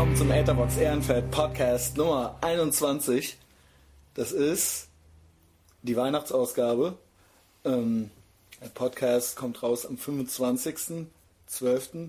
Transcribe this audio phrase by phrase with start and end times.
[0.00, 3.36] willkommen zum Etherbox Ehrenfeld Podcast Nummer 21.
[4.14, 4.88] Das ist
[5.82, 6.96] die Weihnachtsausgabe.
[7.66, 8.10] Ähm,
[8.62, 12.08] der Podcast kommt raus am 25.12.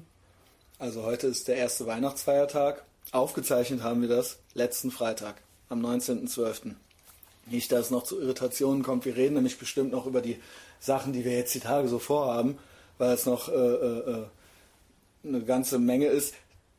[0.79, 2.86] Also heute ist der erste Weihnachtsfeiertag.
[3.11, 6.75] Aufgezeichnet haben wir das letzten Freitag, am 19.12.
[7.47, 9.04] Nicht, dass es noch zu Irritationen kommt.
[9.04, 10.39] Wir reden nämlich bestimmt noch über die
[10.79, 12.57] Sachen, die wir jetzt die Tage so vorhaben,
[12.97, 14.25] weil es noch äh, äh, äh
[15.23, 16.36] eine ganze Menge ist.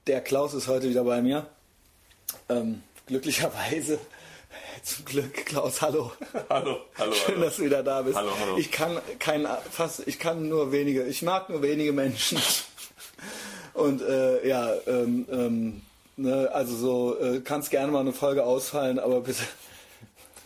[0.08, 1.46] Der Klaus ist heute wieder bei mir.
[2.48, 4.00] Ähm, glücklicherweise.
[4.82, 6.10] Zum Glück, Klaus, hallo.
[6.50, 7.12] Hallo, hallo.
[7.12, 7.44] Schön, hallo.
[7.44, 8.16] dass du wieder da bist.
[8.16, 8.56] Hallo, hallo.
[8.56, 12.38] Ich kann kein, fast, ich kann nur wenige, ich mag nur wenige Menschen.
[13.74, 15.82] Und äh, ja, ähm, ähm,
[16.16, 19.44] ne, also so äh, kannst gerne mal eine Folge ausfallen, aber bitte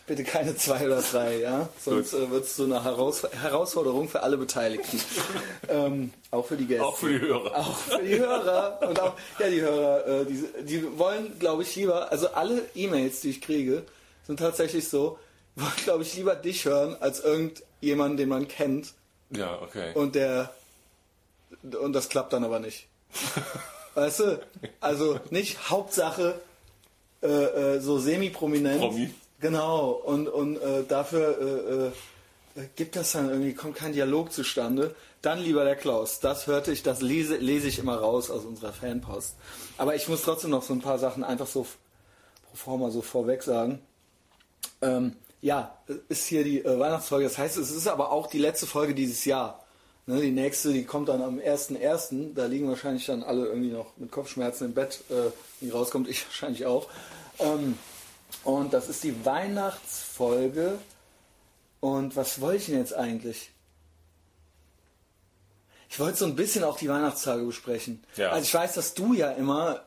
[0.07, 1.69] Bitte keine zwei oder drei, ja?
[1.85, 5.01] Sonst äh, wird es so eine Heraus Herausforderung für alle Beteiligten.
[5.69, 6.87] ähm, auch für die Gäste.
[6.87, 7.59] Auch für die Hörer.
[7.59, 8.89] Auch für die Hörer.
[8.89, 13.21] Und auch, ja, die Hörer, äh, die, die wollen, glaube ich, lieber, also alle E-Mails,
[13.21, 13.83] die ich kriege,
[14.27, 15.19] sind tatsächlich so,
[15.57, 18.95] wollen, glaube ich, lieber dich hören, als irgendjemanden, den man kennt.
[19.31, 19.93] Ja, okay.
[19.95, 20.55] Und der,
[21.63, 22.87] und das klappt dann aber nicht.
[23.95, 24.41] weißt du?
[24.81, 26.41] Also nicht Hauptsache
[27.23, 28.81] äh, äh, so semi-prominent.
[28.81, 29.11] Promi.
[29.41, 31.93] Genau, und, und äh, dafür
[32.57, 34.95] äh, äh, gibt das dann irgendwie, kommt kein Dialog zustande.
[35.21, 36.21] Dann lieber der Klaus.
[36.21, 39.35] Das hörte ich, das lese, lese ich immer raus aus unserer Fanpost.
[39.77, 41.67] Aber ich muss trotzdem noch so ein paar Sachen einfach so
[42.49, 43.81] pro forma so vorweg sagen.
[44.81, 45.77] Ähm, ja,
[46.09, 47.25] ist hier die äh, Weihnachtsfolge.
[47.25, 49.65] Das heißt, es ist aber auch die letzte Folge dieses Jahr.
[50.07, 52.35] Ne, die nächste, die kommt dann am 1.1.
[52.35, 56.09] Da liegen wahrscheinlich dann alle irgendwie noch mit Kopfschmerzen im Bett, äh, die rauskommt.
[56.09, 56.89] Ich wahrscheinlich auch.
[57.39, 57.77] Ähm,
[58.45, 60.79] und das ist die Weihnachtsfolge.
[61.81, 63.51] Und was wollte ich denn jetzt eigentlich?
[65.89, 68.03] Ich wollte so ein bisschen auch die Weihnachtstage besprechen.
[68.17, 68.31] Ja.
[68.31, 69.83] Also ich weiß, dass du ja immer,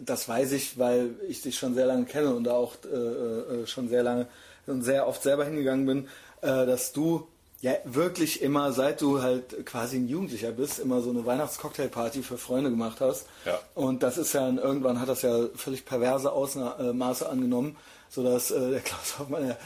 [0.00, 3.66] das weiß ich, weil ich dich schon sehr lange kenne und da auch äh, äh,
[3.66, 4.26] schon sehr lange
[4.66, 6.08] und sehr oft selber hingegangen bin,
[6.40, 7.28] äh, dass du
[7.64, 12.36] ja wirklich immer, seit du halt quasi ein Jugendlicher bist, immer so eine Weihnachtscocktailparty für
[12.36, 13.24] Freunde gemacht hast.
[13.46, 13.58] Ja.
[13.74, 17.78] Und das ist ja, irgendwann hat das ja völlig perverse Ausmaße angenommen,
[18.10, 19.58] sodass äh, der Klaus Hoffmann, der,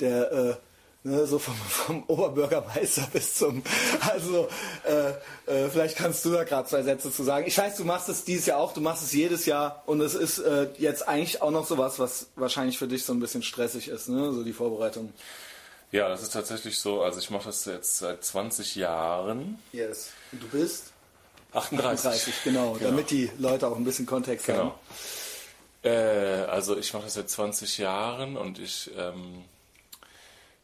[0.00, 0.54] der äh,
[1.04, 3.62] ne, so vom, vom Oberbürgermeister bis zum,
[4.00, 4.48] also
[4.84, 5.12] äh,
[5.50, 7.46] äh, vielleicht kannst du da gerade zwei Sätze zu sagen.
[7.46, 10.14] Ich weiß, du machst es dieses Jahr auch, du machst es jedes Jahr und es
[10.14, 13.88] ist äh, jetzt eigentlich auch noch sowas, was wahrscheinlich für dich so ein bisschen stressig
[13.88, 15.14] ist, ne, so die Vorbereitung.
[15.92, 17.02] Ja, das ist tatsächlich so.
[17.02, 19.58] Also ich mache das jetzt seit 20 Jahren.
[19.72, 20.10] Yes.
[20.32, 20.92] Und du bist?
[21.52, 22.06] 38.
[22.06, 22.90] 38, genau, Genau.
[22.90, 24.72] damit die Leute auch ein bisschen Kontext haben.
[25.82, 25.94] Genau.
[25.94, 29.44] Äh, also ich mache das seit 20 Jahren und ich ähm,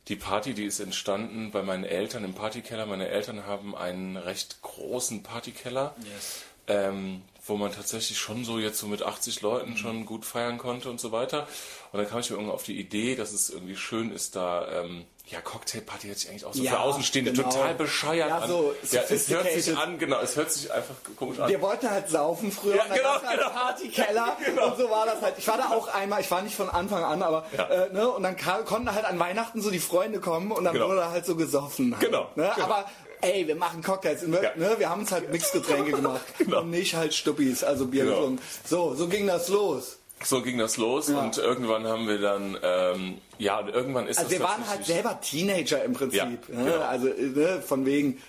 [0.09, 2.87] die Party, die ist entstanden bei meinen Eltern im Partykeller.
[2.87, 6.43] Meine Eltern haben einen recht großen Partykeller, Yes.
[6.66, 9.49] ähm, wo man tatsächlich schon so jetzt so mit 80 Mhm.
[9.49, 11.49] Leuten schon gut feiern konnte und so weiter.
[11.93, 14.67] Und dann kam ich mir irgendwann auf die Idee, dass es irgendwie schön ist, da
[14.83, 17.49] ähm, ja Cocktailparty hört sich eigentlich auch so Ja, für Außenstehende genau.
[17.51, 18.49] total bescheuert Ja, an.
[18.49, 21.49] so ja, es hört sich an, genau, es hört sich einfach komisch an.
[21.49, 23.51] Wir wollten halt saufen früher, Ja, genau, halt genau.
[23.51, 24.67] Partykeller Genau.
[24.69, 25.35] und so war das halt.
[25.39, 27.65] Ich war da auch einmal, ich war nicht von Anfang an, aber Ja.
[27.69, 30.75] äh, ne, und dann kam, konnten halt an Weihnachten so die Freunde kommen und dann
[30.75, 30.89] Genau.
[30.89, 31.93] wurde halt so gesoffen.
[31.97, 32.51] Halt, Genau, Ne?
[32.55, 32.67] genau.
[32.67, 32.85] Aber
[33.22, 34.41] ey, wir machen Cocktails, ne?
[34.43, 34.50] Ja.
[34.56, 34.75] ne?
[34.78, 36.60] wir haben uns halt Mixgetränke gemacht Genau.
[36.60, 38.16] und nicht halt Stuppis, also Bier Genau.
[38.16, 38.43] getrunken.
[38.65, 39.99] So, so ging das los.
[40.25, 41.19] So ging das los Ja.
[41.21, 45.21] und irgendwann haben wir dann, ähm, ja, irgendwann ist Also das wir waren halt selber
[45.21, 46.21] Teenager im Prinzip.
[46.21, 46.38] Ja, ne?
[46.49, 46.81] genau.
[46.84, 48.22] Also ne, von wegen,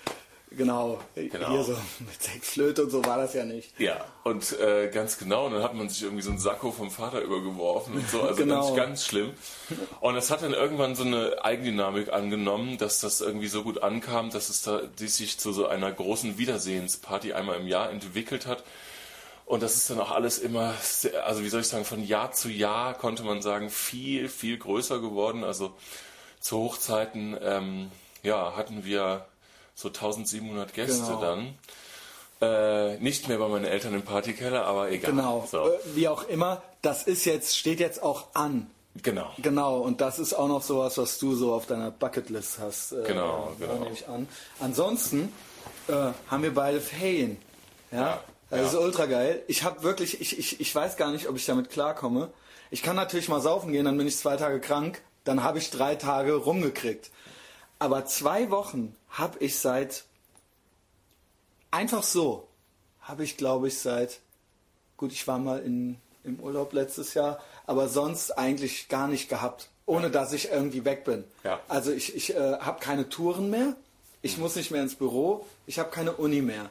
[0.56, 1.50] genau, Genau.
[1.50, 3.78] hier so mit Sexflöte und so war das ja nicht.
[3.78, 6.90] Ja, und äh, ganz genau, und dann hat man sich irgendwie so einen Sakko vom
[6.90, 8.64] Vater übergeworfen und so, also Genau.
[8.66, 9.32] ganz, ganz schlimm.
[10.00, 14.30] Und es hat dann irgendwann so eine Eigendynamik angenommen, dass das irgendwie so gut ankam,
[14.30, 18.64] dass es da die sich zu so einer großen Wiedersehensparty einmal im Jahr entwickelt hat.
[19.46, 22.32] Und das ist dann auch alles immer, sehr, also wie soll ich sagen, von Jahr
[22.32, 25.44] zu Jahr konnte man sagen, viel, viel größer geworden.
[25.44, 25.74] Also
[26.40, 27.90] zu Hochzeiten, ähm,
[28.22, 29.26] ja, hatten wir
[29.74, 31.20] so 1700 Gäste Genau.
[31.20, 31.54] dann.
[32.40, 35.12] Äh, nicht mehr bei meinen Eltern im Partykeller, aber egal.
[35.12, 38.70] Genau, So, äh, wie auch immer, das ist jetzt, steht jetzt auch an.
[39.02, 39.30] genau.
[39.38, 42.92] Genau, und das ist auch noch sowas, was du so auf deiner Bucketlist hast.
[42.92, 43.74] Äh, Genau, äh, genau.
[43.80, 44.28] nehme ich an.
[44.60, 45.32] Ansonsten
[45.88, 45.92] äh,
[46.28, 47.38] haben wir beide Ferien.
[47.92, 48.20] Ja, Ja,
[48.50, 48.66] das ja.
[48.66, 49.42] ist ultra geil.
[49.46, 52.30] Ich habe wirklich, ich, ich, ich weiß gar nicht, ob ich damit klarkomme.
[52.70, 55.70] Ich kann natürlich mal saufen gehen, dann bin ich zwei Tage krank, dann habe ich
[55.70, 57.10] drei Tage rumgekriegt.
[57.78, 60.04] Aber zwei Wochen habe ich seit,
[61.70, 62.48] einfach so,
[63.00, 64.20] habe ich glaube ich seit,
[64.96, 69.68] gut, ich war mal in, im Urlaub letztes Jahr, aber sonst eigentlich gar nicht gehabt,
[69.86, 71.24] ohne dass ich irgendwie weg bin.
[71.44, 71.60] Ja.
[71.68, 73.76] Also ich, ich äh, habe keine Touren mehr,
[74.20, 76.70] ich muss nicht mehr ins Büro, ich habe keine Uni mehr.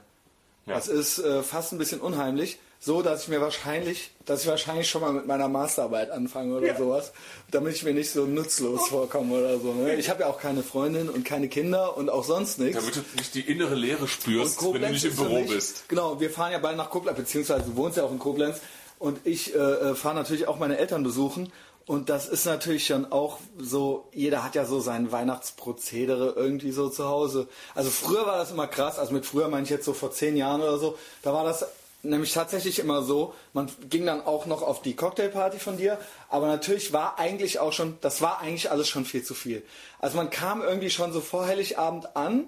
[0.66, 0.76] Ja.
[0.76, 2.60] Das ist äh, fast ein bisschen unheimlich.
[2.86, 6.68] So, dass ich mir wahrscheinlich, dass ich wahrscheinlich schon mal mit meiner Masterarbeit anfange oder
[6.68, 6.78] ja.
[6.78, 7.14] sowas,
[7.50, 9.74] damit ich mir nicht so nutzlos vorkomme oder so.
[9.74, 9.96] Ne?
[9.96, 12.78] Ich habe ja auch keine Freundin und keine Kinder und auch sonst nichts.
[12.78, 15.88] Damit du nicht die innere Leere spürst, wenn du nicht im Büro nicht, bist.
[15.88, 18.60] Genau, wir fahren ja bald nach Koblenz, beziehungsweise du wohnst ja auch in Koblenz
[19.00, 21.54] und ich äh, äh fahre natürlich auch meine Eltern besuchen
[21.86, 26.90] und das ist natürlich schon auch so, jeder hat ja so sein Weihnachtsprozedere irgendwie so
[26.90, 27.48] zu Hause.
[27.76, 30.36] Also früher war das immer krass, also mit früher meine ich jetzt so vor zehn
[30.36, 31.66] Jahren oder so, da war das
[32.04, 35.98] nämlich tatsächlich immer so, man ging dann auch noch auf die Cocktailparty von dir,
[36.30, 39.64] aber natürlich war eigentlich auch schon, das war eigentlich alles schon viel zu viel.
[40.00, 42.48] Also man kam irgendwie schon so vor Heiligabend an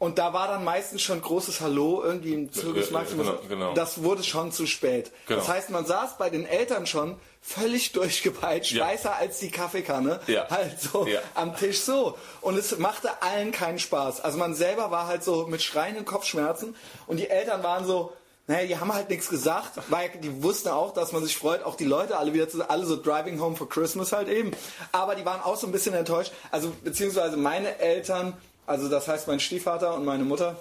[0.00, 3.26] und da war dann meistens schon großes Hallo irgendwie im Zirkus Maximus.
[3.26, 3.74] Genau, genau.
[3.74, 5.12] Das wurde schon zu spät.
[5.26, 5.40] Genau.
[5.40, 8.86] Das heißt, man saß bei den Eltern schon völlig durchgepeitscht, ja.
[8.86, 10.46] weißer als die Kaffeekanne, ja.
[10.50, 11.20] halt so ja.
[11.34, 12.16] am Tisch so.
[12.40, 14.22] Und es machte allen keinen Spaß.
[14.22, 16.74] Also man selber war halt so mit schreienden Kopfschmerzen
[17.06, 18.14] und die Eltern waren so,
[18.50, 21.76] naja, die haben halt nichts gesagt, weil die wussten auch, dass man sich freut, auch
[21.76, 24.50] die Leute alle wieder zu, alle so Driving Home for Christmas halt eben.
[24.90, 26.32] Aber die waren auch so ein bisschen enttäuscht.
[26.50, 28.36] Also, beziehungsweise meine Eltern,
[28.66, 30.56] also das heißt mein Stiefvater und meine Mutter,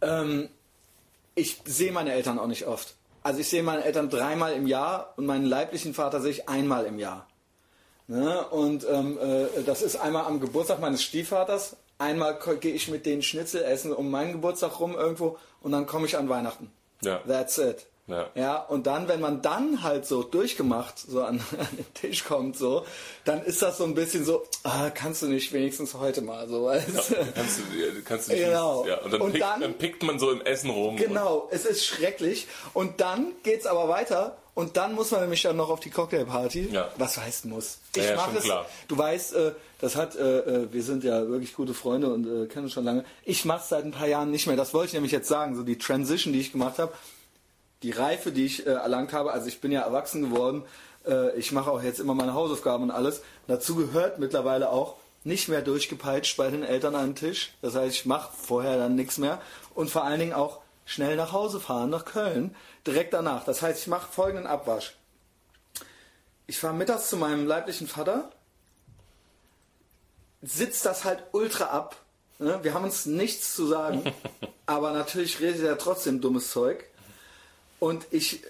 [0.00, 0.48] ähm,
[1.36, 2.96] ich sehe meine Eltern auch nicht oft.
[3.22, 6.84] Also ich sehe meine Eltern dreimal im Jahr und meinen leiblichen Vater sehe ich einmal
[6.86, 7.28] im Jahr.
[8.08, 8.44] Ne?
[8.48, 11.76] Und ähm, äh, das ist einmal am Geburtstag meines Stiefvaters.
[11.98, 16.06] Einmal gehe ich mit denen Schnitzel essen um meinen Geburtstag rum irgendwo und dann komme
[16.06, 16.70] ich an Weihnachten.
[17.02, 17.18] Ja.
[17.26, 17.86] That's it.
[18.08, 18.30] Ja.
[18.36, 22.56] ja, und dann, wenn man dann halt so durchgemacht so an, an, den Tisch kommt,
[22.56, 22.86] so,
[23.24, 26.70] dann ist das so ein bisschen so, ah, kannst du nicht wenigstens heute mal so.
[26.70, 28.42] Ja, kannst du, kannst du nicht.
[28.46, 28.86] Genau.
[28.86, 30.96] Ja, und, dann, und pickt, dann, dann, pickt man so im Essen rum.
[30.96, 32.46] Genau, es ist schrecklich.
[32.74, 34.36] Und dann geht es aber weiter.
[34.54, 36.70] Und dann muss man nämlich dann noch auf die Cocktailparty.
[36.72, 36.90] Ja.
[36.96, 37.78] Was heißt muss?
[37.94, 38.44] Ich ja, mache es.
[38.44, 38.66] Klar.
[38.88, 42.46] Du weißt, äh, das hat, äh, äh, wir sind ja wirklich gute Freunde und äh,
[42.46, 43.04] kennen uns schon lange.
[43.24, 44.56] Ich mache es seit ein paar Jahren nicht mehr.
[44.56, 45.56] Das wollte ich nämlich jetzt sagen.
[45.56, 46.92] So die Transition, die ich gemacht habe
[47.86, 50.64] die Reife, die ich äh, erlangt habe, also ich bin ja erwachsen geworden,
[51.06, 53.22] äh, ich mache auch jetzt immer meine Hausaufgaben und alles.
[53.46, 57.54] Dazu gehört mittlerweile auch nicht mehr durchgepeitscht bei den Eltern an den Tisch.
[57.62, 59.40] Das heißt, ich mache vorher dann nichts mehr
[59.76, 63.44] und vor allen Dingen auch schnell nach Hause fahren, nach Köln, direkt danach.
[63.44, 64.96] Das heißt, ich mache folgenden Abwasch.
[66.48, 68.30] Ich fahre mittags zu meinem leiblichen Vater,
[70.42, 71.94] sitzt das halt ultra ab.
[72.40, 72.58] Ne?
[72.62, 74.12] Wir haben uns nichts zu sagen,
[74.66, 76.84] aber natürlich redet er trotzdem dummes Zeug.
[77.78, 78.48] Und ich äh,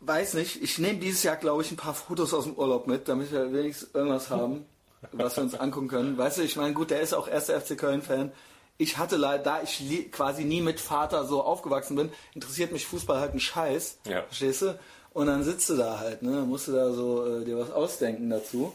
[0.00, 3.08] weiß nicht, ich nehme dieses Jahr, glaube ich, ein paar Fotos aus dem Urlaub mit,
[3.08, 4.64] damit wir wenigstens irgendwas haben,
[5.12, 6.18] was wir uns angucken können.
[6.18, 8.32] Weißt du, ich meine, gut, der ist auch erster FC Köln-Fan.
[8.78, 13.20] Ich hatte leider, da ich quasi nie mit Vater so aufgewachsen bin, interessiert mich Fußball
[13.20, 13.98] halt ein Scheiß.
[14.06, 14.22] Ja.
[14.22, 14.78] Verstehst du?
[15.12, 16.42] Und dann sitzt du da halt, ne?
[16.46, 18.72] musst du da so äh, dir was ausdenken dazu.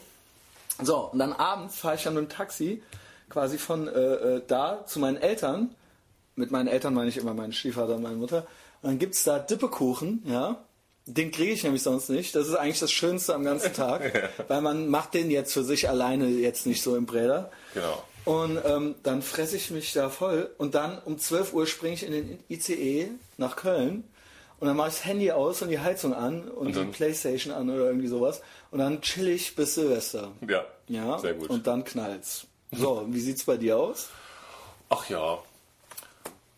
[0.82, 2.82] So, und dann abends fahre ich dann mit dem Taxi
[3.30, 5.74] quasi von äh, äh, da zu meinen Eltern.
[6.36, 8.46] Mit meinen Eltern meine ich immer meinen Stiefvater und meine Mutter.
[8.86, 10.64] Und dann gibt es da Dippekuchen, ja.
[11.06, 12.36] Den kriege ich nämlich sonst nicht.
[12.36, 15.88] Das ist eigentlich das Schönste am ganzen Tag, weil man macht den jetzt für sich
[15.88, 17.50] alleine jetzt nicht so im Bräder.
[17.74, 18.04] Genau.
[18.24, 22.04] Und ähm, dann fresse ich mich da voll und dann um 12 Uhr springe ich
[22.04, 24.04] in den ICE nach Köln
[24.60, 27.52] und dann mache ich das Handy aus und die Heizung an und, und die Playstation
[27.52, 28.40] an oder irgendwie sowas
[28.70, 30.30] und dann chill ich bis Silvester.
[30.48, 31.50] Ja, ja, sehr gut.
[31.50, 32.46] Und dann knallt's.
[32.70, 34.10] So, wie sieht's bei dir aus?
[34.88, 35.40] Ach ja,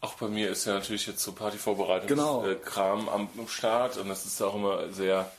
[0.00, 2.61] auch bei mir ist ja natürlich jetzt so Partyvorbereitungskram genau.
[2.64, 5.30] Kram am, am Start und das ist auch immer sehr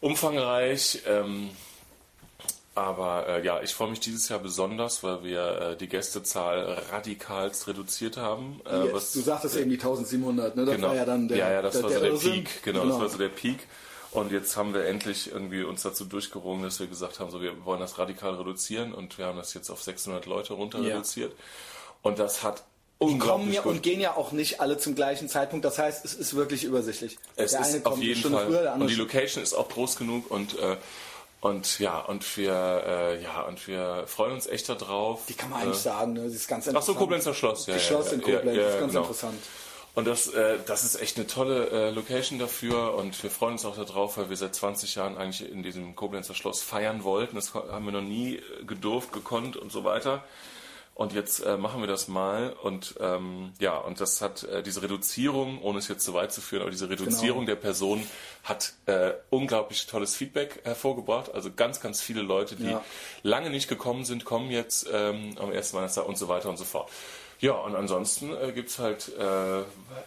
[0.00, 1.02] umfangreich.
[1.06, 1.50] Ähm,
[2.76, 7.66] aber äh, ja, ich freue mich dieses Jahr besonders, weil wir äh, die Gästezahl radikalst
[7.68, 8.60] reduziert haben.
[8.70, 10.66] Äh, yes, was, du sagtest äh, eben die 1700, ne?
[10.66, 10.88] Das genau.
[10.88, 12.62] war ja dann der Ja, ja, das der, war so der, der Peak.
[12.62, 13.66] Genau, genau, das war so der Peak.
[14.10, 17.64] Und jetzt haben wir endlich irgendwie uns dazu durchgerungen, dass wir gesagt haben, so wir
[17.64, 20.94] wollen das radikal reduzieren und wir haben das jetzt auf 600 Leute runter ja.
[20.94, 21.34] reduziert.
[22.02, 22.62] Und das hat
[23.02, 25.64] die kommen ja und gehen ja auch nicht alle zum gleichen Zeitpunkt.
[25.64, 27.18] Das heißt, es ist wirklich übersichtlich.
[27.36, 28.46] Es der ist auf jeden Fall.
[28.46, 30.76] Früher, und die Location ist auch groß genug und äh,
[31.40, 35.26] und ja, und wir, äh, ja, und wir freuen uns echt darauf.
[35.28, 36.28] Die kann man eigentlich äh, sagen, ne?
[36.30, 36.96] Sie ist ganz interessant.
[36.96, 37.74] Ach so, Koblenzer Schloss, ja.
[37.74, 39.02] Das Schloss ja, in Koblenz, ja, ja, das ist ganz genau.
[39.02, 39.42] interessant.
[39.94, 43.64] Und das, äh, das ist echt eine tolle äh, Location dafür und wir freuen uns
[43.64, 47.36] auch darauf, weil wir seit 20 Jahren eigentlich in diesem Koblenzer Schloss feiern wollten.
[47.36, 50.24] Das haben wir noch nie gedurft, gekonnt und so weiter.
[50.96, 54.80] Und jetzt äh, machen wir das mal und ähm, ja, und das hat äh, diese
[54.80, 57.54] Reduzierung, ohne es jetzt zu weit zu führen, aber diese Reduzierung genau.
[57.54, 58.02] der Person
[58.44, 61.34] hat äh, unglaublich tolles Feedback hervorgebracht.
[61.34, 62.82] Also ganz, ganz viele Leute, die ja.
[63.22, 66.64] lange nicht gekommen sind, kommen jetzt ähm, am ersten Weihnachtstag und so weiter und so
[66.64, 66.90] fort.
[67.40, 69.62] Ja, und ansonsten äh, gibt es halt äh,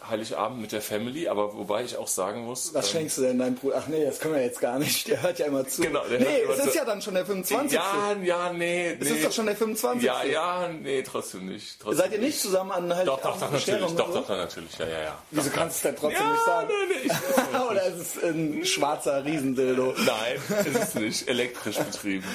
[0.09, 2.73] Heiligabend mit der Family, aber wobei ich auch sagen muss.
[2.73, 3.75] Was ähm, schenkst du denn deinem Bruder?
[3.83, 5.07] Ach nee, das können wir jetzt gar nicht.
[5.07, 5.83] Der hört ja immer zu.
[5.83, 7.71] Genau, der nee, es ist ja dann schon der 25.
[7.71, 8.97] Ja, ja, nee.
[8.99, 9.15] Es nee.
[9.15, 10.03] ist doch schon der 25.
[10.03, 11.79] Ja, ja, nee, trotzdem nicht.
[11.79, 13.25] Trotzdem Seid ihr nicht zusammen an Heiligabend?
[13.25, 13.91] Doch, doch, doch, natürlich.
[13.91, 14.77] Doch, doch, doch, natürlich.
[14.79, 15.17] Ja, ja, ja.
[15.29, 16.67] Wieso Doch, kannst du es denn trotzdem ja, nicht sagen?
[16.89, 19.93] Nee, ich, oder ist es ein schwarzer Riesendildo?
[19.97, 21.27] Nein, ist es nicht.
[21.27, 22.25] Elektrisch betrieben.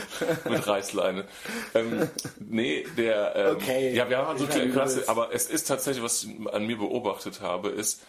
[0.49, 1.25] Mit Reißleine.
[1.75, 2.09] Ähm,
[2.39, 3.35] nee, der.
[3.35, 3.95] Ähm, Okay.
[3.95, 4.51] Ja, wir haben so Ich
[4.93, 5.09] übelst.
[5.09, 8.01] Aber es ist tatsächlich, was ich an mir beobachtet habe, ist,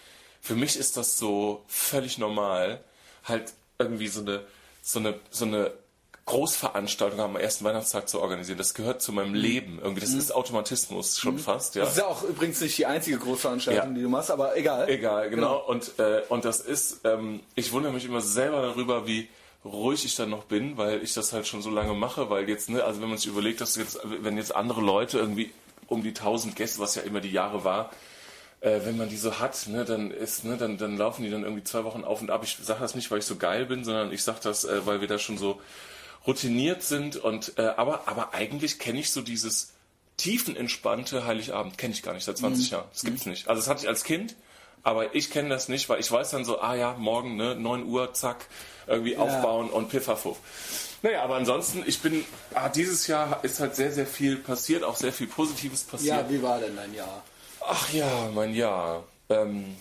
[0.41, 2.83] für mich ist das so völlig normal,
[3.23, 4.41] halt irgendwie so eine,
[4.81, 5.71] so eine, so eine
[6.27, 8.57] Großveranstaltung am ersten Weihnachtstag zu organisieren.
[8.57, 9.15] Das gehört zu Mhm.
[9.15, 9.79] meinem Leben.
[9.81, 11.83] Irgendwie, das ist Automatismus schon fast, ja.
[11.83, 13.95] Das ist ja auch übrigens nicht die einzige Großveranstaltung, Ja.
[13.95, 14.89] die du machst, aber egal.
[14.89, 15.59] Egal, genau.
[15.67, 19.29] Und, äh, und das ist, ähm, ich wundere mich immer selber darüber, wie
[19.63, 22.69] ruhig ich dann noch bin, weil ich das halt schon so lange mache, weil jetzt,
[22.69, 25.51] ne, also wenn man sich überlegt, dass jetzt, wenn jetzt andere Leute irgendwie
[25.87, 27.91] um die 1000 Gäste, was ja immer die Jahre war,
[28.61, 31.43] äh, wenn man die so hat, ne, dann ist, ne, dann, dann laufen die dann
[31.43, 32.41] irgendwie zwei Wochen auf und ab.
[32.43, 35.01] Ich sage das nicht, weil ich so geil bin, sondern ich sage das, äh, weil
[35.01, 35.61] wir da schon so
[36.25, 39.73] routiniert sind und äh, aber aber eigentlich kenne ich so dieses
[40.17, 42.85] tiefenentspannte Heiligabend kenne ich gar nicht seit 20 Jahren.
[42.91, 43.47] Das gibt's nicht.
[43.47, 44.35] Also das hatte ich als Kind,
[44.81, 47.85] aber ich kenne das nicht, weil ich weiß dann so, ah ja, morgen ne 9
[47.85, 48.47] Uhr, zack,
[48.87, 50.37] irgendwie aufbauen und piffafuff.
[51.05, 54.95] Naja, aber ansonsten, ich bin, ah, dieses Jahr ist halt sehr, sehr viel passiert, auch
[54.95, 56.15] sehr viel Positives passiert.
[56.17, 57.21] Ja, wie war denn dein Jahr?
[57.61, 59.03] Ach ja, mein Jahr.
[59.29, 59.75] Ähm,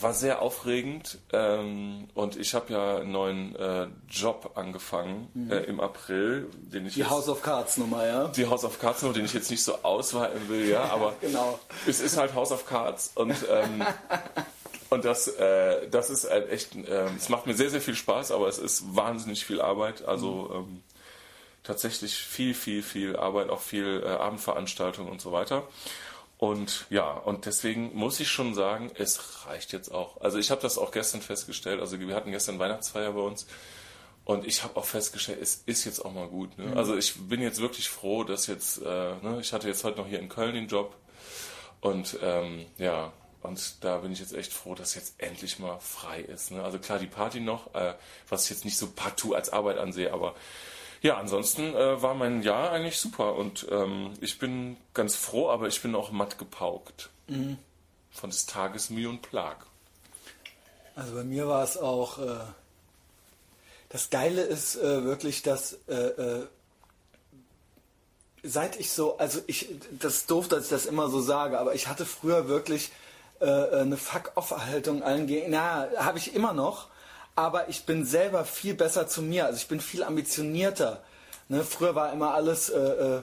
[0.00, 5.80] war sehr aufregend ähm, und ich habe ja einen neuen äh, Job angefangen äh, im
[5.80, 8.28] April, den ich Die jetzt, House of Cards Nummer, ja?
[8.28, 11.58] die House of Cards, Nummer, den ich jetzt nicht so ausweiten will, ja, aber Genau.
[11.86, 13.84] es ist halt House of Cards und ähm,
[14.90, 18.32] und das äh, das ist halt echt, ähm, es macht mir sehr sehr viel Spaß,
[18.32, 20.82] aber es ist wahnsinnig viel Arbeit, also ähm,
[21.62, 25.66] tatsächlich viel viel viel Arbeit, auch viel äh, Abendveranstaltungen und so weiter.
[26.38, 30.20] Und ja, und deswegen muss ich schon sagen, es reicht jetzt auch.
[30.20, 31.80] Also ich habe das auch gestern festgestellt.
[31.80, 33.46] Also wir hatten gestern Weihnachtsfeier bei uns
[34.24, 36.56] und ich habe auch festgestellt, es ist jetzt auch mal gut.
[36.58, 36.76] Ne?
[36.76, 40.06] Also ich bin jetzt wirklich froh, dass jetzt, äh, ne, ich hatte jetzt heute noch
[40.06, 40.94] hier in Köln den Job
[41.80, 43.10] und ähm, ja,
[43.48, 46.50] und da bin ich jetzt echt froh, dass jetzt endlich mal frei ist.
[46.50, 46.62] Ne?
[46.62, 47.94] Also klar, die Party noch, äh,
[48.28, 50.34] was ich jetzt nicht so partout als Arbeit ansehe, aber
[51.00, 55.68] ja, ansonsten äh, war mein Jahr eigentlich super und ähm, ich bin ganz froh, aber
[55.68, 57.10] ich bin auch matt gepaukt
[58.10, 59.66] von des Tages Mühe und Plag.
[60.96, 62.18] Also bei mir war es auch.
[62.18, 62.38] Äh,
[63.90, 66.46] das Geile ist äh, wirklich, dass äh, äh,
[68.42, 71.74] seit ich so, also ich, das ist doof, dass ich das immer so sage, aber
[71.74, 72.90] ich hatte früher wirklich
[73.40, 75.50] äh, eine Fuck-off-Haltung allen gegen.
[75.50, 76.88] Na, habe ich immer noch,
[77.34, 79.46] aber ich bin selber viel besser zu mir.
[79.46, 81.02] Also ich bin viel ambitionierter.
[81.48, 81.64] Ne?
[81.64, 82.70] Früher war immer alles.
[82.70, 83.22] Äh, äh,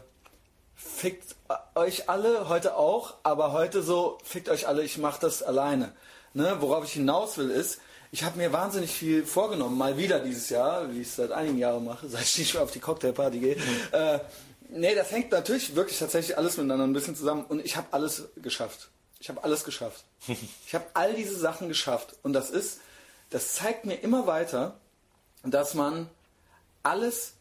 [0.75, 1.35] fickt
[1.73, 5.93] euch alle, heute auch, aber heute so, fickt euch alle, ich mache das alleine.
[6.33, 6.57] Ne?
[6.59, 7.79] Worauf ich hinaus will ist,
[8.11, 11.57] ich habe mir wahnsinnig viel vorgenommen, mal wieder dieses Jahr, wie ich es seit einigen
[11.57, 13.57] Jahren mache, seit ich nicht mehr auf die Cocktailparty gehe.
[13.91, 14.19] Äh,
[14.69, 18.29] nee, das hängt natürlich wirklich tatsächlich alles miteinander ein bisschen zusammen und ich habe alles
[18.37, 18.89] geschafft.
[19.25, 20.03] Ich habe alles geschafft.
[20.67, 22.81] Ich habe all diese Sachen geschafft und das ist,
[23.31, 24.75] das zeigt mir immer weiter,
[25.41, 26.11] dass man
[26.83, 27.33] alles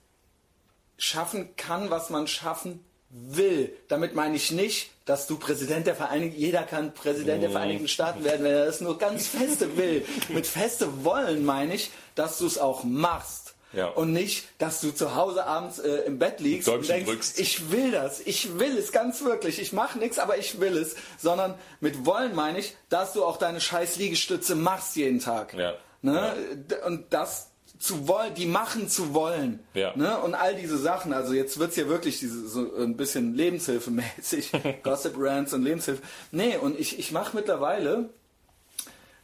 [0.97, 3.71] schaffen kann, was man schaffen will.
[3.89, 8.25] Damit meine ich nicht, dass du Präsident der Vereinigten, jeder kann Präsident der Vereinigten Staaten
[8.25, 10.07] werden, wenn er das nur ganz feste will.
[10.31, 13.44] Mit feste wollen meine ich, dass du es auch machst.
[13.75, 13.89] Ja.
[13.89, 17.41] Und nicht, dass du zu Hause abends äh, im Bett liegst und denkst, drückst.
[17.41, 20.97] ich will das, ich will es ganz wirklich, ich mache nichts, aber ich will es.
[21.19, 25.55] Sondern mit wollen meine ich, dass du auch deine scheiß Liegestütze machst jeden Tag.
[25.55, 25.75] Ja.
[26.03, 26.35] Ne?
[26.55, 29.59] D- Und das zu wollen, die machen zu wollen.
[29.75, 29.95] Ja.
[29.97, 30.17] Ne?
[30.21, 34.53] Und all diese Sachen, also jetzt wird's hier wirklich diese, so ein bisschen Lebenshilfemäßig,
[34.83, 36.01] Gossip Rants und Lebenshilfe.
[36.31, 38.09] Nee, und ich, ich mache mittlerweile,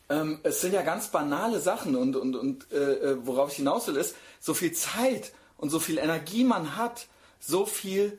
[0.08, 3.86] ähm, es sind ja ganz banale Sachen und, und, und äh, äh, worauf ich hinaus
[3.86, 7.06] will, ist, so viel Zeit und so viel Energie man hat,
[7.38, 8.18] so viel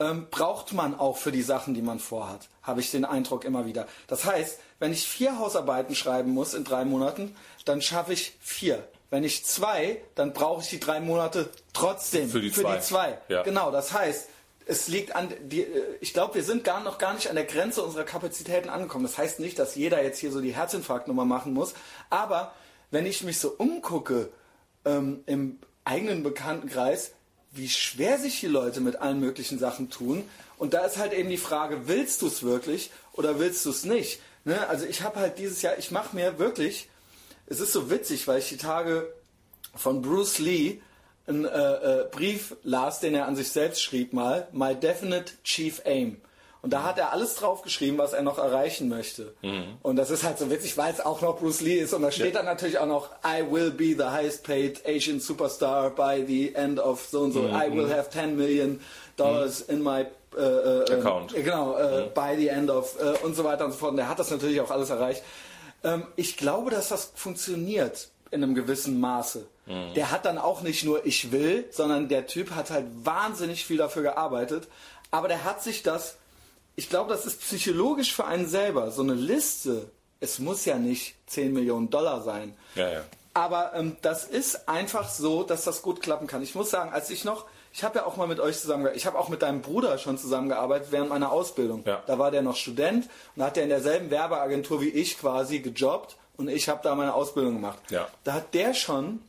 [0.00, 3.64] ähm, braucht man auch für die Sachen, die man vorhat, habe ich den Eindruck immer
[3.64, 3.86] wieder.
[4.08, 8.86] Das heißt, wenn ich vier Hausarbeiten schreiben muss in drei Monaten, dann schaffe ich vier.
[9.10, 12.80] Wenn ich zwei, dann brauche ich die drei Monate trotzdem Für die zwei.
[12.80, 13.18] zwei.
[13.28, 13.44] Ja.
[13.44, 14.28] Genau, das heißt,
[14.66, 17.44] es liegt an die, äh, ich glaube, wir sind gar noch gar nicht an der
[17.44, 19.04] Grenze unserer Kapazitäten angekommen.
[19.04, 21.74] Das heißt nicht, dass jeder jetzt hier so die Herzinfarktnummer machen muss,
[22.10, 22.52] aber
[22.90, 24.30] wenn ich mich so umgucke
[24.84, 27.12] ähm, im eigenen Bekanntenkreis,
[27.52, 30.24] wie schwer sich die Leute mit allen möglichen Sachen tun.
[30.56, 33.84] Und da ist halt eben die Frage, willst du es wirklich oder willst du es
[33.84, 34.20] nicht?
[34.44, 34.66] Ne?
[34.68, 36.88] Also ich habe halt dieses Jahr, ich mache mir wirklich,
[37.46, 39.12] es ist so witzig, weil ich die Tage
[39.74, 40.80] von Bruce Lee
[41.26, 45.80] einen äh, äh, Brief las, den er an sich selbst schrieb mal, My Definite Chief
[45.84, 46.20] Aim.
[46.64, 49.34] Und da hat er alles draufgeschrieben, was er noch erreichen möchte.
[49.82, 51.92] Und das ist halt so witzig, weil es auch noch Bruce Lee ist.
[51.92, 55.90] Und da steht dann natürlich auch noch, I will be the highest paid Asian superstar
[55.90, 57.40] by the end of so und so.
[57.40, 58.80] I will have 10 million
[59.18, 61.34] dollars in my äh, äh, Account.
[61.36, 63.90] Äh, genau, äh, by the end of äh, und so weiter und so fort.
[63.90, 65.22] Und der hat das natürlich auch alles erreicht.
[65.82, 69.44] Ähm, ich glaube, dass das funktioniert in einem gewissen Maße.
[69.96, 73.78] Der hat dann auch nicht nur ich will, sondern der Typ hat halt wahnsinnig viel
[73.78, 74.68] dafür gearbeitet.
[75.10, 76.16] Aber der hat sich das,
[76.76, 78.90] ich glaube, das ist psychologisch für einen selber.
[78.90, 79.90] So eine Liste,
[80.20, 82.56] es muss ja nicht 10 Millionen Dollar sein.
[82.74, 83.00] Ja, ja.
[83.34, 86.42] Aber ähm, das ist einfach so, dass das gut klappen kann.
[86.42, 89.06] Ich muss sagen, als ich noch, ich habe ja auch mal mit euch zusammengearbeitet, ich
[89.06, 91.82] habe auch mit deinem Bruder schon zusammengearbeitet während meiner Ausbildung.
[91.84, 92.02] Ja.
[92.06, 96.16] Da war der noch Student und hat der in derselben Werbeagentur wie ich quasi gejobbt
[96.36, 97.78] und ich habe da meine Ausbildung gemacht.
[98.22, 99.20] Da hat der schon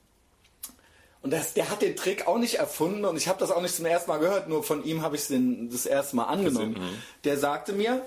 [1.26, 3.76] und das, der hat den Trick auch nicht erfunden und ich habe das auch nicht
[3.76, 5.36] zum ersten Mal gehört, nur von ihm habe ich es
[5.72, 6.74] das erste Mal angenommen.
[6.74, 7.02] mhm.
[7.24, 8.04] Der sagte mir,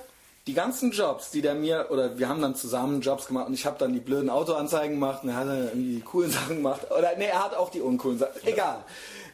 [0.46, 3.66] die ganzen Jobs, die der mir, oder wir haben dann zusammen Jobs gemacht und ich
[3.66, 6.92] habe dann die blöden Autoanzeigen gemacht und er hat dann irgendwie die coolen Sachen gemacht.
[6.96, 8.40] Oder nee, er hat auch die uncoolen Sachen.
[8.44, 8.84] Egal.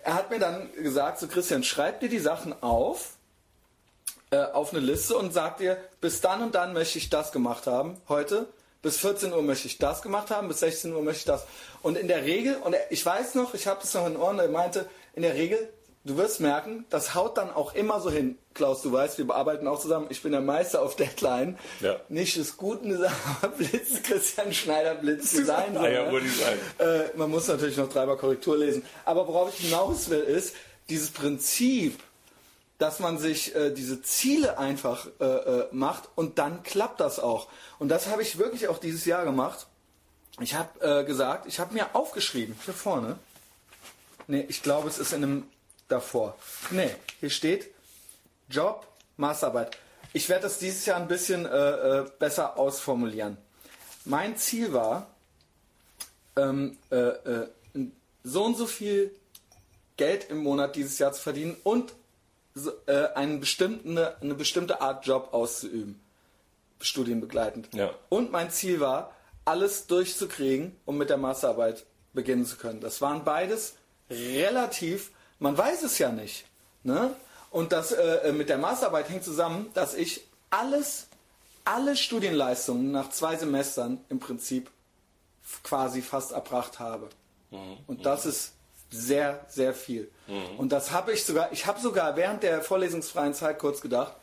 [0.02, 3.10] Er hat mir dann gesagt, so Christian, schreib dir die Sachen auf,
[4.30, 7.66] äh, auf eine Liste und sag dir, bis dann und dann möchte ich das gemacht
[7.66, 8.46] haben, heute.
[8.84, 11.46] Bis 14 Uhr möchte ich das gemacht haben, bis 16 Uhr möchte ich das.
[11.80, 14.48] Und in der Regel, und ich weiß noch, ich habe das noch in Ohren, er
[14.48, 15.70] meinte, in der Regel,
[16.04, 18.36] du wirst merken, das haut dann auch immer so hin.
[18.52, 20.08] Klaus, du weißt, wir bearbeiten auch zusammen.
[20.10, 21.58] Ich bin der Meister auf Deadline.
[21.80, 21.96] Ja.
[22.10, 25.78] Nicht des Guten aber Blitz, Christian Schneider, Blitz Design.
[25.78, 26.20] Ah ja, ne?
[26.20, 26.58] Design.
[26.78, 28.84] Äh, man muss natürlich noch dreimal Korrektur lesen.
[29.06, 30.54] Aber worauf ich hinaus will, ist
[30.90, 31.98] dieses Prinzip,
[32.84, 37.48] dass man sich äh, diese Ziele einfach äh, äh, macht und dann klappt das auch.
[37.78, 39.66] Und das habe ich wirklich auch dieses Jahr gemacht.
[40.38, 43.18] Ich habe äh, gesagt, ich habe mir aufgeschrieben, hier vorne.
[44.26, 45.48] Nee, ich glaube, es ist in einem
[45.88, 46.36] davor.
[46.70, 47.70] Nee, hier steht
[48.50, 48.86] Job,
[49.16, 49.78] Masterarbeit.
[50.12, 53.38] Ich werde das dieses Jahr ein bisschen äh, äh, besser ausformulieren.
[54.04, 55.06] Mein Ziel war,
[56.36, 57.48] ähm, äh, äh,
[58.24, 59.10] so und so viel
[59.96, 61.94] Geld im Monat dieses Jahr zu verdienen und
[62.54, 66.00] so, äh, einen bestimmten, eine bestimmte Art Job auszuüben.
[66.80, 67.73] Studienbegleitend.
[67.75, 67.90] Ja.
[68.08, 69.12] Und mein Ziel war,
[69.44, 72.80] alles durchzukriegen, um mit der Masterarbeit beginnen zu können.
[72.80, 73.75] Das waren beides
[74.10, 76.45] relativ, man weiß es ja nicht.
[76.82, 77.14] Ne?
[77.50, 81.08] Und das äh, mit der Masterarbeit hängt zusammen, dass ich alles,
[81.64, 84.71] alle Studienleistungen nach zwei Semestern im Prinzip
[85.62, 87.08] quasi fast erbracht habe.
[87.86, 88.52] Und das ist
[88.90, 90.10] sehr, sehr viel.
[90.58, 94.14] Und das habe ich sogar, ich habe sogar während der vorlesungsfreien Zeit kurz gedacht,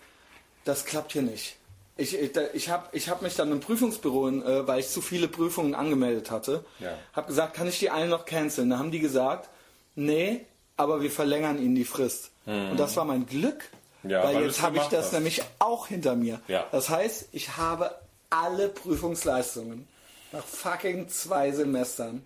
[0.65, 1.57] das klappt hier nicht.
[1.97, 5.75] Ich, ich, habe ich hab mich dann im Prüfungsbüro, äh, weil ich zu viele Prüfungen
[5.75, 6.97] angemeldet hatte, Ja.
[7.13, 8.69] habe gesagt, kann ich die alle noch canceln?
[8.71, 9.49] Da haben die gesagt,
[9.95, 10.45] nee,
[10.77, 12.31] aber wir verlängern ihnen die Frist.
[12.45, 13.65] Und das war mein Glück,
[14.03, 15.13] Ja, weil weil jetzt habe ich das hast.
[15.13, 16.39] nämlich auch hinter mir.
[16.47, 16.65] Ja.
[16.71, 17.93] Das heißt, ich habe
[18.31, 19.87] alle Prüfungsleistungen
[20.31, 22.23] nach fucking zwei Semestern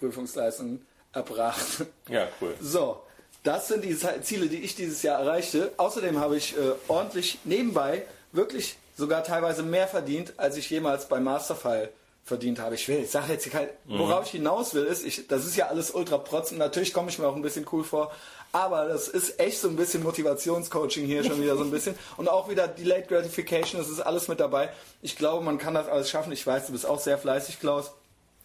[0.00, 1.84] Masterprüfungsleistungen erbracht.
[2.08, 2.54] Ja, cool.
[2.60, 3.02] So,
[3.42, 5.72] das sind die Ziele, die ich dieses Jahr erreichte.
[5.76, 11.20] Außerdem habe ich äh, ordentlich nebenbei wirklich sogar teilweise mehr verdient, als ich jemals bei
[11.20, 11.90] Masterfile
[12.24, 12.74] verdient habe.
[12.74, 15.56] Ich will, ich sage jetzt hier kein, worauf ich hinaus will, ist, ich, das ist
[15.56, 16.58] ja alles ultra protzen.
[16.58, 18.12] Natürlich komme ich mir auch ein bisschen cool vor,
[18.52, 22.28] aber das ist echt so ein bisschen Motivationscoaching hier schon wieder so ein bisschen und
[22.28, 24.70] auch wieder Delayed Gratification, das ist alles mit dabei.
[25.02, 26.30] Ich glaube, man kann das alles schaffen.
[26.30, 27.92] Ich weiß, du bist auch sehr fleißig, Klaus.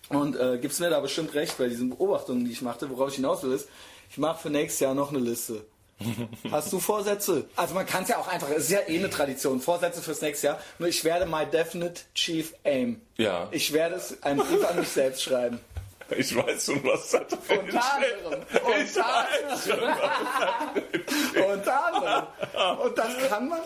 [0.09, 2.89] Und äh, gibst mir da bestimmt recht bei diesen Beobachtungen, die ich machte.
[2.89, 3.67] Worauf ich hinaus will, ist,
[4.09, 5.65] ich mache für nächstes Jahr noch eine Liste.
[6.51, 7.45] Hast du Vorsätze?
[7.55, 10.21] Also man kann es ja auch einfach, es ist ja eh eine Tradition, Vorsätze fürs
[10.21, 10.59] nächste Jahr.
[10.77, 13.01] Nur ich werde my definite chief aim.
[13.17, 13.47] Ja.
[13.51, 15.59] Ich werde es einen Brief an mich selbst schreiben.
[16.17, 18.41] Ich weiß schon, was da drin Unter anderem.
[18.63, 20.77] Unter anderem.
[21.51, 22.79] Unter anderem.
[22.83, 23.59] Und das kann man,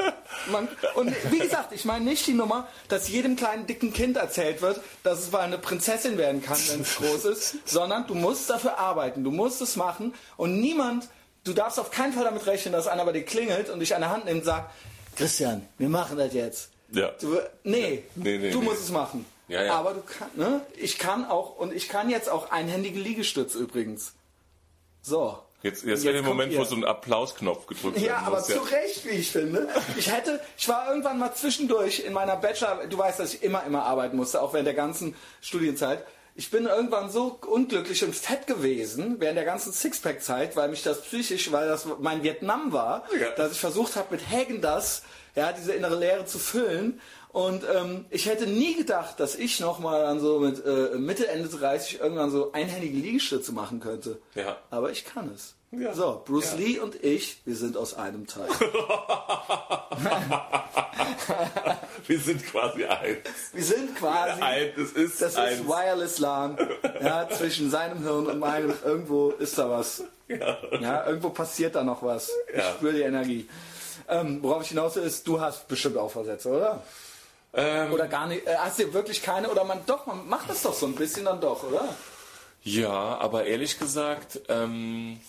[0.51, 0.67] man.
[0.95, 4.79] Und wie gesagt, ich meine nicht die Nummer, dass jedem kleinen dicken Kind erzählt wird,
[5.03, 8.77] dass es mal eine Prinzessin werden kann, wenn es groß ist, sondern du musst dafür
[8.77, 11.09] arbeiten, du musst es machen und niemand,
[11.43, 14.01] du darfst auf keinen Fall damit rechnen, dass einer bei dir klingelt und dich an
[14.01, 14.71] der Hand nimmt und sagt,
[15.17, 16.69] Christian, wir machen das jetzt.
[16.91, 17.09] Ja.
[17.19, 18.65] Du, nee, Nee, nee, du nee.
[18.65, 19.25] musst es machen.
[19.49, 19.73] Ja, ja.
[19.75, 20.61] Aber du kannst, ne?
[20.77, 24.13] Ich kann auch, und ich kann jetzt auch einhändige Liegestütz übrigens.
[25.01, 25.37] So.
[25.61, 26.59] Jetzt, jetzt wäre der kommt Moment, ihr.
[26.59, 28.47] wo so ein Applausknopf gedrückt Ja, werden aber muss.
[28.47, 29.67] zu Recht, wie ich finde.
[29.97, 33.65] Ich hätte, ich war irgendwann mal zwischendurch in meiner Bachelor, du weißt, dass ich immer,
[33.65, 36.05] immer arbeiten musste, auch während der ganzen Studienzeit.
[36.35, 41.01] Ich bin irgendwann so unglücklich und fett gewesen während der ganzen Sixpack-Zeit, weil mich das
[41.01, 43.31] psychisch, weil das mein Vietnam war, Ja.
[43.31, 45.01] dass ich versucht habe, mit Hagen das,
[45.35, 47.01] ja, diese innere Leere zu füllen.
[47.31, 51.47] Und ähm, ich hätte nie gedacht, dass ich nochmal dann so mit äh, Mitte, Ende
[51.47, 54.17] 30 irgendwann so einhändige Liegestütze machen könnte.
[54.33, 54.57] Ja.
[54.71, 55.53] Aber ich kann es.
[55.71, 55.93] Ja.
[55.93, 56.57] So, Bruce Ja.
[56.57, 58.49] Lee und ich, wir sind aus einem Teil.
[62.07, 63.17] Wir sind quasi eins.
[63.53, 64.41] Wir sind quasi.
[64.41, 65.59] Ein, es ist Das eins.
[65.59, 66.57] ist Wireless LAN.
[67.01, 68.73] Ja, zwischen seinem Hirn und meinem.
[68.83, 70.03] Irgendwo ist da was.
[70.27, 72.29] Ja, irgendwo passiert da noch was.
[72.51, 72.71] Ich Ja.
[72.71, 73.49] spüre die Energie.
[74.07, 76.81] Ähm, worauf ich hinaus will, ist, du hast bestimmt auch Versätze, oder?
[77.53, 78.45] Ähm, Oder gar nicht.
[78.45, 79.49] Äh, hast du wirklich keine?
[79.49, 81.95] Oder man doch, man macht das doch so ein bisschen dann doch, oder?
[82.61, 85.19] ja, aber ehrlich gesagt, ähm,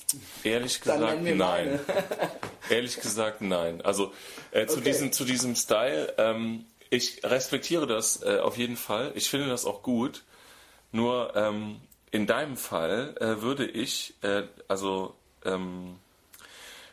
[0.43, 1.79] ehrlich gesagt, nein.
[2.71, 3.81] ehrlich gesagt, nein.
[3.83, 4.13] Also
[4.51, 4.85] äh, zu, Okay.
[4.91, 9.13] diesem, zu diesem Style, ähm, ich respektiere das äh, auf jeden Fall.
[9.15, 10.25] Ich finde das auch gut.
[10.93, 11.81] Nur ähm,
[12.11, 15.99] in deinem Fall äh, würde ich, äh, also ähm,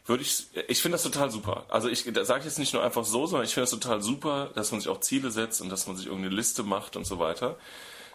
[0.07, 1.65] würde ich, ich finde das total super.
[1.69, 4.71] Also ich sage jetzt nicht nur einfach so, sondern ich finde das total super, dass
[4.71, 7.57] man sich auch Ziele setzt und dass man sich irgendeine Liste macht und so weiter.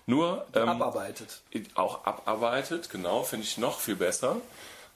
[0.07, 1.43] Nur ähm, Abarbeitet.
[1.75, 4.41] auch abarbeitet, genau, finde ich noch viel besser.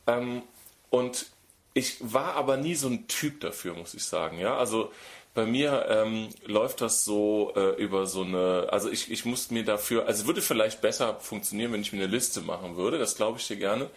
[0.06, 0.42] Ähm,
[0.90, 1.26] und
[1.74, 4.38] ich war aber nie so ein Typ dafür, muss ich sagen.
[4.38, 4.90] Ja, also
[5.34, 9.64] bei mir ähm, läuft das so äh, über so eine, also ich, ich muss mir
[9.64, 13.16] dafür, also es würde vielleicht besser funktionieren, wenn ich mir eine Liste machen würde, das
[13.16, 13.90] glaube ich dir gerne.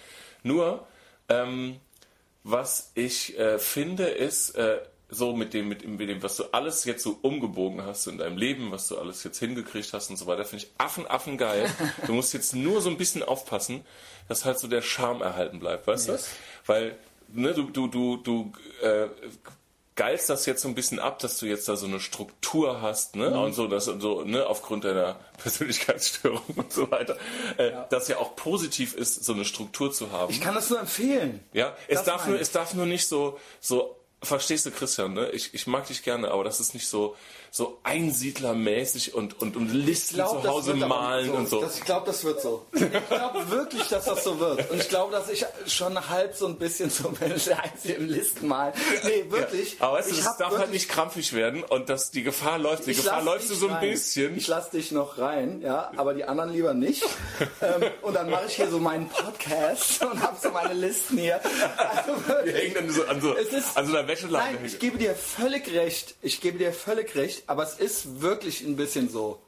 [0.43, 0.85] Nur,
[1.29, 1.79] ähm,
[2.43, 6.45] was ich äh, finde, ist äh, so mit dem, mit, dem, mit dem, was du
[6.51, 10.17] alles jetzt so umgebogen hast in deinem Leben, was du alles jetzt hingekriegt hast und
[10.17, 11.69] so weiter, finde ich Affen, Affen geil.
[12.05, 13.83] Du musst jetzt nur so ein bisschen aufpassen,
[14.27, 16.29] dass halt so der Charme erhalten bleibt, weißt Yes.
[16.65, 16.69] du?
[16.71, 16.95] Weil
[17.29, 18.51] ne, du, du, du, du
[18.83, 19.07] äh,
[19.99, 23.17] geilst das jetzt so ein bisschen ab, dass du jetzt da so eine Struktur hast,
[23.17, 23.37] ne?
[23.37, 27.17] Und so, dass so, ne, aufgrund deiner Persönlichkeitsstörung und so weiter,
[27.57, 30.31] äh, dass ja auch positiv ist, so eine Struktur zu haben.
[30.31, 31.43] Ich kann das nur empfehlen.
[31.51, 35.31] Ja, es Das darf, nur, es darf nur nicht so, so, verstehst du, Christian, ne?
[35.31, 37.17] Ich, ich mag dich gerne, aber das ist nicht so,
[37.51, 41.61] so einsiedlermäßig und, und, und Listen glaub, zu Hause malen nicht und so.
[41.61, 42.65] Das, ich glaube, das wird so.
[42.73, 44.69] Ich glaube wirklich, dass das so wird.
[44.69, 48.47] Und ich glaube, dass ich schon halb so ein bisschen so Mensch der Einzige Listen
[48.47, 48.73] mal.
[49.03, 49.77] Nee, wirklich.
[49.79, 52.93] aber weißt du, das darf halt nicht krampfig werden und dass die Gefahr läuft, die
[52.93, 53.89] Gefahr du so ein rein.
[53.91, 54.37] bisschen.
[54.37, 57.03] Ich lass dich noch rein, ja, aber die anderen lieber nicht.
[57.61, 61.39] ähm, und dann mache ich hier so meinen Podcast und habe so meine Listen hier.
[61.77, 62.55] Also Wir wirklich.
[62.55, 64.55] hängen dann so an so, ist- an so einer Wäscheleine.
[64.55, 66.15] Nein, ich gebe dir völlig recht.
[66.21, 69.39] Ich gebe dir völlig recht, aber es ist wirklich ein bisschen so.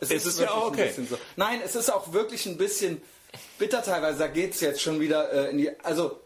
[0.00, 0.86] Es ist ja wirklich auch ein okay.
[0.88, 1.18] bisschen So.
[1.36, 3.02] Nein, es ist auch wirklich ein bisschen
[3.58, 4.18] bitter teilweise.
[4.18, 5.70] Da geht es jetzt schon wieder äh, in die.
[5.84, 6.20] Also.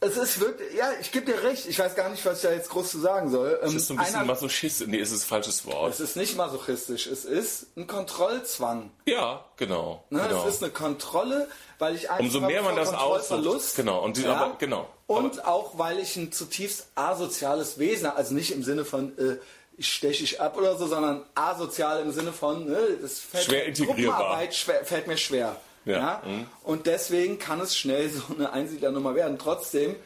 [0.00, 1.66] Es ist wirklich, ja, ich gebe dir recht.
[1.66, 3.58] Ich weiß gar nicht, was ich da jetzt groß zu sagen soll.
[3.60, 4.86] Ähm, Es ist so ein bisschen einer- Masochist.
[4.86, 5.92] Nee, es ist ein falsches Wort.
[5.92, 8.92] es ist nicht masochistisch, es ist ein Kontrollzwang.
[9.06, 10.04] Ja, genau.
[10.10, 10.22] Ne?
[10.22, 10.46] genau.
[10.46, 11.48] Es ist eine Kontrolle,
[11.80, 13.74] weil ich Angst Umso habe mehr man das aussucht.
[13.74, 14.88] Genau, und die- aber- genau.
[15.08, 19.38] Und auch, weil ich ein zutiefst asoziales Wesen, also nicht im Sinne von äh,
[19.78, 23.70] ich steche ich ab oder so, sondern asozial im Sinne von, ne, das fällt Schwer.
[23.72, 25.56] Gruppenarbeit schwer, fällt mir schwer.
[25.84, 26.46] Ja, mhm.
[26.64, 29.38] Und deswegen kann es schnell so eine Einsiedlernummer werden.
[29.38, 29.96] Trotzdem,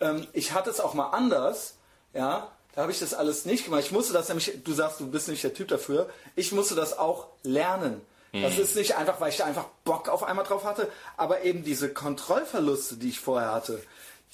[0.00, 1.74] ähm, ich hatte es auch mal anders,
[2.14, 3.82] ja, da habe ich das alles nicht gemacht.
[3.84, 6.98] Ich musste das nämlich, du sagst, du bist nicht der Typ dafür, ich musste das
[6.98, 8.00] auch lernen.
[8.32, 8.62] Das Mhm.
[8.62, 11.92] ist nicht einfach, weil ich da einfach Bock auf einmal drauf hatte, aber eben diese
[11.92, 13.82] Kontrollverluste, die ich vorher hatte,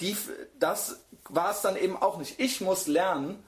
[0.01, 0.17] die,
[0.59, 0.97] das
[1.29, 2.39] war es dann eben auch nicht.
[2.39, 3.41] Ich muss lernen,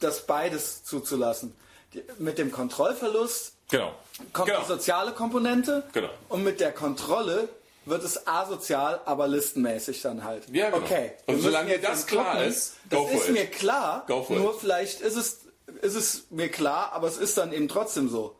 [0.00, 1.54] das beides zuzulassen.
[1.94, 3.92] Die, mit dem Kontrollverlust Genau.
[4.32, 4.60] kommt genau.
[4.60, 6.10] die soziale Komponente Genau.
[6.28, 7.48] und mit der Kontrolle
[7.84, 10.44] wird es asozial, aber listenmäßig dann halt.
[10.52, 10.84] Ja, genau.
[10.84, 11.12] Okay.
[11.26, 12.48] Und solange dir das klar gucken.
[12.48, 13.32] ist, das ist it.
[13.34, 14.04] mir klar.
[14.08, 14.60] Nur it.
[14.60, 15.38] vielleicht ist es,
[15.82, 18.36] ist es mir klar, aber es ist dann eben trotzdem so.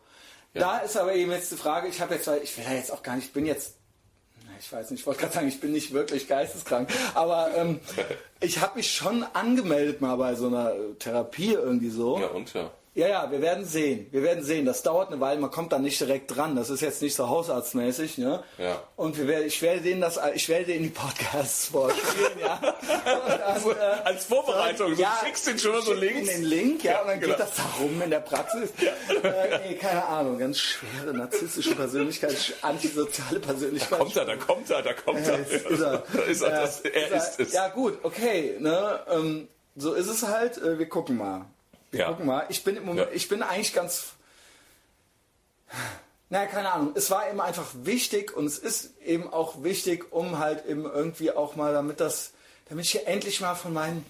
[0.54, 3.02] Da ist aber eben jetzt die Frage, ich habe jetzt, ich will ja jetzt auch
[3.02, 3.74] gar nicht, ich bin jetzt
[4.58, 7.80] ich weiß nicht, ich wollte gerade sagen, ich bin nicht wirklich geisteskrank, aber ähm,
[8.40, 12.18] ich habe mich schon angemeldet mal bei so einer Therapie irgendwie so.
[12.18, 12.70] Ja, und ja.
[12.98, 14.08] Ja, ja, wir werden sehen.
[14.10, 14.66] Wir werden sehen.
[14.66, 16.56] Das dauert eine Weile, man kommt da nicht direkt dran.
[16.56, 18.42] Das ist jetzt nicht so hausarztmäßig, ne?
[18.58, 18.82] Ja.
[18.96, 22.60] Und wir werden, ich werde denen das, ich werde denen die Podcasts vorspielen, ja.
[23.04, 26.28] Dann, Also, als Vorbereitung, so schickst den schon mal so links.
[26.28, 27.36] den Link, ja, Ja, und dann genau.
[27.36, 28.70] geht das da rum in der Praxis.
[29.22, 33.96] Äh, nee, keine Ahnung, ganz schwere narzisstische Persönlichkeit, antisoziale Persönlichkeit.
[34.00, 35.38] Kommt er, da kommt er, da kommt er.
[35.38, 36.02] Ist, ist er.
[36.12, 37.52] Da ist er, Ja, das, er ist es.
[37.52, 38.56] Ja gut, okay.
[38.58, 39.00] Ne?
[39.08, 40.58] Ähm, so ist es halt.
[40.58, 41.46] Äh, wir gucken mal.
[41.90, 42.08] Wir Ja.
[42.10, 42.46] gucken mal.
[42.48, 43.14] Ich bin im Moment, Ja.
[43.14, 44.12] ich bin eigentlich ganz.
[46.30, 46.92] Naja, keine Ahnung.
[46.94, 51.30] Es war eben einfach wichtig und es ist eben auch wichtig, um halt eben irgendwie
[51.32, 52.32] auch mal, damit das,
[52.68, 54.04] damit ich hier endlich mal von meinen,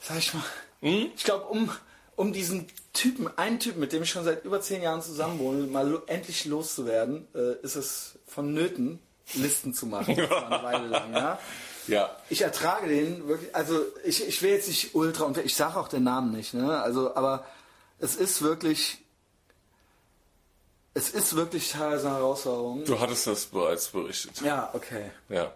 [0.00, 0.42] sag ich mal,
[0.80, 1.10] Hm?
[1.14, 1.70] ich glaube, um,
[2.16, 5.66] um diesen Typen, einen Typen, mit dem ich schon seit über zehn Jahren zusammen wohne,
[5.66, 8.98] mal lo endlich loszuwerden, äh, ist es vonnöten,
[9.34, 10.14] Listen zu machen.
[10.18, 11.38] Eine Weile lang, ja.
[11.88, 12.14] Ja.
[12.28, 15.88] Ich ertrage den wirklich, also ich, ich will jetzt nicht ultra und ich sage auch
[15.88, 16.80] den Namen nicht, ne?
[16.82, 17.44] Also, aber
[17.98, 18.98] es ist wirklich,
[20.94, 22.84] es ist wirklich teilweise eine Herausforderung.
[22.84, 24.40] Du hattest das bereits berichtet.
[24.42, 25.10] Ja, okay.
[25.28, 25.52] Ja.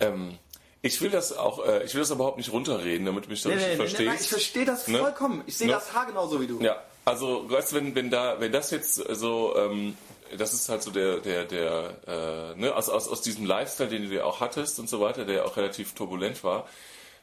[0.00, 0.38] Ähm,
[0.82, 3.48] ich will das auch, äh, ich will das überhaupt nicht runterreden, damit du mich da
[3.50, 4.08] Nee, richtig nee, nee, verstehst.
[4.08, 4.98] nein, ich verstehe das Ne?
[4.98, 5.42] vollkommen.
[5.46, 5.72] Ich sehe Ne?
[5.74, 6.60] das haargenau so wie du.
[6.60, 9.96] Ja, also weißt wenn, wenn da, wenn das jetzt so, ähm,
[10.36, 14.08] das ist halt so der, der, der, äh, ne, aus, aus, aus diesem Lifestyle, den
[14.08, 16.66] du ja auch hattest und so weiter, der ja auch relativ turbulent war.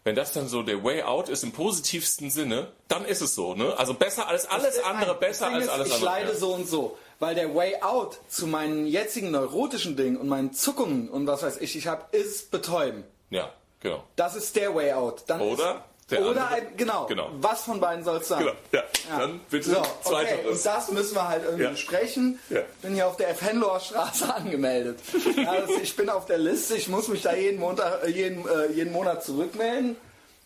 [0.04, 3.56] Wenn das dann so der Way Out ist im positivsten Sinne, dann ist es so,
[3.56, 3.78] ne?
[3.78, 6.10] Also besser als alles andere, besser als ist, alles ich andere.
[6.10, 6.38] leide ja.
[6.38, 6.98] so und so.
[7.20, 11.58] Weil der Way out zu meinen jetzigen neurotischen Dingen und meinen Zuckungen und was weiß
[11.62, 13.06] ich, ich habe, ist betäuben.
[13.30, 14.04] Ja, genau.
[14.18, 15.24] Das ist der Way out.
[15.28, 16.62] Dann Oder der oder andere.
[16.62, 17.30] ein, genau, Genau.
[17.40, 18.40] Was von beiden soll es sein?
[18.40, 18.84] Genau, ja.
[19.10, 19.20] Ja.
[19.20, 19.88] Dann bitte so, okay.
[20.04, 20.58] zweiteres.
[20.58, 21.70] Und das müssen wir halt irgendwie Ja.
[21.72, 22.40] besprechen.
[22.50, 22.62] Ja.
[22.82, 25.00] Bin hier auf der Fenloher Straße angemeldet.
[25.36, 26.76] das, ich bin auf der Liste.
[26.76, 29.96] Ich muss mich da jeden, Montag, äh, jeden, äh, jeden Monat zurückmelden.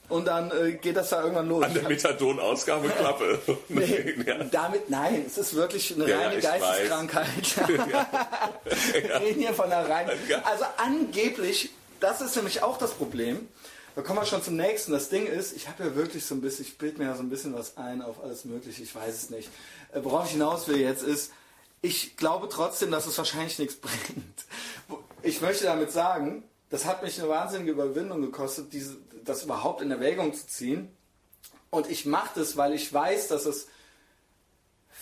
[0.10, 1.66] Und dann äh, geht das da irgendwann los.
[1.66, 3.40] An der Methadon-Ausgabeklappe.
[3.68, 4.44] Nee, ja.
[4.46, 7.28] damit nein, es ist wirklich eine Ja, reine Geisteskrankheit.
[7.68, 10.12] Wir reden hier von der reinen.
[10.46, 13.48] Also angeblich, das ist nämlich auch das Problem.
[13.98, 14.92] Da kommen wir schon zum nächsten.
[14.92, 17.24] Das Ding ist, ich habe ja wirklich so ein bisschen, ich bilde mir ja so
[17.24, 19.50] ein bisschen was ein auf alles Mögliche, ich weiß es nicht.
[19.92, 21.32] Äh, Worauf ich hinaus will jetzt ist,
[21.82, 24.46] ich glaube trotzdem, dass es wahrscheinlich nichts bringt.
[25.24, 29.90] Ich möchte damit sagen, das hat mich eine wahnsinnige Überwindung gekostet, diese, das überhaupt in
[29.90, 30.96] Erwägung zu ziehen.
[31.72, 33.68] Und ich mache das, weil ich weiß, dass es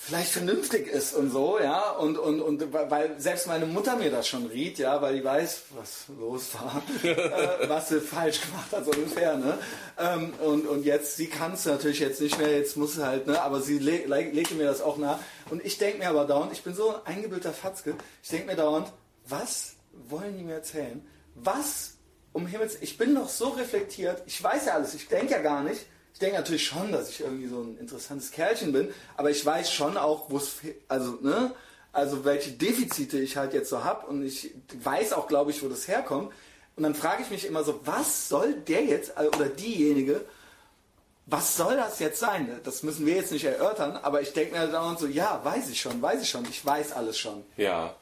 [0.05, 4.27] vielleicht vernünftig ist und so, ja, und, und, und weil selbst meine Mutter mir das
[4.27, 8.85] schon riet, ja, weil die weiß, was los war, äh, was sie falsch gemacht hat,
[8.85, 9.57] so ungefähr, ne,
[9.97, 13.25] ähm, und, und jetzt, sie kann es natürlich jetzt nicht mehr, jetzt muss sie halt,
[13.25, 15.17] ne, aber sie le le legte mir das auch nach.
[15.49, 18.55] Und ich denke mir aber dauernd, ich bin so ein eingebildeter Fatzke, ich denke mir
[18.55, 18.91] dauernd,
[19.27, 19.73] was
[20.09, 21.03] wollen die mir erzählen?
[21.33, 21.93] Was
[22.31, 25.63] um Himmels, ich bin doch so reflektiert, ich weiß ja alles, ich denke ja gar
[25.63, 29.45] nicht, ich denke natürlich schon, dass ich irgendwie so ein interessantes Kerlchen bin, aber ich
[29.45, 31.53] weiß schon auch, wo es, also, ne,
[31.91, 34.51] also welche Defizite ich halt jetzt so habe und ich
[34.81, 36.31] weiß auch, glaube ich, wo das herkommt.
[36.77, 40.23] Und dann frage ich mich immer so, was soll der jetzt, oder diejenige,
[41.25, 42.61] was soll das jetzt sein?
[42.63, 45.81] Das müssen wir jetzt nicht erörtern, aber ich denke mir dauernd so, ja, weiß ich
[45.81, 47.43] schon, weiß ich schon, ich weiß alles schon.
[47.57, 47.93] Ja.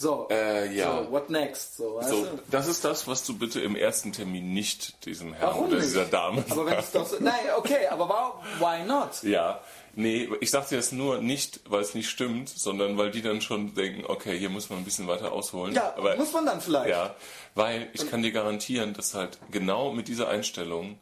[0.00, 1.04] So, Äh, ja.
[1.04, 1.76] so what next?
[1.76, 5.66] So, So, das ist das, was du bitte im ersten Termin nicht diesem Herrn Warum
[5.66, 5.88] oder nicht?
[5.88, 9.22] dieser Dame Aber wenn es doch so, nein, okay, aber warum, why not?
[9.22, 9.60] Ja,
[9.94, 13.74] nee, ich sagte das nur nicht, weil es nicht stimmt, sondern weil die dann schon
[13.74, 15.74] denken, okay, hier muss man ein bisschen weiter ausholen.
[15.74, 16.88] Ja, aber, muss man dann vielleicht.
[16.88, 17.14] Ja,
[17.54, 20.98] weil ich kann dir garantieren, dass halt genau mit dieser Einstellung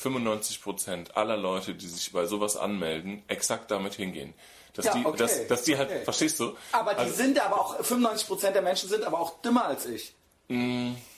[0.00, 4.32] 95% aller Leute, die sich bei sowas anmelden, exakt damit hingehen.
[4.78, 6.04] Dass Ja, die, okay, dass, dass die halt, okay.
[6.04, 6.56] verstehst du?
[6.70, 10.14] Aber die Also- sind aber auch, 95% der Menschen sind aber auch dümmer als ich.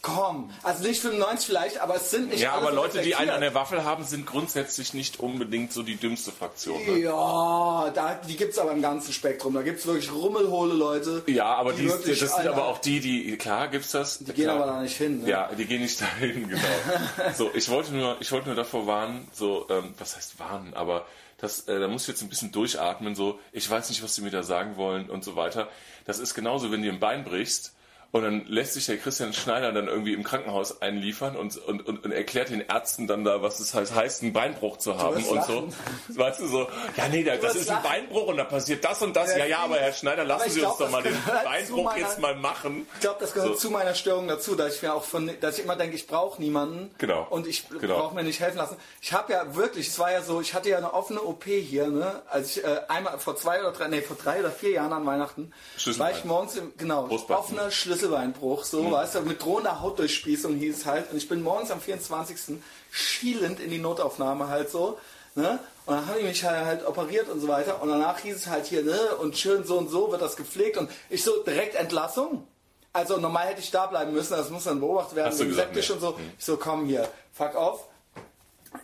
[0.02, 2.42] Komm, also nicht 95 vielleicht, aber es sind nicht Mm.
[2.42, 5.96] Ja, aber Leute, die einen an der Waffel haben, sind grundsätzlich nicht unbedingt so die
[5.96, 6.84] dümmste Fraktion.
[6.84, 6.98] Ne?
[6.98, 9.54] Ja, da, die gibt es aber im ganzen Spektrum.
[9.54, 11.22] Da gibt es wirklich rummelhohle Leute.
[11.26, 14.18] Ja, aber die, wirklich, das sind aber auch die, die, klar gibt's das.
[14.18, 14.56] Die gehen klar.
[14.56, 15.22] aber da nicht hin.
[15.22, 15.28] Ne?
[15.28, 16.62] Ja, die gehen nicht dahin, genau.
[17.36, 21.06] so, ich wollte nur, ich wollte nur davor warnen, so, ähm, was heißt warnen, aber
[21.38, 24.22] das, äh, da muss ich jetzt ein bisschen durchatmen, so, ich weiß nicht, was sie
[24.22, 25.68] mir da sagen wollen und so weiter.
[26.04, 27.74] Das ist genauso, wenn du ein Bein brichst
[28.12, 32.04] und dann lässt sich der Christian Schneider dann irgendwie im Krankenhaus einliefern und, und, und,
[32.04, 35.44] und erklärt den Ärzten dann da, was es heißt, heißt, einen Beinbruch zu haben und
[35.44, 35.68] so.
[36.08, 37.88] Weißt du, so, ja, nee, da, das ist ein lachen.
[37.88, 39.36] Beinbruch und da passiert das und das.
[39.36, 41.98] Ja, ja, aber Herr Schneider, lassen ich Sie uns glaub, doch mal den Beinbruch meiner-
[41.98, 42.86] jetzt mal machen.
[42.94, 43.58] Ich glaube, das gehört So.
[43.68, 46.42] zu meiner Störung dazu, dass ich mir auch von, dass ich immer denke, ich brauche
[46.42, 46.90] niemanden.
[46.98, 47.26] Genau.
[47.30, 47.98] Und ich Genau.
[47.98, 48.76] brauche mir nicht helfen lassen.
[49.00, 51.86] Ich habe ja wirklich, es war ja so, ich hatte ja eine offene OP hier,
[51.86, 52.22] ne?
[52.28, 55.06] Als ich äh, einmal vor zwei oder drei, nee, vor drei oder vier Jahren an
[55.06, 55.52] Weihnachten,
[55.98, 60.86] war ich morgens im, genau, offener Schlüsselbeinbruch, so, weißt du, mit drohender Hautdurchspießung hieß es
[60.86, 61.10] halt.
[61.10, 62.58] Und ich bin morgens am 24.
[62.90, 64.98] schielend in die Notaufnahme halt so.
[65.34, 65.58] Ne?
[65.86, 67.82] Und dann haben die mich halt, halt operiert und so weiter.
[67.82, 70.76] Und danach hieß es halt hier, ne, und schön so und so wird das gepflegt.
[70.76, 72.46] Und ich so, direkt Entlassung.
[72.92, 75.68] Also normal hätte ich da bleiben müssen, das muss dann beobachtet werden, Hast du gesagt,
[75.68, 75.94] septisch nee.
[75.94, 76.18] und so.
[76.38, 77.86] Ich so, komm hier, fuck off.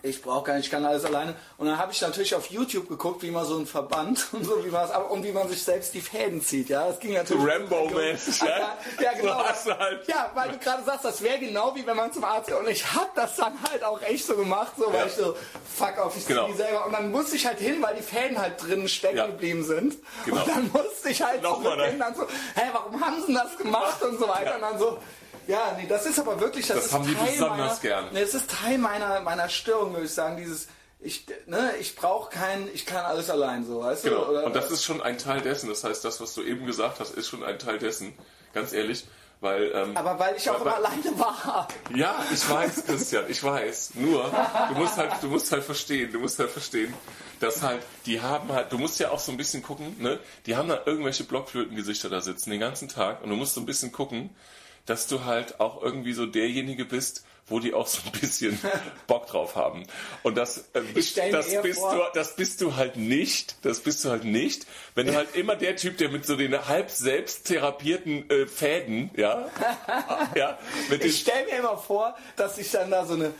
[0.03, 1.33] Ich brauche gar nicht, ich kann alles alleine.
[1.57, 4.63] Und dann habe ich natürlich auf YouTube geguckt, wie man so ein Verband und so,
[4.65, 6.67] wie man es, und wie man sich selbst die Fäden zieht.
[6.67, 7.45] Ja, das ging natürlich.
[7.47, 8.47] Rambo-mäßig, ja?
[8.59, 8.77] ja?
[9.01, 9.41] Ja, genau.
[9.63, 12.47] So halt- Ja, weil du gerade sagst, das wäre genau wie wenn man zum Arzt
[12.49, 12.57] geht.
[12.57, 15.05] Und ich habe das dann halt auch echt so gemacht, so, weil Ja.
[15.05, 15.35] ich so,
[15.77, 16.47] fuck off, ich zieh Genau.
[16.47, 16.85] die selber.
[16.85, 19.27] Und dann musste ich halt hin, weil die Fäden halt drinnen stecken Ja.
[19.27, 19.95] geblieben sind.
[20.25, 20.41] Genau.
[20.41, 21.97] Und dann musste ich halt Nochmal, ne?
[21.97, 22.23] dann so,
[22.55, 24.55] hä, warum haben sie das gemacht und so weiter.
[24.55, 24.97] Und dann so,
[25.47, 28.05] ja, nee, das ist aber wirklich, das, Das ist haben die Teil besonders meiner, gern.
[28.13, 30.67] Nee, es ist Teil meiner, meiner Störung, würde ich sagen, dieses,
[30.99, 34.25] ich, ne, ich brauche keinen, ich kann alles allein, so, weißt Genau.
[34.25, 34.31] du?
[34.31, 35.69] Oder, und das ist schon ein Teil dessen.
[35.69, 38.13] Das heißt, das, was du eben gesagt hast, ist schon ein Teil dessen.
[38.53, 39.05] Ganz ehrlich.
[39.39, 41.67] Weil, ähm, aber weil ich auch weil- immer alleine war.
[41.95, 43.91] Ja, ich weiß, Christian, ich weiß.
[43.93, 44.31] Nur,
[44.69, 46.91] du musst halt, du musst halt verstehen, du musst halt verstehen,
[47.39, 50.19] dass halt, die haben halt, du musst ja auch so ein bisschen gucken, ne?
[50.47, 53.67] Die haben da irgendwelche Blockflötengesichter da sitzen den ganzen Tag und du musst so ein
[53.67, 54.31] bisschen gucken,
[54.87, 58.59] dass du halt auch irgendwie so derjenige bist, wo die auch so ein bisschen
[59.07, 59.83] Bock drauf haben.
[60.23, 63.55] Und das, äh, mir das, bist vor- du, das bist du halt nicht.
[63.61, 64.65] Das bist du halt nicht.
[64.95, 69.11] Wenn du halt immer der Typ, der mit so den halb selbst therapierten äh, Fäden,
[69.15, 69.47] ja,
[70.35, 70.57] ja,
[70.89, 73.33] mit Ich stelle mir immer vor, dass ich dann da so eine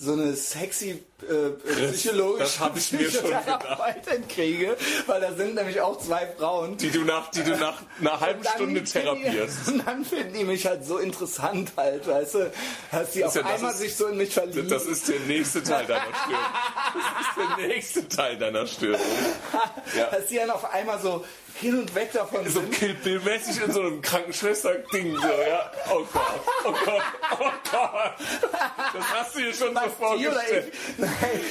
[0.00, 1.50] so eine sexy äh,
[1.92, 4.76] psychologische das hab ich mir schon Psychotherapeutin kriege,
[5.08, 6.76] weil da sind nämlich auch zwei Frauen.
[6.76, 9.58] die du nach, die du nach einer halben Stunde therapierst.
[9.66, 12.52] Die, und dann finden die mich halt so interessant halt, weißt du,
[12.92, 14.68] dass die Das auf ja- einmal ist- sich so in mich verlieben.
[14.68, 16.44] Das ist der nächste Teil deiner Störung.
[16.94, 19.00] Das ist der nächste Teil deiner Störung.
[19.96, 20.04] Ja.
[20.10, 21.24] dass die dann auf einmal so
[21.60, 22.72] hin und weg davon So sind.
[22.72, 25.70] Kill Bill-mäßig in so einem Krankenschwester-Ding, so, ja.
[25.90, 26.22] Oh Gott,
[26.64, 27.02] oh Gott,
[27.40, 28.12] oh Gott.
[28.94, 30.72] Das hast du dir schon so Was, oder vorgestellt.
[30.96, 31.10] Nein.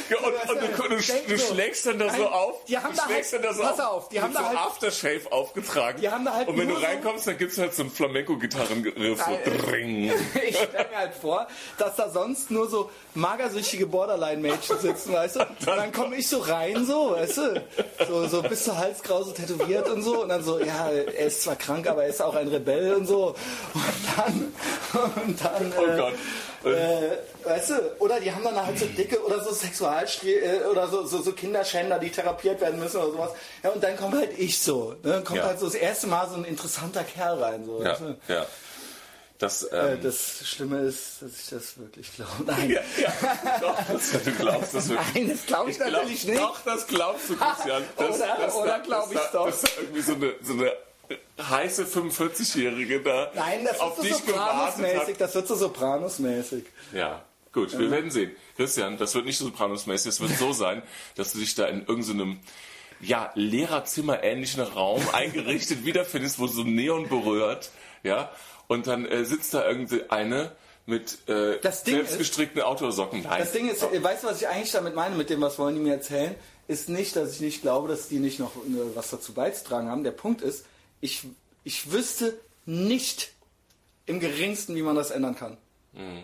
[0.10, 0.96] Ja, und, und du, du,
[1.28, 1.54] du so.
[1.54, 2.65] schlägst dann da so Nein, auf.
[2.65, 4.04] die haben du da schlägst halt- dann da so pass auf.
[4.04, 6.02] auf, die haben da so halt- Aftershave aufgetragen.
[6.02, 9.20] Die haben da halt und wenn du so- reinkommst, dann gibt's halt so einen Flamenco-Gitarrenriff.
[9.24, 9.39] So.
[10.48, 15.39] Ich stelle mir halt vor, dass da sonst nur so magersüchtige Borderline-Mädchen sitzen, weißt du?
[15.41, 17.63] Und dann komme ich so rein, so, weißt du?
[18.08, 20.21] So, so bis zur Halskrause tätowiert und so.
[20.21, 23.06] Und dann so, ja, er ist zwar krank, aber er ist auch ein Rebell und
[23.08, 23.36] so.
[23.73, 23.84] Und
[24.15, 24.53] dann,
[25.25, 26.13] und dann, Oh äh, Gott.
[26.73, 30.88] äh, weißt du, oder die haben dann halt so dicke oder so Sexualstre äh, oder
[30.88, 33.32] so, so, so Kinderschänder, die therapiert werden müssen oder sowas.
[33.63, 34.91] Ja, und dann kommt halt ich so.
[35.03, 35.12] Ne?
[35.12, 35.45] Dann kommt Ja.
[35.47, 37.65] halt so das erste Mal so ein interessanter Kerl rein.
[37.65, 38.34] So, Ja, weißt du?
[38.34, 38.45] ja.
[39.39, 42.32] Das, Äh, ähm, Das Schlimme ist, dass ich das wirklich glaube.
[42.45, 45.13] Nein, ja, ja, doch, das, du glaubst das wirklich.
[45.13, 46.39] Nein das glaube ich, glaub- natürlich nicht.
[46.39, 47.84] Doch, das glaubst du, Christian.
[47.97, 49.45] Das, Oder- das, oder glaub ich's das, doch.
[49.45, 50.73] Das ist irgendwie so eine, so eine
[51.39, 55.13] heiße 45-Jährige da Nein, das auf wird so dich gewartet Sopranos-mäßig.
[55.13, 55.21] hat.
[55.21, 56.63] Das wird so Sopranos-mäßig.
[56.93, 57.23] Ja,
[57.54, 58.36] gut, wir werden sehen.
[58.56, 60.08] Christian, das wird nicht so Sopranos-mäßig.
[60.10, 60.82] Es wird so sein,
[61.15, 62.39] dass du dich da in irgendeinem
[63.00, 67.69] ja, Lehrerzimmer-ähnlichen Raum eingerichtet wiederfindest, wo so Neon berührt,
[68.04, 68.32] ja,
[68.67, 70.51] und dann äh, sitzt da irgendwie eine
[70.86, 73.23] mit äh, selbstgestrickten Outdoor-Socken.
[73.23, 75.75] Das Ding ist, äh, weißt du, was ich eigentlich damit meine, mit dem, was wollen
[75.75, 76.34] die mir erzählen,
[76.67, 80.03] ist nicht, dass ich nicht glaube, dass die nicht noch äh, was dazu beizutragen haben.
[80.03, 80.65] Der Punkt ist,
[81.01, 81.23] ich,
[81.63, 83.34] ich wüsste nicht
[84.06, 85.58] im geringsten, wie man das ändern kann.
[85.93, 86.23] Mhm.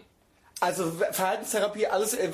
[0.62, 2.14] Also Verhaltenstherapie, alles.
[2.14, 2.32] Äh,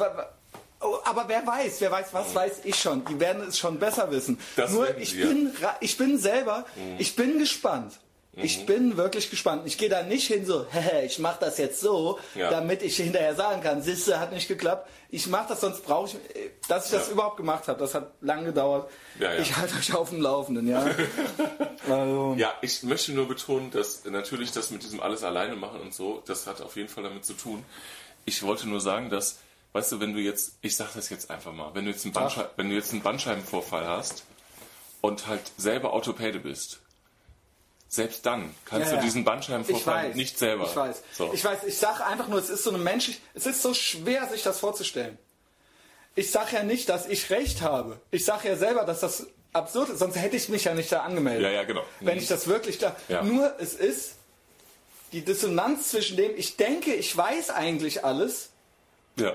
[0.81, 3.03] oh, aber wer weiß, wer weiß, was weiß ich schon.
[3.05, 4.35] Die werden es schon besser wissen.
[4.35, 4.39] Mhm.
[4.55, 6.95] Das Nur ich bin, ich bin selber, Mhm.
[6.99, 7.99] ich bin gespannt.
[8.33, 9.63] Ich bin wirklich gespannt.
[9.65, 12.49] Ich gehe da nicht hin so, hehe, ich mache das jetzt so, Ja.
[12.49, 14.87] damit ich hinterher sagen kann, Sisse hat nicht geklappt.
[15.09, 17.13] Ich mache das, sonst brauche ich, äh, dass ich das Ja.
[17.13, 17.79] überhaupt gemacht habe.
[17.79, 18.89] Das hat lange gedauert.
[19.19, 19.33] Ja.
[19.35, 20.85] Ich halte euch auf dem Laufenden, ja.
[21.89, 25.93] also, Ja, ich möchte nur betonen, dass natürlich das mit diesem alles alleine machen und
[25.93, 27.65] so, das hat auf jeden Fall damit zu tun.
[28.25, 29.39] Ich wollte nur sagen, dass,
[29.73, 32.13] weißt du, wenn du jetzt, ich sag das jetzt einfach mal, wenn du jetzt einen,
[32.13, 34.23] Bandschei wenn du jetzt einen Bandscheibenvorfall hast
[35.01, 36.79] und halt selber Orthopäde bist,
[37.91, 39.01] selbst dann kannst Ja, du ja.
[39.01, 40.65] diesen ich Bandscheibenvorfall nicht selber.
[40.65, 41.01] Ich weiß.
[41.11, 41.33] So.
[41.33, 44.27] Ich weiß, ich sage einfach nur, es ist so eine menschlich, es ist so schwer,
[44.27, 45.17] sich das vorzustellen.
[46.15, 47.99] Ich sage ja nicht, dass ich recht habe.
[48.11, 51.01] Ich sage ja selber, dass das absurd ist, sonst hätte ich mich ja nicht da
[51.01, 51.43] angemeldet.
[51.43, 51.83] Ja, ja, genau.
[51.99, 52.21] Wenn Mhm.
[52.21, 52.95] ich das wirklich da.
[53.07, 53.23] Ja.
[53.23, 54.11] Nur es ist
[55.11, 58.49] die Dissonanz zwischen dem, ich denke, ich weiß eigentlich alles,
[59.15, 59.33] ja.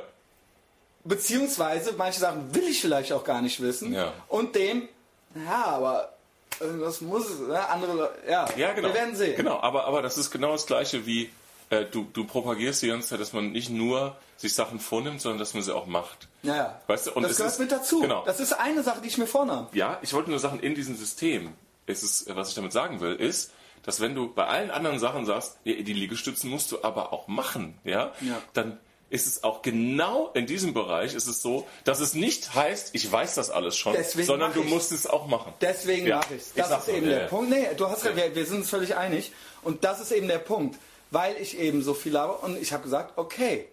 [1.04, 4.12] beziehungsweise manche Sachen will ich vielleicht auch gar nicht wissen, Ja.
[4.28, 4.88] und dem,
[5.34, 6.13] ja, aber
[6.60, 7.68] irgendwas muss es, ne?
[7.68, 8.88] andere, Leute- ja, Ja, genau.
[8.88, 9.36] wir werden sehen.
[9.36, 11.30] Genau, aber, aber das ist genau das Gleiche wie
[11.70, 15.38] äh, du, du propagierst die ganze Zeit, dass man nicht nur sich Sachen vornimmt, sondern
[15.38, 16.28] dass man sie auch macht.
[16.42, 16.80] Ja, ja.
[16.86, 18.00] Weißt du, und das gehört ist- mit dazu.
[18.00, 18.22] Genau.
[18.26, 19.68] Das ist eine Sache, die ich mir vornahm.
[19.72, 21.54] Ja, ich wollte nur sagen, in diesem System
[21.86, 25.26] ist es, was ich damit sagen will, ist, dass wenn du bei allen anderen Sachen
[25.26, 28.40] sagst, die Liegestützen musst du aber auch machen, ja, Ja.
[28.54, 28.78] dann
[29.10, 33.10] ist es auch genau in diesem Bereich ist es so, dass es nicht heißt, ich
[33.10, 35.52] weiß das alles schon, Deswegen sondern du musst es auch machen.
[35.60, 36.48] Deswegen Ja, mache ich es.
[36.48, 37.28] ich Das sag's ist eben ja, der ja.
[37.28, 37.50] Punkt.
[37.50, 39.32] Nee, du hast recht, wir, wir sind uns völlig einig.
[39.62, 40.78] Und das ist eben der Punkt.
[41.10, 43.68] Weil ich eben so viel habe und ich habe gesagt, okay.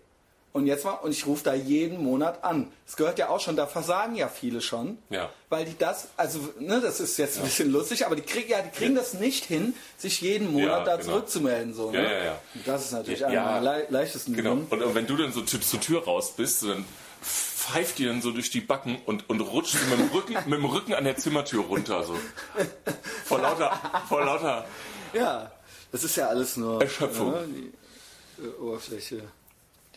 [0.54, 2.70] Und jetzt mal, und ich rufe da jeden Monat an.
[2.86, 4.98] Es gehört ja auch schon, da versagen ja viele schon.
[5.10, 5.30] Ja.
[5.48, 8.62] Weil die das, also, ne, das ist jetzt ein bisschen lustig, aber die kriegen ja,
[8.62, 11.08] die kriegen das nicht hin, sich jeden Monat Ja, da genau.
[11.14, 11.74] zurückzumelden.
[11.74, 12.04] So, ne?
[12.04, 12.42] Ja, ja, ja.
[12.54, 14.54] Und das ist natürlich Ja, einer der le leichtesten Genau.
[14.58, 14.84] Übungen.
[14.84, 16.84] Und, wenn du dann so zur Tür raus bist, dann
[17.24, 20.66] pfeift die dann so durch die Backen und, und rutscht mit dem, Rücken, mit dem
[20.66, 22.04] Rücken an der Zimmertür runter.
[22.04, 22.18] So.
[23.24, 24.66] Vor lauter, vor lauter
[25.14, 25.50] Ja,
[25.94, 27.32] das ist ja alles nur Erschöpfung.
[27.32, 29.22] ne, die äh, Oberfläche,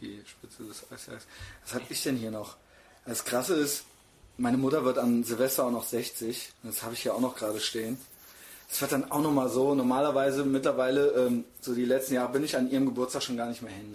[0.04, 1.26] die Spitze des Eisbergs.
[1.64, 2.56] Was habe ich denn hier noch?
[3.06, 3.84] Das Krasse ist,
[4.36, 6.52] meine Mutter wird an Silvester auch noch 60.
[6.62, 7.98] Das habe ich hier auch noch gerade stehen.
[8.70, 9.74] Es wird dann auch noch mal so.
[9.74, 13.62] Normalerweise mittlerweile, ähm, so die letzten Jahre, bin ich an ihrem Geburtstag schon gar nicht
[13.62, 13.94] mehr hin.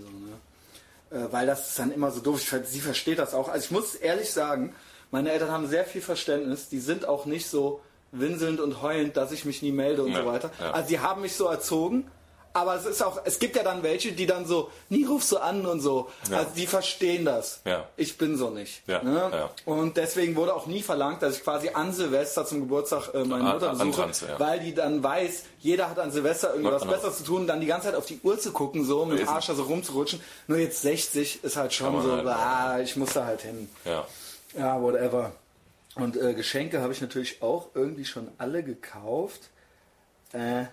[1.12, 1.26] So, ne?
[1.26, 2.40] äh, weil das ist dann immer so doof.
[2.42, 3.50] Ich, sie versteht das auch.
[3.50, 4.74] Also ich muss ehrlich sagen,
[5.12, 6.70] meine Eltern haben sehr viel Verständnis.
[6.70, 7.82] Die sind auch nicht so
[8.12, 10.52] winselnd und heulend, dass ich mich nie melde und Ja, so weiter.
[10.60, 10.72] ja.
[10.72, 12.10] Also sie haben mich so erzogen,
[12.54, 15.38] aber es ist auch, es gibt ja dann welche, die dann so, nie rufst du
[15.38, 16.10] an und so.
[16.30, 16.38] Ja.
[16.40, 17.62] Also die verstehen das.
[17.66, 17.88] Ja.
[17.98, 18.82] Ich bin so nicht.
[18.88, 19.50] Ja, Ne?
[19.66, 23.44] Und deswegen wurde auch nie verlangt, dass ich quasi an Silvester zum Geburtstag äh, meine
[23.44, 26.94] Mutter besuche, weil die dann weiß, jeder hat an Silvester irgendwas Genau.
[26.94, 29.28] Besseres zu tun, dann die ganze Zeit auf die Uhr zu gucken, so mit dem.
[29.30, 30.22] Arsch da so rumzurutschen.
[30.48, 33.70] Nur jetzt 60 ist halt schon so, halt, ah, ich muss da halt hin.
[33.86, 34.06] Ja.
[34.58, 35.32] Ja, whatever.
[35.96, 39.50] Und äh, Geschenke habe ich natürlich auch irgendwie schon alle gekauft.
[40.32, 40.66] Äh,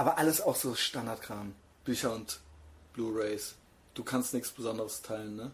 [0.00, 1.54] aber alles auch so Standardkram.
[1.84, 2.40] Bücher und
[2.94, 3.54] Blu-Rays.
[3.94, 5.50] Du kannst nichts Besonderes teilen, ne?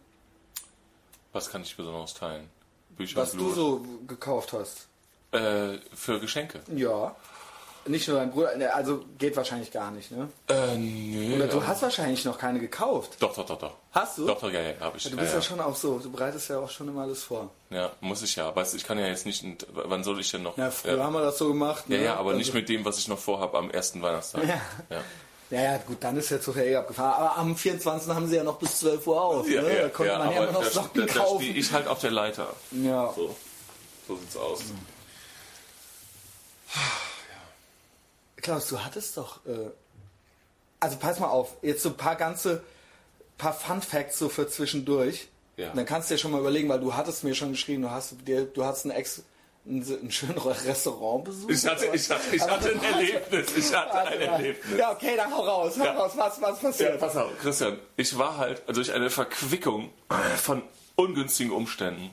[1.32, 2.48] Was kann ich besonders teilen?
[2.90, 4.86] Bücher Was und du Blu- so gekauft hast.
[5.32, 6.60] Äh, für Geschenke.
[6.74, 7.14] Ja.
[7.86, 10.28] Nicht nur dein Bruder, ne, also geht wahrscheinlich gar nicht, ne?
[10.48, 11.36] Äh, nö.
[11.36, 13.16] Oder du hast wahrscheinlich noch keine gekauft.
[13.20, 13.72] Doch, doch, doch, doch.
[13.92, 14.26] Hast du?
[14.26, 15.04] Doch, doch, ja, ja, habe ich.
[15.04, 15.42] Du ja, bist ja ja.
[15.42, 17.50] schon auch so, du bereitest ja auch schon immer alles vor.
[17.70, 18.54] ja, muss ich ja.
[18.54, 19.44] Weißt du, ich kann ja jetzt nicht.
[19.72, 20.56] Wann soll ich denn noch?
[20.58, 21.04] Ja, früher ja.
[21.04, 21.84] haben wir das so gemacht.
[21.88, 22.04] ja, ne?
[22.04, 24.44] ja, aber Also- nicht mit dem, was ich noch vorhabe am ersten Weihnachtstag.
[24.44, 24.60] Ja.
[24.90, 25.02] ja.
[25.48, 27.22] Ja, ja, gut, dann ist jetzt so eh abgefahren.
[27.22, 28.12] Aber am 24.
[28.12, 29.48] haben sie ja noch bis 12 Uhr auf.
[29.48, 29.76] Ja, ne?
[29.76, 31.42] ja, da konnte ja, man ja immer noch da, Socken da, da kaufen.
[31.44, 32.48] stehe ich halt auf der Leiter.
[32.72, 33.12] ja.
[33.14, 33.36] So,
[34.08, 34.60] so sieht's aus.
[38.46, 39.44] Klaus, du hattest doch.
[39.44, 39.70] Äh,
[40.78, 42.62] also pass mal auf, jetzt so ein paar ganze,
[43.38, 45.26] paar Fun Facts so für zwischendurch.
[45.56, 45.72] Ja.
[45.74, 48.14] Dann kannst du dir schon mal überlegen, weil du hattest mir schon geschrieben, du hast
[48.24, 49.22] dir, du hast ein Ex,
[49.66, 51.50] ein, schönes Restaurant besucht.
[51.50, 53.56] Ich hatte, ich hatte, ich hatte ein Erlebnis.
[53.56, 54.78] Ich hatte ein Erlebnis.
[54.78, 55.94] Ja, okay, dann hau raus, hau Ja.
[55.94, 57.00] raus, was, was Ja, passiert?
[57.00, 57.80] pass auf, Christian.
[57.96, 59.90] Ich war halt durch eine Verquickung
[60.36, 60.62] von
[60.94, 62.12] ungünstigen Umständen.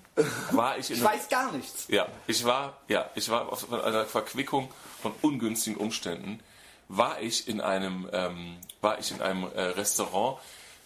[0.49, 1.85] War ich in Ich weiß gar nichts.
[1.89, 4.69] Ja, ich war, ja, ich war auf von einer Verquickung
[5.03, 6.39] von ungünstigen Umständen.
[6.87, 10.39] War ich in einem, ähm, war ich in einem äh, Restaurant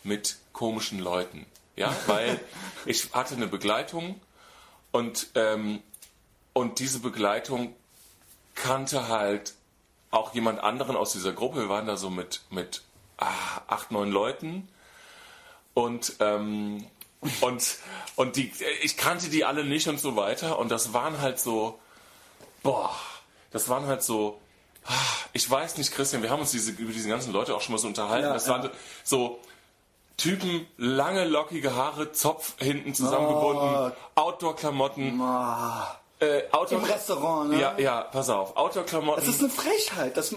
[0.04, 1.46] mit komischen Leuten.
[1.76, 2.40] Ja, weil
[2.86, 4.20] ich hatte eine Begleitung
[4.92, 5.82] und ähm,
[6.54, 7.76] und diese Begleitung
[8.56, 9.54] kannte halt
[10.10, 11.62] auch jemand anderen aus dieser Gruppe.
[11.62, 12.82] Wir waren da so mit mit
[13.18, 14.68] ah, acht, neun Leuten
[15.76, 16.88] und ähm,
[17.42, 17.78] und
[18.16, 18.52] und die
[18.82, 21.80] ich kannte die alle nicht und so weiter und das waren halt so
[22.64, 22.96] boah
[23.52, 24.40] das waren halt so
[24.86, 24.94] ah,
[25.34, 27.80] ich weiß nicht Christian wir haben uns diese über diese ganzen Leute auch schon mal
[27.80, 28.54] so unterhalten Ja, das ja.
[28.54, 28.70] waren
[29.04, 29.40] so
[30.18, 35.22] Typen lange lockige Haare Zopf hinten zusammengebunden Outdoor-Klamotten
[36.20, 37.62] äh, Outdoor Im Restaurant, ne?
[37.62, 40.18] ja ja pass auf Outdoor-Klamotten Das ist eine Frechheit.
[40.18, 40.34] Das,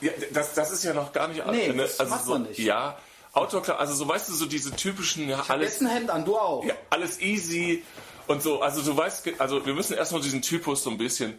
[0.00, 1.82] ja, das, das ist ja noch gar nicht Nee, ne?
[1.82, 2.58] das also macht so, man nicht.
[2.58, 2.96] Ja,
[3.32, 6.38] Outdoor, also so weißt du, so diese typischen, ja, jetzt alles, ein Hemd an, du
[6.38, 6.64] auch.
[6.64, 7.82] ja, alles easy
[8.28, 8.62] und so.
[8.62, 11.38] Also du weißt, also wir müssen erstmal diesen Typus so ein bisschen,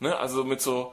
[0.00, 0.92] ne, also mit so,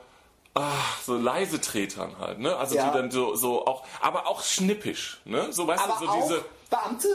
[0.56, 0.72] ah,
[1.04, 2.89] so leise Tretern halt, ne, also Ja.
[2.89, 6.45] die dann so, so auch, aber auch schnippisch, ne, so weißt Aber du, so diese,
[6.70, 7.08] Beamte?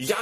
[0.00, 0.16] Ja,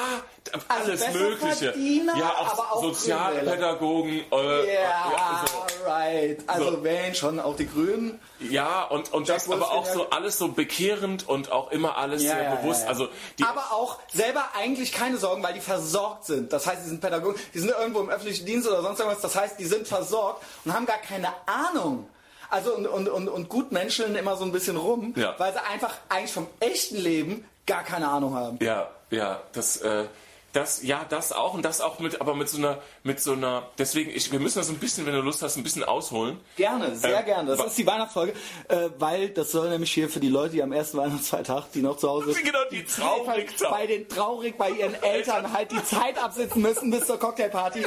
[0.69, 1.75] alles besser Mögliche.
[2.19, 5.85] Ja, auch, Sozialpädagogen, äh, Ja, ja, so.
[5.87, 6.39] right.
[6.47, 6.83] Also So.
[6.85, 8.19] wählen schon auch die Grünen.
[8.41, 12.33] Ja, und, und das aber auch so alles so bekehrend und auch immer alles Ja,
[12.37, 12.85] sehr ja, bewusst.
[12.85, 12.89] ja.
[12.89, 13.09] Also
[13.39, 16.55] die, aber auch selber eigentlich keine Sorgen, weil die versorgt sind.
[16.55, 19.21] Das heißt, die sind Pädagogen, die sind irgendwo im öffentlichen Dienst oder sonst irgendwas.
[19.21, 22.09] Das heißt, die sind versorgt und haben gar keine Ahnung.
[22.49, 25.95] Also und, und, und, und gut menscheln immer so ein bisschen rum, weil sie einfach
[26.09, 28.59] eigentlich vom echten Leben gar keine Ahnung haben.
[28.63, 30.05] Ja, ja, das, äh,
[30.53, 33.69] das, ja, das auch und das auch mit, aber mit so einer, mit so einer,
[33.77, 36.41] deswegen, ich, wir müssen das ein bisschen, wenn du Lust hast, ein bisschen ausholen.
[36.57, 37.57] Gerne, sehr Ähm, gerne.
[37.57, 38.33] Das ist die Weihnachtsfolge,
[38.69, 41.99] äh, weil das soll nämlich hier für die Leute, die am ersten Weihnachtsfeiertag, die noch
[41.99, 46.63] zu Hause Genau, die traurig bei den traurig bei ihren Eltern halt die Zeit absitzen
[46.63, 47.85] müssen bis zur Cocktailparty.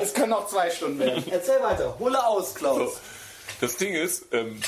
[0.00, 1.22] Es können noch zwei Stunden werden.
[1.30, 1.94] Erzähl weiter.
[1.98, 3.00] Hole aus, Klaus.
[3.60, 4.58] Das Ding ist, ähm,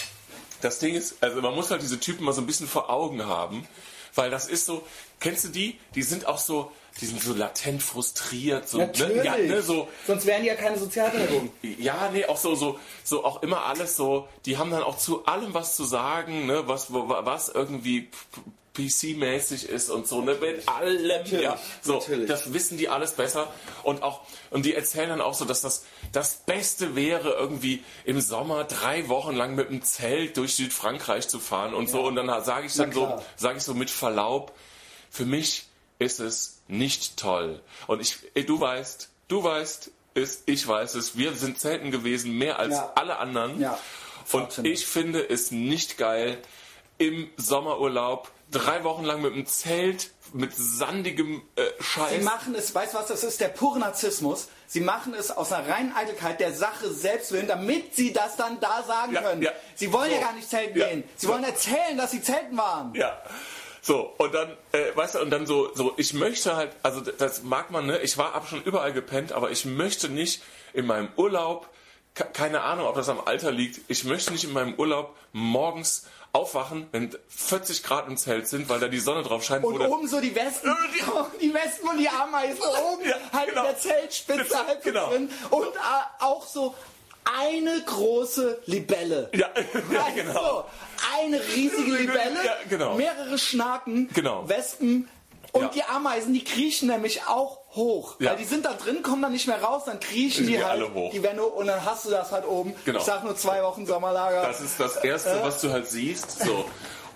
[0.61, 3.24] das Ding ist, also man muss halt diese Typen mal so ein bisschen vor Augen
[3.24, 3.66] haben,
[4.14, 4.82] weil das ist so,
[5.21, 5.79] kennst du die?
[5.95, 9.16] Die sind auch so, die sind so latent frustriert, so, Natürlich.
[9.18, 11.51] ne, ja, ne, so, Sonst wären die ja keine Sozialpädagogen.
[11.62, 15.25] Ja, nee, auch so, so, so auch immer alles so, die haben dann auch zu
[15.27, 18.09] allem was zu sagen, ne, was, was irgendwie
[18.77, 22.29] PC-mäßig ist und so, ne, mit allem, ja, so, natürlich.
[22.29, 23.53] das wissen die alles besser.
[23.83, 28.21] Und auch, und die erzählen dann auch so, dass das, das Beste wäre, irgendwie im
[28.21, 32.29] Sommer drei Wochen lang mit dem Zelt durch Südfrankreich zu fahren und so, und dann
[32.45, 34.53] sage ich dann so, sage ich so mit Verlaub,
[35.11, 35.66] für mich
[35.98, 37.61] ist es nicht toll.
[37.86, 42.58] Und ich, du weißt, du weißt es, ich weiß es, wir sind Zelten gewesen, mehr
[42.58, 42.92] als Ja.
[42.96, 43.61] alle anderen.
[43.61, 43.78] Ja.
[44.32, 46.38] Und ich finde es nicht geil,
[46.98, 52.24] im Sommerurlaub drei Wochen lang mit einem Zelt, mit sandigem äh, Sie Scheiß.
[52.24, 54.48] machen es, weißt du was, das ist der pure Narzissmus.
[54.66, 58.61] Sie machen es aus einer reinen Eitelkeit der Sache selbst willen, damit sie das dann
[58.61, 59.42] da sagen Ja, können.
[59.42, 59.50] ja.
[59.74, 60.22] Sie wollen ja So.
[60.22, 60.88] gar nicht zelten Ja.
[60.88, 61.04] gehen.
[61.16, 62.94] Sie wollen erzählen, dass sie zelten waren.
[62.94, 63.20] Ja.
[63.83, 67.43] So, und dann, äh, weißt du, und dann so, so, ich möchte halt, also das
[67.43, 70.43] mag man, ne, ich war ab schon überall gepennt, aber ich möchte nicht
[70.74, 71.68] in meinem Urlaub
[72.14, 73.81] ke- keine Ahnung, ob das am Alter liegt.
[73.89, 78.78] Ich möchte nicht in meinem Urlaub morgens aufwachen, wenn 40 Grad im Zelt sind, weil
[78.78, 79.64] da die Sonne drauf scheint.
[79.64, 80.76] Und oben so die Wespen,
[81.41, 83.62] die Wespen und die Ameisen oben, Ja, halt genau.
[83.62, 85.09] in der Zeltspitze halt so Genau.
[85.09, 85.31] drin.
[85.51, 85.78] Und äh,
[86.20, 86.74] auch so
[87.25, 89.31] eine große Libelle.
[89.35, 89.49] ja,
[89.93, 90.62] ja, genau.
[90.62, 92.95] du, eine riesige Libelle, Ja, genau.
[92.95, 94.49] mehrere Schnaken, Genau.
[94.49, 95.09] Wespen
[95.53, 95.68] und Ja.
[95.68, 98.16] die Ameisen, die kriechen nämlich auch hoch.
[98.21, 98.31] Ja.
[98.31, 100.81] Weil die sind da drin, kommen dann nicht mehr raus, dann kriechen die Die halt,
[100.83, 101.12] alle hoch.
[101.12, 102.75] die werden und dann hast du das halt oben.
[102.85, 102.99] Genau.
[102.99, 104.43] Ich sag nur zwei Wochen Sommerlager.
[104.43, 106.41] Das ist das Erste, was du halt siehst.
[106.43, 106.64] So.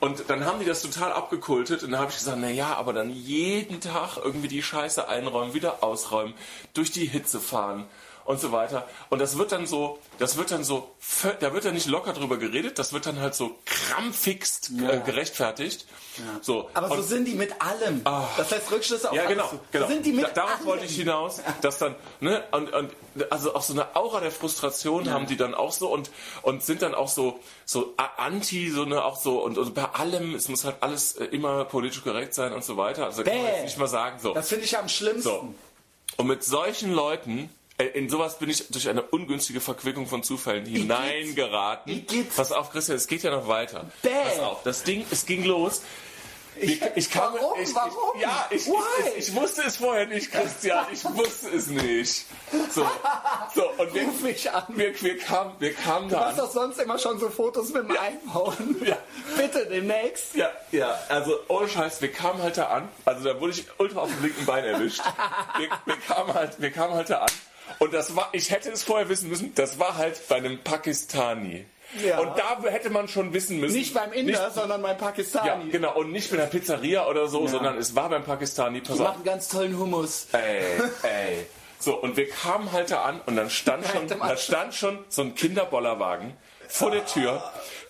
[0.01, 2.93] Und dann haben die das total abgekultet und dann habe ich gesagt, na ja, aber
[2.93, 6.35] dann jeden Tag irgendwie die Scheiße einräumen, wieder ausräumen,
[6.75, 7.87] durch die Hitze fahren
[8.25, 8.87] und so weiter.
[9.11, 10.91] Und das wird dann so, das wird dann so,
[11.41, 15.87] da wird dann nicht locker drüber geredet, das wird dann halt so krampfigst äh, gerechtfertigt.
[16.43, 16.70] So.
[16.75, 18.03] Aber so Und- sind die mit allem.
[18.37, 19.59] Das heißt Rückschlüsse auf ja, genau, zu.
[19.72, 19.87] genau.
[19.87, 20.66] So sind die mit da, darauf allem.
[20.66, 22.91] wollte ich hinaus, dass dann, ne, und, und
[23.31, 26.11] also auch so eine Aura der Frustration haben die dann auch so und,
[26.43, 30.35] und sind dann auch so, so anti, so eine, auch so, und, und bei allem,
[30.35, 33.07] es muss halt alles äh, immer politisch korrekt sein und so weiter.
[33.07, 33.53] Also kann man Bäh.
[33.53, 34.35] jetzt nicht mal sagen, so.
[34.35, 35.22] Das finde ich am schlimmsten.
[35.22, 35.55] So.
[36.16, 41.93] Und mit solchen Leuten, in sowas bin ich durch eine ungünstige Verquickung von Zufällen hineingeraten.
[41.93, 42.35] Igitt.
[42.37, 43.87] Pass auf, Christian, es geht ja noch weiter.
[44.03, 44.11] Bäh.
[44.25, 45.83] Pass auf, das Ding, es ging los.
[46.57, 47.61] Ich, ich kam, Warum?
[47.61, 48.14] Ich, Warum?
[48.14, 48.68] Ich, ja, ich,
[49.29, 50.87] ich, wusste es vorher nicht, Christian.
[50.93, 52.27] Ich wusste es nicht.
[52.70, 52.87] So,
[53.57, 54.62] so und wir, Ruf mich an.
[54.68, 56.47] wir, wir kamen, wir kamen Du da machst an.
[56.47, 58.81] doch sonst immer schon so Fotos mit dem Einhauen.
[58.87, 58.97] Ja.
[59.37, 60.37] Bitte demnächst.
[60.37, 62.89] Ja, ja, also ohne Scheiß, wir kamen halt da an.
[63.05, 65.03] Also da wurde ich ultra auf dem linken Bein erwischt.
[65.59, 67.31] Wir, wir, kamen halt, wir kamen halt da an.
[67.79, 71.65] Und das war, ich hätte es vorher wissen müssen, das war halt bei einem Pakistani.
[72.05, 72.19] Ja.
[72.19, 73.77] Und da hätte man schon wissen müssen.
[73.77, 75.71] Nicht beim Inder, Nicht, sondern beim ja, Pakistani.
[75.71, 75.95] genau.
[75.97, 78.81] Und nicht bei einer Pizzeria oder so, sondern es war beim Pakistani.
[78.81, 79.09] Pass Die auf.
[79.11, 80.27] machen ganz tollen Hummus.
[80.33, 81.47] Ey, ey.
[81.79, 85.23] So, und wir kamen halt da an und dann stand schon, da stand schon so
[85.23, 86.33] ein Kinderbollerwagen
[86.75, 87.41] vor der Tür,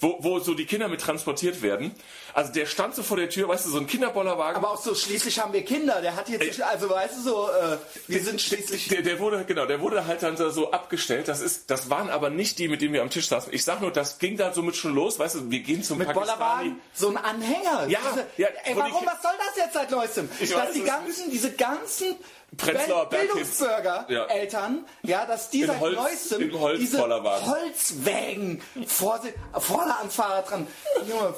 [0.01, 1.95] wo, wo so die Kinder mit transportiert werden.
[2.35, 4.57] Also der stand so vor der Tür, weißt du, so ein Kinderbollerwagen.
[4.57, 6.03] Aber auch so, schließlich haben wir Kinder.
[6.03, 7.79] Der hat jetzt, also weißt du so, äh,
[8.09, 8.89] wir sind schließlich...
[8.89, 11.29] Der, der wurde, genau, der wurde halt dann so abgestellt.
[11.29, 13.55] Das ist, das waren aber nicht die, mit denen wir am Tisch saßen.
[13.55, 16.09] Ich sag nur, das ging dann somit schon los, weißt du, wir gehen zum Mit
[16.09, 16.39] Pakistani.
[16.39, 17.87] Bollerwagen, so ein Anhänger.
[17.89, 18.01] Ja,
[18.37, 20.29] ja, ey, warum, was soll das jetzt seit neuestem?
[20.41, 22.17] Ich dass weiß die ganzen, diese ganzen
[22.57, 23.33] Prenzlauer Bergkids.
[23.59, 24.25] Bildungsbürger, Ja.
[24.27, 26.99] Eltern, ja, dass die seit Holz- neuestem Holz- diese.
[27.03, 29.21] Holzwägen vor,
[29.59, 30.67] vorne ans Fahrrad dran.
[31.09, 31.35] Junge,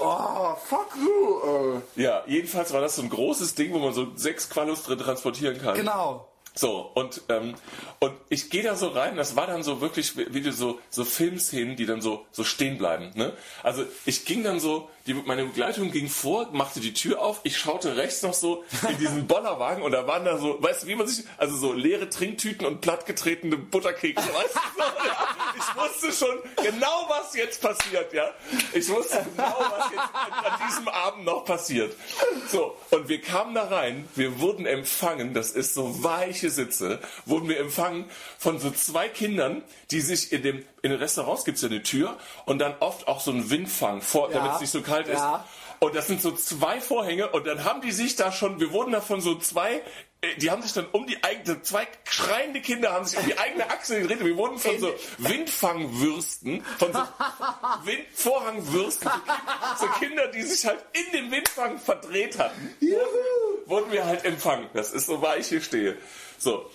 [0.00, 1.80] oh, fuck you.
[1.96, 2.02] Äh.
[2.02, 5.60] Ja, jedenfalls war das so ein großes Ding, wo man so sechs Qualos drin transportieren
[5.60, 5.74] kann.
[5.76, 6.28] Genau.
[6.58, 7.54] So, und, ähm,
[7.98, 11.04] und ich gehe da so rein, das war dann so wirklich wie wie so, so
[11.04, 13.10] Filmszenen, die dann so, so stehen bleiben.
[13.14, 13.34] Ne?
[13.62, 17.56] Also ich ging dann so, die, meine Begleitung ging vor, machte die Tür auf, ich
[17.56, 20.94] schaute rechts noch so in diesen Bollerwagen und da waren da so, weißt du, wie
[20.94, 24.60] man sich, also so leere Trinktüten und plattgetretene Butterkekse, weißt du?
[24.76, 25.28] So, ja.
[25.56, 28.30] Ich wusste schon genau, was jetzt passiert, ja.
[28.72, 31.94] Ich wusste genau, was jetzt an, an diesem Abend noch passiert.
[32.50, 37.48] So, und wir kamen da rein, wir wurden empfangen, das ist so weiche Sitze, wurden
[37.48, 38.06] wir empfangen
[38.38, 42.16] von so zwei Kindern, die sich in dem, in den Restaurants gibt's ja eine Tür
[42.46, 44.38] und dann oft auch so einen Windfang vor, Ja.
[44.38, 45.18] damit es nicht so kalt ist.
[45.18, 45.44] Ja.
[45.78, 48.92] Und das sind so zwei Vorhänge und dann haben die sich da schon, wir wurden
[48.92, 49.82] davon so zwei,
[50.22, 53.36] äh, die haben sich dann um die eigene, zwei schreiende Kinder haben sich um die
[53.38, 56.98] eigene Achse gedreht und wir wurden von so Windfangwürsten, von so
[57.84, 59.10] Windvorhangwürsten,
[59.78, 62.74] so Kinder, die sich halt in den Windfang verdreht hatten,
[63.66, 64.68] wurden wir halt empfangen.
[64.72, 65.98] Das ist so, weil ich hier stehe.
[66.38, 66.70] So.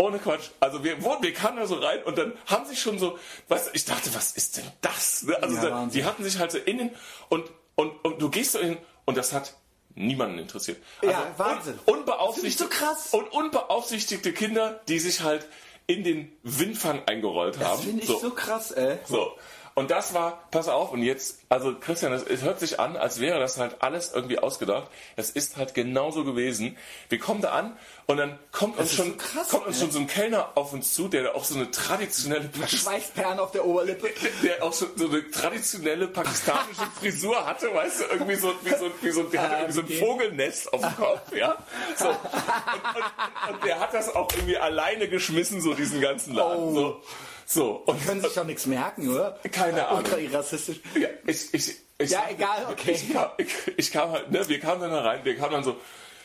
[0.00, 0.50] Ohne Quatsch.
[0.60, 3.18] Also wir wurden, wir kamen da so rein und dann haben sich schon so,
[3.48, 5.24] weißt du, ich dachte, was ist denn das?
[5.24, 5.36] Ne?
[5.42, 6.90] Also Ja, da, die hatten sich halt so innen
[7.28, 7.44] und,
[7.74, 9.54] und, und du gehst so in und das hat
[9.96, 10.80] niemanden interessiert.
[11.02, 11.78] Ja, Wahnsinn.
[11.86, 13.08] Un, unbeaufsichtigte, Das so krass.
[13.12, 15.46] Und unbeaufsichtigte Kinder, die sich halt
[15.88, 17.82] in den Windfang eingerollt Das haben.
[17.82, 18.18] finde ich so.
[18.30, 18.98] krass, ey.
[19.08, 19.32] So.
[19.78, 23.20] Und das war, pass auf, und jetzt, also Christian, es, es hört sich an, als
[23.20, 24.88] wäre das halt alles irgendwie ausgedacht.
[25.14, 26.76] Es ist halt genauso gewesen.
[27.10, 29.82] Wir kommen da an und dann kommt uns schon, so krass, kommt uns ey.
[29.82, 33.64] schon so ein Kellner auf uns zu, der auch so eine traditionelle Schweißperlen auf der
[33.64, 34.10] Oberlippe.
[34.42, 38.90] der auch so, so eine traditionelle pakistanische Frisur hatte, weißt du, irgendwie so, wie so,
[39.00, 41.56] wie so, der hatte irgendwie so ein Vogelnest auf dem Kopf, ja.
[41.94, 42.08] So.
[42.08, 46.64] Und, und, und der hat das auch irgendwie alleine geschmissen, so diesen ganzen Laden.
[46.64, 46.74] Oh.
[46.74, 47.02] So.
[47.50, 47.76] So.
[47.86, 49.38] Und Können sich doch nichts merken, oder?
[49.50, 50.04] Keine Ahnung.
[50.04, 50.80] Ultra rassistisch.
[50.94, 52.92] Ja, ich, ich, ich, Ja, egal, okay.
[52.92, 53.30] Ich kam,
[53.78, 55.78] ich, kam halt, ne, wir kamen dann da rein, wir kamen dann so,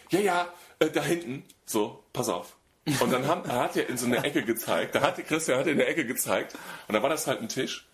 [0.09, 0.47] ja, ja,
[0.79, 2.57] äh, da hinten, so, pass auf.
[2.99, 5.67] Und dann haben, er hat er in so eine Ecke gezeigt, da hat Christian hat
[5.67, 6.57] in der Ecke gezeigt,
[6.89, 7.87] und da war das halt ein Tisch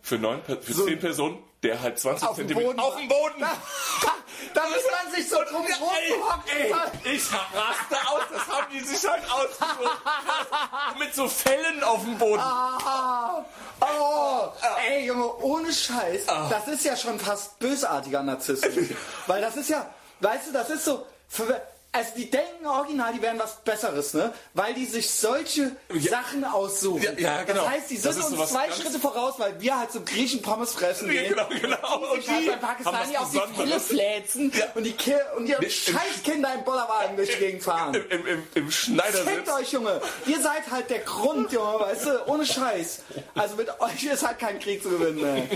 [0.00, 3.44] für neun, für zehn Personen, der halt 20 Auf dem Zentimeter Boden auf dem Boden.
[4.52, 9.22] Da muss man sich so drum ey, ich raste aus, das haben die sich halt
[9.30, 9.98] ausgesucht.
[10.98, 12.40] Mit so Fellen auf dem Boden.
[12.40, 13.44] Ah,
[13.80, 14.48] oh,
[14.88, 18.90] ey Junge, ohne Scheiß, das ist ja schon fast bösartiger Narzissmus.
[19.26, 19.90] Weil das ist ja,
[20.20, 21.06] weißt du, das ist so,
[21.94, 24.32] also die denken original, die wären was Besseres, ne?
[24.52, 26.10] Weil die sich solche Ja.
[26.10, 27.02] Sachen aussuchen.
[27.02, 27.62] Ja, ja, genau.
[27.62, 31.06] Das heißt, die sind uns zwei Schritte voraus, weil wir halt so Griechen Pommes fressen
[31.12, 31.30] Ja, gehen.
[31.34, 32.12] genau, genau.
[32.12, 33.86] Und die sich halt bei Pakistani auf die Besonderes.
[33.86, 37.94] fläzen und die, Ki und die Scheißkinder im Bollerwagen durch die Gegend fahren.
[37.94, 39.28] Im, im, im, im Schneidersitz.
[39.28, 40.00] Fickt euch, Junge.
[40.26, 42.26] Ihr seid halt der Grund, Junge, weißt du?
[42.26, 43.02] Ohne Scheiß.
[43.36, 45.48] Also mit euch ist halt kein Krieg zu gewinnen, ey.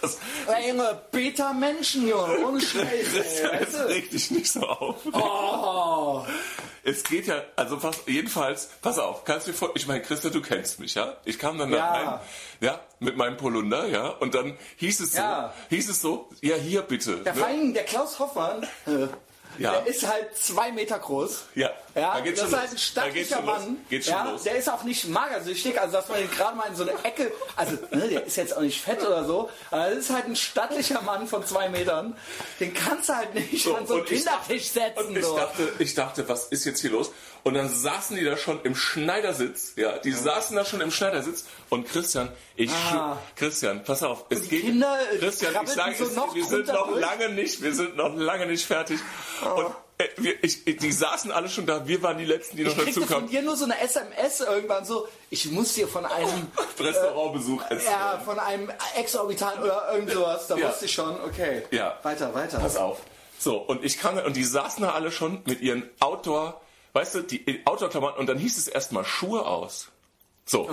[0.00, 2.46] Das, Ey, Junge, Beta-Menschen, Junge.
[2.46, 2.82] Ohne Scheiß,
[3.14, 3.60] ey.
[3.60, 3.88] Weißt du?
[3.88, 4.96] regt dich nicht so auf.
[5.12, 6.24] Oh.
[6.82, 10.30] Es geht ja, also pass, jedenfalls, pass auf, kannst du dir vor, ich meine, Christa,
[10.30, 11.16] du kennst mich, ja?
[11.26, 11.92] Ich kam dann da Ja.
[11.92, 12.20] rein,
[12.60, 15.52] ja, mit meinem Polunder, ja, und dann hieß es so, Ja.
[15.68, 17.18] hieß es so, ja, hier bitte.
[17.18, 17.44] Der, ne?
[17.46, 19.08] Dingen, der Klaus Hoffmann, äh,
[19.58, 19.72] Ja.
[19.72, 21.44] der ist halt zwei Meter groß.
[21.54, 23.42] Ja, Ja, da geht's das ist halt ein geht's stattlicher.
[23.42, 23.76] Mann.
[23.90, 24.42] Geht schon ja, los.
[24.44, 27.30] Der ist auch nicht magersüchtig, also dass man ihn gerade mal in so eine Ecke,
[27.56, 30.36] also ne, der ist jetzt auch nicht fett oder so, aber das ist halt ein
[30.36, 32.16] stattlicher Mann von zwei Metern.
[32.60, 35.06] Den kannst du halt nicht an so einen dachte- Kindertisch setzen.
[35.08, 35.36] Und ich so.
[35.36, 37.10] dachte, ich dachte, was ist jetzt hier los?
[37.42, 41.46] Und dann saßen die da schon im Schneidersitz, ja, die saßen da schon im Schneidersitz
[41.70, 43.18] und Christian, ich, Ah.
[43.36, 46.88] Christian, pass auf, es geht, Kinder, äh, Christian, ich sage so es, wir sind noch
[46.88, 47.00] durch.
[47.00, 48.98] lange nicht, wir sind noch lange nicht fertig.
[49.56, 49.66] Und
[49.98, 52.76] äh, wir, ich, die saßen alle schon da, wir waren die Letzten, die noch Ich
[52.78, 53.28] dazu kriegte von kamen.
[53.30, 56.46] dir nur so eine SMS irgendwann so, ich muss dir von einem,
[56.78, 57.82] Restaurantbesuch erzählen.
[57.92, 60.68] ja, von einem exorbitanten oder irgend sowas, da Ja.
[60.68, 61.62] wusste ich schon, okay.
[61.70, 61.98] Ja.
[62.02, 62.58] Weiter, weiter.
[62.58, 62.98] Pass auf.
[63.38, 66.60] So, und ich kam, und die saßen da alle schon mit ihren Outdoor,
[66.92, 69.88] weißt du, die Outdoor-Klamotten, und dann hieß es erstmal Schuhe aus.
[70.46, 70.68] So.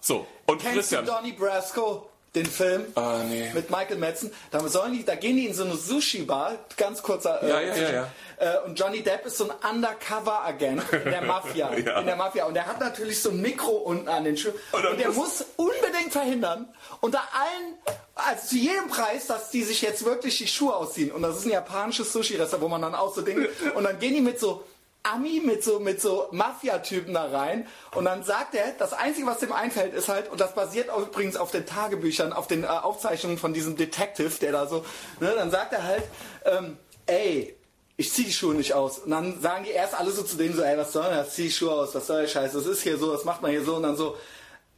[0.00, 0.16] So.
[0.18, 0.54] Und Oh.
[0.60, 1.06] Kennst Christian.
[1.06, 2.84] du Donnie Brasco, den Film?
[2.96, 3.50] Ah, nee.
[3.54, 4.32] Mit Michael Madsen.
[4.50, 7.42] Da, sollen die, da gehen die in so eine Sushi-Bar, ganz kurzer.
[7.42, 8.08] äh, Ja, ja, ja, ja.
[8.38, 11.72] Äh, und Johnny Depp ist so ein Undercover-Agent in der Mafia.
[11.84, 12.00] Ja.
[12.00, 12.44] In der Mafia.
[12.46, 14.54] Und der hat natürlich so ein Mikro unten an den Schuhen.
[14.72, 16.68] Und Und, der muss- muss unbedingt verhindern,
[17.00, 17.74] unter allen,
[18.16, 21.12] also zu jedem Preis, dass die sich jetzt wirklich die Schuhe ausziehen.
[21.12, 23.48] Und das ist ein japanisches Sushi-Restaurant, wo man dann auch so Dinge.
[23.74, 24.64] Und dann gehen die mit so.
[25.04, 29.38] Ami mit so, mit so Mafia-Typen da rein und dann sagt er, das Einzige, was
[29.38, 32.68] dem einfällt, ist halt, und das basiert auch übrigens auf den Tagebüchern, auf den äh,
[32.68, 34.84] Aufzeichnungen von diesem Detective, der da so,
[35.20, 36.04] ne, dann sagt er halt,
[36.46, 37.54] ähm, ey,
[37.96, 39.00] ich zieh die Schuhe nicht aus.
[39.00, 41.34] Und dann sagen die erst alle so zu denen so, ey, was soll das?
[41.34, 42.52] Zieh die Schuhe aus, was soll der Scheiß?
[42.52, 43.76] Das ist hier so, das macht man hier so.
[43.76, 44.16] Und dann so,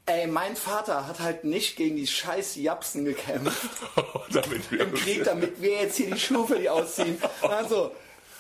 [0.07, 3.71] ey, mein Vater hat halt nicht gegen die scheiß Japsen gekämpft
[4.71, 7.17] wir im Krieg, damit wir jetzt hier die Schuhe für die ausziehen.
[7.43, 7.93] Und dann so,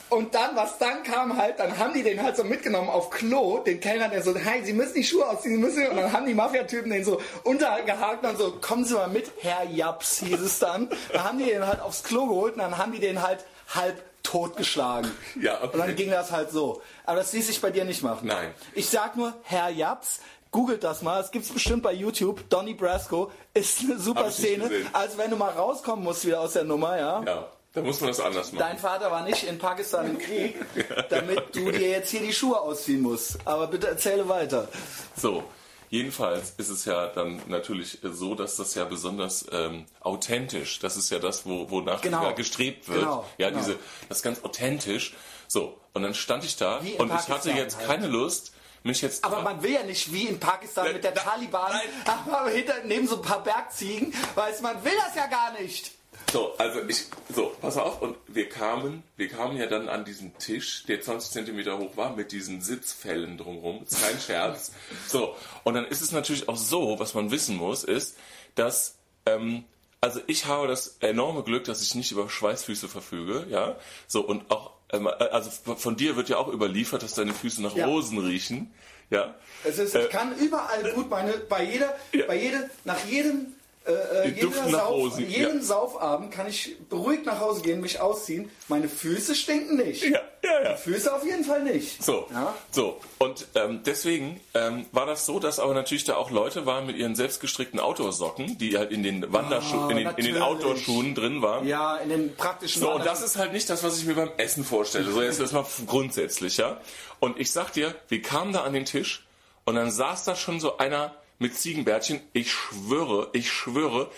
[0.09, 3.59] und dann, was dann kam halt, dann haben die den halt so mitgenommen auf Klo,
[3.59, 6.27] den Kellner, der so, hey, Sie müssen die Schuhe ausziehen, Sie müssen, und dann haben
[6.27, 10.59] die Mafia-Typen den so untergehakt und so, kommen Sie mal mit, Herr Japs, hieß es
[10.59, 10.89] dann.
[11.13, 13.45] Dann haben die den halt aufs Klo geholt und dann haben die den halt
[13.75, 15.11] halb totgeschlagen.
[15.41, 15.71] Ja, okay.
[15.73, 16.83] Und dann ging das halt so.
[17.05, 18.27] Aber das ließ sich bei dir nicht machen.
[18.29, 18.53] Nein.
[18.75, 23.31] Ich sag nur, Herr Japs, googelt das mal, es gibt's bestimmt bei YouTube, Donny Brasco,
[23.55, 24.71] ist eine super ich Szene.
[24.93, 27.23] Also wenn du mal rauskommen musst wieder aus der Nummer, ja.
[27.25, 28.59] Ja, da muss man das anders machen.
[28.67, 30.57] Dein Vater war nicht in Pakistan im Krieg,
[31.11, 33.39] damit du dir jetzt hier die Schuhe ausziehen musst.
[33.45, 34.67] Aber bitte erzähle weiter.
[35.15, 35.45] So,
[35.91, 41.11] jedenfalls ist es ja dann natürlich so, dass das ja besonders ähm, authentisch, das ist
[41.11, 42.35] ja das, wo, wonach Genau.
[42.35, 43.01] gestrebt wird.
[43.01, 43.61] Genau, ja, genau.
[43.61, 45.15] diese, das ist ganz authentisch.
[45.47, 47.87] So, und dann stand ich da und ich hatte Pakistan jetzt halt.
[47.87, 48.53] keine Lust,
[48.85, 49.23] mich jetzt.
[49.25, 52.19] Aber man will ja nicht wie in Pakistan mit der Da- Taliban, nein.
[52.33, 55.93] aber hinter, neben so ein paar Bergziegen, weiß man will das ja gar nicht.
[56.37, 60.37] So, also ich, so, pass auf, und wir kamen, wir kamen ja dann an diesen
[60.37, 64.73] Tisch, der 20 Zentimeter hoch war, mit diesen Sitzfällen drumherum, ist kein Scherz.
[65.09, 65.35] So,
[65.65, 68.19] und dann ist es natürlich auch so, was man wissen muss, ist,
[68.55, 69.65] dass, ähm,
[70.03, 73.77] also ich habe das enorme Glück, dass ich nicht über Schweißfüße verfüge, ja,
[74.07, 77.75] so, und auch, ähm, also von dir wird ja auch überliefert, dass deine Füße nach
[77.75, 77.87] Ja.
[77.87, 78.75] Rosen riechen,
[79.09, 79.35] ja.
[79.65, 82.27] Es ist, Äh, ich kann überall gut meine, bei jeder, Ja.
[82.27, 83.55] bei jede, nach jedem,
[83.87, 85.63] äh, äh, nach Sauf, jedem ja.
[85.63, 88.51] Saufabend kann ich beruhigt nach Hause gehen, mich ausziehen.
[88.69, 90.03] Meine Füße stinken nicht.
[90.05, 90.73] Ja, ja, ja.
[90.73, 92.03] Die Füße auf jeden Fall nicht.
[92.03, 92.55] So, Ja?
[92.71, 93.01] so.
[93.19, 96.97] Und ähm, deswegen ähm, war das so, dass aber natürlich da auch Leute waren mit
[96.97, 100.43] ihren selbstgestrickten Outdoor-Socken, die halt in den Wanderschuhen, Ah, in den, den.
[100.43, 101.67] Outdoor-Schuhen drin waren.
[101.67, 104.31] Ja, in den praktischen So, und das ist halt nicht das, was ich mir beim
[104.37, 105.11] Essen vorstelle.
[105.11, 106.81] So, jetzt erstmal grundsätzlich, ja.
[107.21, 109.27] Und ich sag dir, wir kamen da an den Tisch
[109.65, 112.21] und dann saß da schon so einer mit Ziegenbärtchen.
[112.33, 114.11] Ich schwöre, ich schwöre,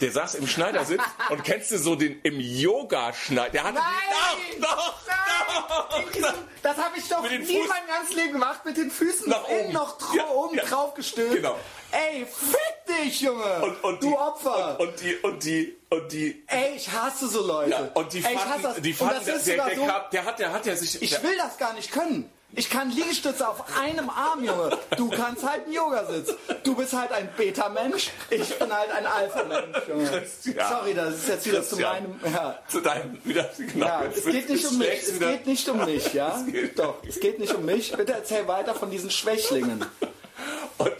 [0.00, 3.50] der saß im Schneidersitz und kennst du so den im Yoga-Schneider?
[3.50, 4.60] Der hatte Nein!
[4.60, 5.00] doch, doch,
[5.90, 6.04] Nein!
[6.06, 9.28] in diesem, das habe ich doch nie Fuß- mein ganzes Leben gemacht, mit den Füßen
[9.28, 9.72] Nach oben.
[9.72, 10.64] noch dra Ja, oben ja.
[10.64, 11.36] drauf gestülpt.
[11.36, 11.56] Genau.
[11.92, 13.60] Ey, fick dich, Junge!
[13.62, 14.80] Und, und du die, Opfer!
[14.80, 17.70] Und, und die, und die, und die, Ey, ich hasse so Leute.
[17.70, 18.80] ja, und die Ey, ich hasse fanden, das.
[18.82, 21.00] die und fanden, das der, ist der, der, so, der hat, der hat ja sich,
[21.02, 22.28] ich will das gar nicht können.
[22.56, 24.76] Ich kann Liegestütze auf einem Arm, Junge.
[24.96, 26.32] Du kannst halt einen Yogasitz.
[26.62, 28.10] Du bist halt ein Beta-Mensch.
[28.30, 30.06] Ich bin halt ein Alpha-Mensch, Junge.
[30.08, 30.68] Christian.
[30.68, 32.18] Sorry, das ist jetzt wieder zu Christian.
[32.22, 32.34] meinem...
[32.34, 32.58] Ja.
[32.68, 35.02] zu deinem, wieder, genau, Ja, es geht nicht um mich.
[35.02, 36.36] Es geht nicht um mich, ja?
[36.40, 37.92] Es geht- Doch, es geht nicht um mich.
[37.92, 39.84] Bitte erzähl weiter von diesen Schwächlingen.
[40.78, 40.92] Und,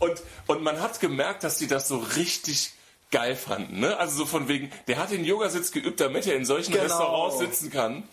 [0.00, 2.72] und, und man hat gemerkt, dass die das so richtig
[3.10, 3.80] geil fanden.
[3.80, 3.96] Ne?
[3.96, 6.84] Also so von wegen, der hat den Yogasitz geübt, damit er in solchen Genau.
[6.84, 8.04] Restaurants sitzen kann.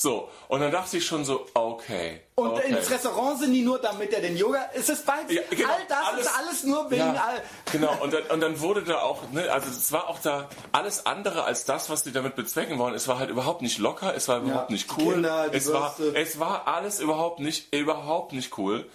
[0.00, 2.22] So, und dann dachte ich schon so, okay.
[2.34, 2.68] Und okay.
[2.70, 4.70] ins Restaurant sind die nur, damit er den Yoga.
[4.72, 5.30] Es ist beides.
[5.36, 7.42] Ja, genau, all das alles- ist alles nur wegen Ja, all.
[7.70, 11.04] genau, und dann, und dann wurde da auch, ne, also es war auch da alles
[11.04, 12.94] andere als das, was die damit bezwecken wollen.
[12.94, 15.12] Es war halt überhaupt nicht locker, es war überhaupt nicht die cool.
[15.16, 16.18] Kinder, es, war, Würste.
[16.18, 18.88] es war alles überhaupt nicht, überhaupt nicht cool.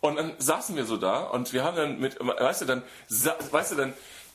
[0.00, 2.82] Und dann saßen wir so da und wir haben dann mit, weißt du, dann,
[3.50, 3.92] weißt du, dann,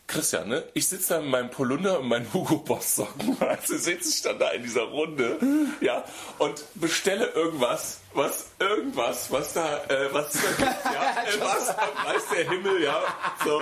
[0.07, 0.63] Christian, ne?
[0.73, 3.37] Ich sitze da mit meinem Polunder und meinen Hugo Boss Socken.
[3.47, 5.39] Also sitze ich dann da in dieser Runde,
[5.79, 6.03] ja,
[6.37, 10.67] und bestelle irgendwas, was, irgendwas, was da, äh, was, ja,
[11.23, 13.01] äh, was, weiß der Himmel, ja,
[13.45, 13.61] so.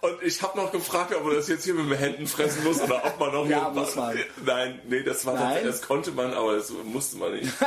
[0.00, 2.80] Und ich habe noch gefragt, ob man das jetzt hier mit den Händen fressen muss
[2.80, 3.80] oder ob man noch Ja, hier.
[3.80, 4.18] muss man.
[4.44, 5.64] Nein, nee, das war Nein?
[5.66, 7.52] das konnte man, aber das musste man nicht.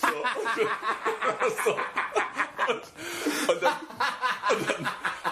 [0.00, 1.70] So, und, so.
[2.68, 2.82] Und,
[3.48, 3.72] und dann,
[4.50, 4.88] und dann,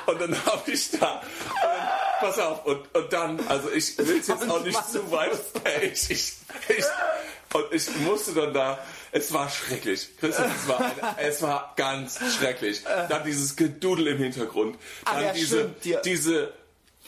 [0.06, 1.22] und dann habe ich da, und
[1.62, 1.88] dann,
[2.20, 5.38] pass auf, und, und dann, also ich will es jetzt auch nicht zu weit,
[5.82, 6.32] ich, ich,
[6.68, 6.84] ich,
[7.54, 8.78] und ich musste dann da,
[9.12, 12.82] es war schrecklich, Christian, es war, eine, es war ganz schrecklich.
[13.08, 16.52] Dann dieses Gedudel im Hintergrund, dann Ah, ja, diese, stimmt, die- diese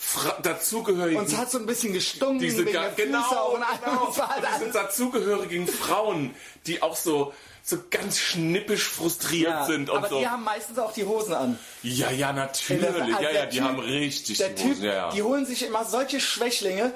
[0.03, 3.53] Fra dazugehörigen Und es hat so ein bisschen gestunken diese wegen der Füße genau, auch
[3.53, 3.81] und allem.
[3.85, 4.05] genau.
[4.07, 4.17] Und
[4.63, 6.35] diese dazugehörigen Frauen,
[6.67, 7.35] die auch so
[7.71, 10.19] so ganz schnippisch frustriert Ja, sind und aber so.
[10.19, 11.59] die haben meistens auch die Hosen an.
[11.83, 12.87] ja, ja, natürlich.
[12.87, 14.85] Also ja, ja, die Typ- haben richtig Der die Typ, Hosen.
[14.85, 15.11] Ja, ja.
[15.13, 16.93] die holen sich immer solche Schwächlinge,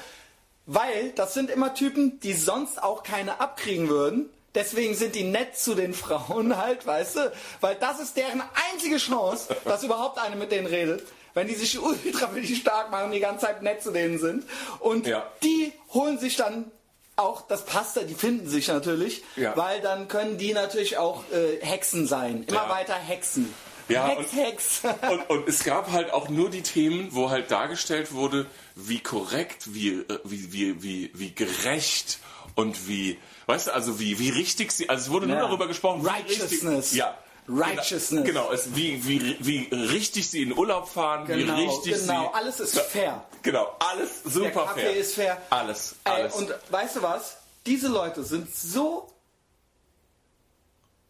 [0.67, 4.31] weil das sind immer Typen, die sonst auch keine abkriegen würden.
[4.55, 7.33] Deswegen sind die nett zu den Frauen halt, weißt du?
[7.61, 11.03] Weil das ist deren einzige Chance, dass überhaupt eine mit denen redet.
[11.35, 14.45] Wenn die sich ultra für die stark machen, die ganze Zeit nett zu denen sind.
[14.79, 15.27] Und Ja.
[15.43, 16.71] die holen sich dann
[17.17, 19.57] auch, das passt da, die finden sich natürlich, Ja.
[19.57, 22.45] weil dann können die natürlich auch äh, Hexen sein.
[22.49, 22.69] Immer Ja.
[22.71, 23.53] weiter Hexen.
[23.89, 24.81] Ja, Hex, und- Hex.
[25.11, 29.75] und, und es gab halt auch nur die Themen, wo halt dargestellt wurde, wie korrekt,
[29.75, 32.19] wie, äh, wie, wie, wie, wie gerecht
[32.55, 35.43] und wie, weißt du, also wie, wie richtig sie, also es wurde nur Ja.
[35.43, 36.65] darüber gesprochen, wie Righteousness.
[36.65, 37.17] Richtig, ja.
[37.49, 38.25] Righteousness.
[38.25, 42.23] Genau, es, wie, wie, wie richtig sie in Urlaub fahren, Genau, wie richtig genau.
[42.31, 42.35] sie.
[42.35, 43.25] Alles ist fair.
[43.43, 44.97] Genau, alles Der super Kaffee fair.
[44.97, 45.43] ist fair.
[45.51, 46.35] Alles, Ey, alles.
[46.35, 47.37] und weißt du was?
[47.67, 49.11] Diese Leute sind so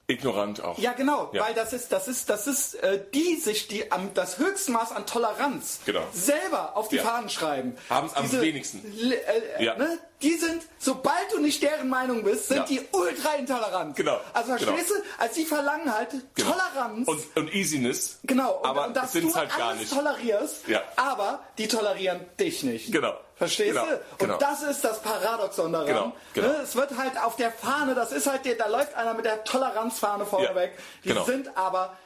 [0.07, 0.79] Ignorant auch.
[0.79, 1.45] Ja, genau, Ja.
[1.47, 5.07] weil das ist, das ist, das ist, äh, die sich die am das Höchstmaß an
[5.07, 6.03] Toleranz Genau.
[6.13, 7.05] selber auf die Ja.
[7.05, 7.75] Fahnen schreiben.
[7.89, 8.85] Haben's am Diese- wenigsten.
[9.01, 9.13] L-
[9.59, 9.77] Äh, Ja.
[9.79, 13.97] ne, die sind, sobald du nicht deren Meinung bist, sind die ultra intolerant.
[13.97, 15.01] Genau, Also verstehst genau.
[15.01, 16.51] du, als die verlangen halt Genau.
[16.53, 17.09] Toleranz.
[17.09, 18.19] Und, und Easiness.
[18.25, 19.93] Genau, und, aber und dass sind du halt gar alles nicht.
[19.95, 20.65] tolerierst,
[20.97, 22.93] aber die tolerieren dich nicht.
[22.93, 23.15] Genau.
[23.37, 24.01] Verstehst Genau, du?
[24.19, 24.35] genau.
[24.35, 25.87] Und das ist das Paradoxon daran.
[25.89, 26.49] Genau, genau.
[26.49, 26.55] Ne?
[26.63, 29.43] Es wird halt auf der Fahne, das ist halt, der, da läuft einer mit der
[29.45, 30.79] Toleranzfahne vorne Ja, weg.
[31.03, 31.25] Die genau.
[31.25, 31.97] sind aber,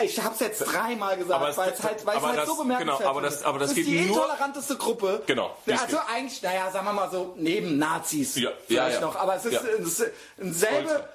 [0.00, 2.46] ich habe es jetzt dreimal gesagt, Aber weil es halt, weil es aber halt das-
[2.48, 3.44] so bemerkenswert genau, aber das- ist.
[3.44, 5.22] aber das ist geht die intoleranteste Gruppe.
[5.26, 5.98] Genau, Also geht.
[6.14, 9.06] eigentlich, naja, sagen wir mal so, neben Nazis Ja, vielleicht ja, ja.
[9.06, 9.16] noch.
[9.16, 9.60] Aber es ist, Ja.
[9.60, 10.02] ist
[10.40, 11.08] ein selbe,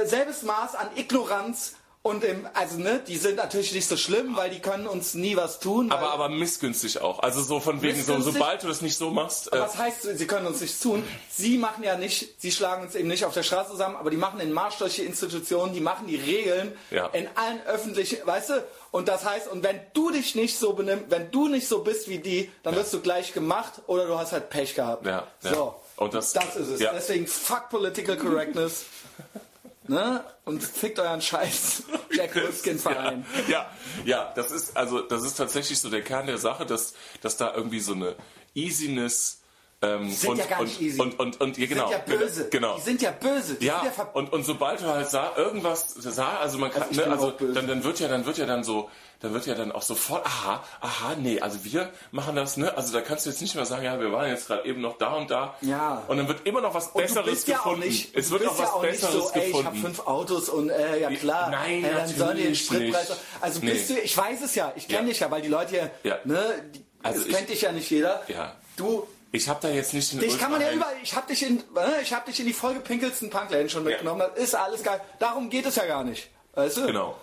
[0.00, 1.74] äh, selbes Maß an Ignoranz.
[2.04, 5.36] Und im, also ne, die sind natürlich nicht so schlimm, weil die können uns nie
[5.36, 5.92] was tun.
[5.92, 7.20] Aber, aber missgünstig auch.
[7.20, 9.52] Also so von wegen, so, sobald du das nicht so machst.
[9.52, 11.04] Äh, Was heißt, sie können uns nichts tun?
[11.30, 14.16] Sie machen ja nicht, sie schlagen uns eben nicht auf der Straße zusammen, aber die
[14.16, 17.06] machen in Marsch solche Institutionen, die machen die Regeln Ja.
[17.06, 18.64] in allen öffentlichen, weißt du?
[18.90, 22.08] Und das heißt, und wenn du dich nicht so benimmst, wenn du nicht so bist
[22.08, 25.06] wie die, dann wirst du gleich gemacht oder du hast halt Pech gehabt.
[25.06, 25.54] Ja, ja.
[25.54, 25.74] So.
[25.98, 26.80] Und das- das ist es.
[26.80, 26.92] ja.
[26.92, 28.86] Deswegen fuck Political Correctness.
[29.88, 30.24] ne?
[30.44, 33.24] Und fickt euren Scheiß Jack Wolfskin Verein.
[33.48, 33.70] Ja,
[34.04, 37.54] ja, das ist also das ist tatsächlich so der Kern der Sache, dass, dass da
[37.54, 38.16] irgendwie so eine
[38.54, 39.42] Easiness
[39.82, 41.00] ähm, sind und, ja gar und, nicht easy.
[41.00, 42.48] und, und, und, ja, genau, Die sind ja böse.
[42.50, 42.76] genau.
[42.76, 43.54] Die sind ja böse.
[43.54, 46.96] Die Ja, ja und, und sobald du halt sah, irgendwas sah, also man kann, ich
[46.96, 48.90] ne, also dann, dann wird ja, dann wird ja dann so,
[49.22, 52.92] dann wird ja dann auch sofort, aha, aha, nee, also wir machen das, ne, also
[52.92, 55.14] da kannst du jetzt nicht mehr sagen, ja, wir waren jetzt gerade eben noch da
[55.14, 55.54] und da.
[55.62, 56.02] Ja.
[56.08, 57.80] Und dann wird immer noch was Und Besseres du bist ja gefunden.
[57.82, 60.00] auch nicht, es wird noch was ja auch Besseres nicht so, ey, ich habe fünf
[60.06, 63.08] Autos und äh, ja klar, Nein, äh, dann sollen die den natürlich Spritpreis.
[63.08, 63.20] nicht.
[63.40, 63.72] Also Nee.
[63.72, 65.08] bist du, ich weiß es ja, ich kenne Ja.
[65.08, 66.18] dich ja, weil die Leute hier, Ja.
[66.24, 66.42] ne,
[66.74, 68.22] die, Also das ich- kennt dich ja nicht jeder.
[68.28, 68.54] Ja.
[68.76, 71.42] Du ich habe da jetzt nicht den Dich kann man ja überall, ich hab dich
[71.42, 75.00] in, äh, ich hab dich in die vollgepinkelsten Punkläden schon mitgenommen, das ist alles geil.
[75.20, 76.28] Darum geht es ja gar nicht.
[76.54, 76.86] Weißt du?
[76.86, 77.16] Genau.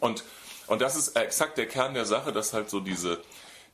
[0.00, 0.22] Und,
[0.68, 3.20] und das ist exakt der Kern der Sache, dass halt so diese,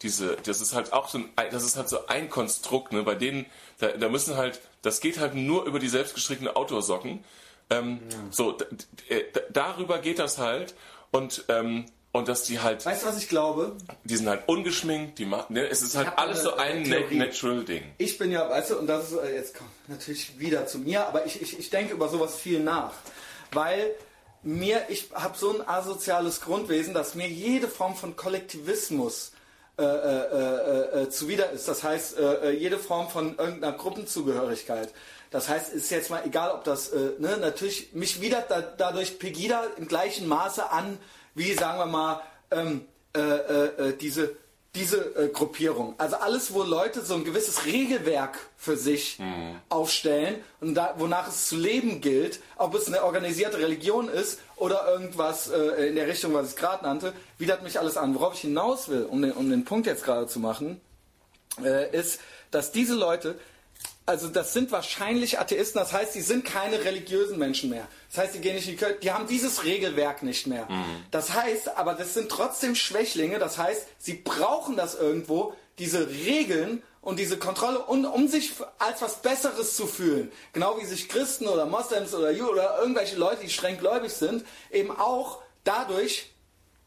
[0.03, 3.15] diese, das ist halt auch so ein, das ist halt so ein Konstrukt, ne, bei
[3.15, 3.47] denen,
[3.79, 7.25] da, da müssen halt, das geht halt nur über die selbstgestrickten Outdoor-Socken.
[7.71, 8.65] Ähm, So, d-
[9.09, 10.75] d- äh, darüber geht das halt
[11.13, 13.77] und, ähm, und dass die halt, Weißt du, was ich glaube?
[14.05, 17.17] die sind halt ungeschminkt, die machen, ne, es ist halt alles so eine ein Theorie.
[17.17, 17.83] natural Ding.
[17.99, 21.07] Ich bin ja, weißt du, und das ist äh, jetzt kommt natürlich wieder zu mir,
[21.09, 22.93] aber ich, ich, ich denke über sowas viel nach.
[23.53, 23.95] Weil
[24.45, 29.33] mir, ich habe so ein asoziales Grundwesen, dass mir jede Form von Kollektivismus
[29.77, 31.67] äh, äh, äh, äh, zuwider ist.
[31.67, 34.93] Das heißt, äh, äh, jede Form von irgendeiner Gruppenzugehörigkeit.
[35.31, 39.19] Das heißt, ist jetzt mal egal, ob das, äh, ne, natürlich, mich widert da, dadurch
[39.19, 40.97] Pegida im gleichen Maße an,
[41.35, 42.23] wie, sagen wir mal,
[42.53, 42.87] ähm,
[43.17, 44.37] äh, äh, äh, diese
[44.75, 45.95] diese äh, Gruppierung.
[45.99, 49.19] Also alles, wo Leute so ein gewisses Regelwerk für sich
[49.69, 54.89] aufstellen und da, wonach es zu leben gilt, ob es eine organisierte Religion ist oder
[54.89, 58.15] irgendwas äh, in der Richtung, was ich gerade nannte, widert mich alles an.
[58.15, 60.81] Worauf ich hinaus will, um den, um den Punkt jetzt gerade zu machen,
[61.63, 62.21] äh, ist,
[62.51, 63.37] dass diese Leute,
[64.07, 67.89] also das sind wahrscheinlich Atheisten, das heißt, die sind keine religiösen Menschen mehr.
[68.11, 70.69] Das heißt, die gehen nicht in die Kirche, die haben dieses Regelwerk nicht mehr.
[71.11, 76.83] Das heißt, aber das sind trotzdem Schwächlinge, das heißt, sie brauchen das irgendwo, diese Regeln
[77.01, 80.31] und diese Kontrolle, um, um sich als was Besseres zu fühlen.
[80.53, 84.45] Genau wie sich Christen oder Moslems oder Juden oder irgendwelche Leute, die streng gläubig sind,
[84.71, 86.34] eben auch dadurch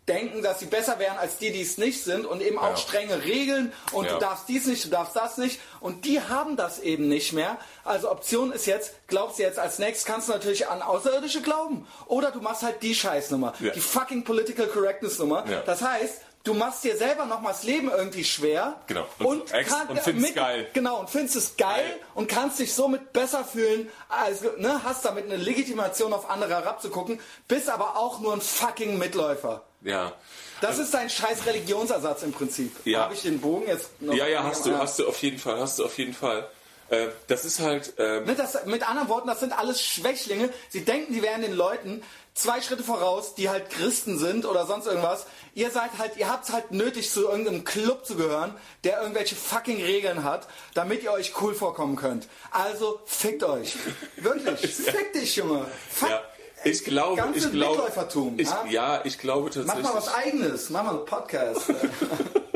[0.08, 2.78] denken, dass sie besser wären als die, die es nicht sind und eben auch Ja.
[2.78, 4.14] strenge Regeln und Ja.
[4.14, 7.58] du darfst dies nicht, du darfst das nicht und die haben das eben nicht mehr.
[7.84, 11.88] Also Option ist jetzt, glaubst du jetzt als nächstes, kannst du natürlich an Außerirdische glauben
[12.08, 13.72] oder du machst halt die Scheißnummer, Ja.
[13.72, 15.44] die fucking Political Correctness Nummer.
[15.66, 19.06] Das heißt, du machst dir selber noch mal das Leben irgendwie schwer Genau.
[19.20, 20.68] und, Und ex- und findest geil.
[20.74, 22.00] Genau, und findest es geil, Geil.
[22.16, 27.20] und kannst dich somit besser fühlen, als, ne, hast damit eine Legitimation auf andere herabzugucken,
[27.50, 29.64] bist aber auch nur ein fucking Mitläufer.
[29.82, 30.14] Ja.
[30.62, 32.76] Das ist dein scheiß Religionsersatz im Prinzip.
[32.86, 33.02] Ja.
[33.02, 34.14] Habe ich den Bogen jetzt noch?
[34.14, 36.50] Ja, ja, hast du, hast du auf jeden Fall, hast du auf jeden Fall.
[36.90, 40.50] Äh, das ist halt, ähm, Ne, das, mit anderen Worten, das sind alles Schwächlinge.
[40.70, 42.02] Sie denken, die wären den Leuten
[42.34, 45.26] zwei Schritte voraus, die halt Christen sind oder sonst irgendwas.
[45.54, 48.54] Ihr seid halt, ihr habt halt nötig, zu irgendeinem Club zu gehören,
[48.84, 52.28] der irgendwelche fucking Regeln hat, damit ihr euch cool vorkommen könnt.
[52.52, 53.76] Also fickt euch.
[54.18, 54.76] Wirklich.
[54.76, 55.66] Fick dich, Junge.
[55.90, 56.10] Fuck.
[56.10, 56.24] ja,
[56.64, 57.92] ich glaube, ich glaube,
[58.38, 58.66] ich, ja?
[58.70, 59.84] ja, ich glaube Mach tatsächlich.
[59.84, 60.70] mal was eigenes.
[60.70, 61.74] Mach mal einen Podcast.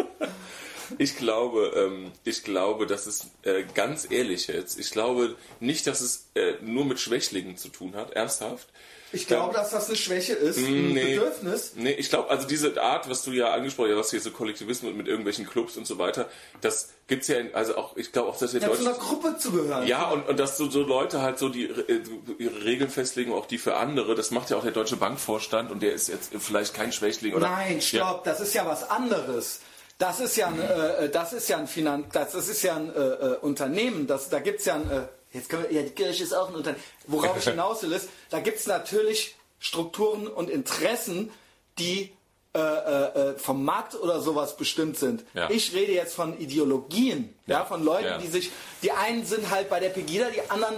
[0.98, 6.02] Ich glaube, ähm, ich glaube, dass es äh, ganz ehrlich jetzt, ich glaube nicht, dass
[6.02, 8.68] es äh, nur mit Schwächlingen zu tun hat, ernsthaft.
[9.14, 11.16] Ich glaube, dass das eine Schwäche ist, ein Nee.
[11.16, 11.74] Bedürfnis.
[11.76, 14.94] Nee, ich glaube, also diese Art, was du ja angesprochen hast, was hier so Kollektivismus
[14.94, 16.30] mit irgendwelchen Clubs und so weiter,
[16.62, 19.36] das gibt's ja, in, also auch, ich glaube auch, dass wir Ja, zu einer Gruppe
[19.38, 19.86] zu gehören.
[19.86, 22.02] ja, und, und dass so, so Leute halt so die äh,
[22.38, 25.82] ihre Regeln festlegen, auch die für andere, das macht ja auch der Deutsche Bankvorstand und
[25.84, 27.50] der ist jetzt vielleicht kein Schwächling oder.
[27.50, 28.32] Nein, stopp, Ja.
[28.32, 29.60] das ist ja was anderes.
[29.98, 32.92] Das ist ja ein, äh, das ist ja ein Finan das, das ist ja ein
[32.96, 34.08] äh, äh, Unternehmen.
[34.08, 35.02] Das, da gibt's ja ein, äh,
[35.34, 36.84] jetzt können wir, ja, die Kirche ist auch ein Unternehmen.
[37.08, 41.32] Worauf ich hinaus will ist, da gibt's natürlich Strukturen und Interessen,
[41.80, 42.12] die
[42.54, 45.24] äh, äh, äh, vom Markt oder sowas bestimmt sind.
[45.34, 45.50] Ja.
[45.50, 47.66] Ich rede jetzt von Ideologien, ja, Ja.
[47.66, 48.18] von Leuten, Ja.
[48.18, 48.52] die sich,
[48.84, 50.76] die einen sind halt bei der Pegida, die anderen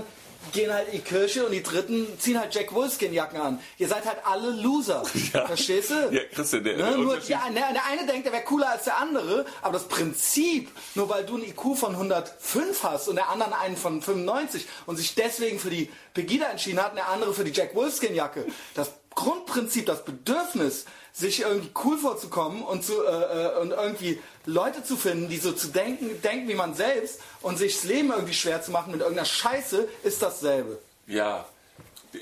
[0.52, 3.60] gehen halt in die Kirche und die dritten ziehen halt Jack Wolfskin Jacken an.
[3.78, 5.04] Ihr seid halt alle Loser.
[5.34, 5.48] Ja.
[5.48, 6.10] Verstehst du?
[6.12, 8.84] Ja, Christian, der, Ne, der nur Unterschied- der, der, eine denkt, der wäre cooler als
[8.84, 13.30] der andere, aber das Prinzip, nur weil du einen IQ von 105 hast und der
[13.30, 17.34] andere einen von 95 und sich deswegen für die Pegida entschieden hat und der andere
[17.34, 20.86] für die Jack Wolfskin Jacke, das Grundprinzip, das Bedürfnis,
[21.16, 23.07] sich irgendwie cool vorzukommen und, zu, äh,
[23.45, 27.57] äh, und irgendwie Leute zu finden, die so zu denken, denken wie man selbst und
[27.57, 30.80] sich das Leben irgendwie schwer zu machen mit irgendeiner Scheiße, ist dasselbe.
[31.05, 31.45] Ja,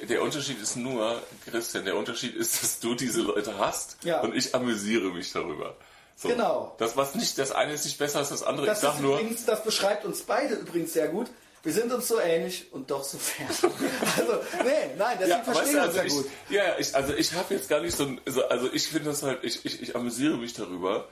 [0.09, 4.19] der- Unterschied ist nur, Christian, der Unterschied ist, dass du diese Leute hast Ja.
[4.21, 5.75] und ich amüsiere mich darüber.
[6.17, 6.27] So.
[6.27, 6.75] Genau.
[6.77, 8.67] Das, was nicht, das eine ist nicht besser als das andere.
[8.67, 11.27] Das, ich sag nur, übrigens, das beschreibt uns beide übrigens sehr gut.
[11.63, 13.47] Wir sind uns so ähnlich und doch so fern.
[14.17, 14.33] also,
[14.63, 16.25] nee, nein, deswegen ja, verstehen weißt wir uns also sehr ich, gut.
[16.49, 19.09] ja, ja, ich, also ich habe jetzt gar nicht so, ein, so also ich finde
[19.11, 21.07] das halt, ich, ich, ich amüsiere mich darüber.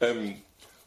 [0.00, 0.42] Ähm,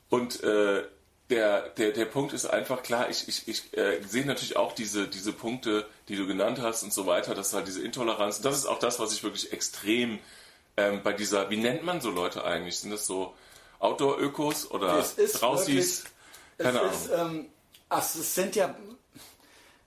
[0.10, 0.84] und äh,
[1.30, 5.08] der, der, der Punkt ist einfach klar, ich, ich, ich äh, sehe natürlich auch diese,
[5.08, 8.66] diese Punkte, die du genannt hast und so weiter, dass halt diese Intoleranz, das ist
[8.66, 10.20] auch das, was ich wirklich extrem
[10.76, 12.80] ähm, bei dieser, wie nennt man so Leute eigentlich?
[12.80, 13.34] Sind das so
[13.80, 16.06] Outdoor-Ökos oder Draußis?
[16.58, 16.94] Keine Ahnung.
[16.94, 17.46] Ist, ähm,
[17.90, 18.76] ach, es sind ja,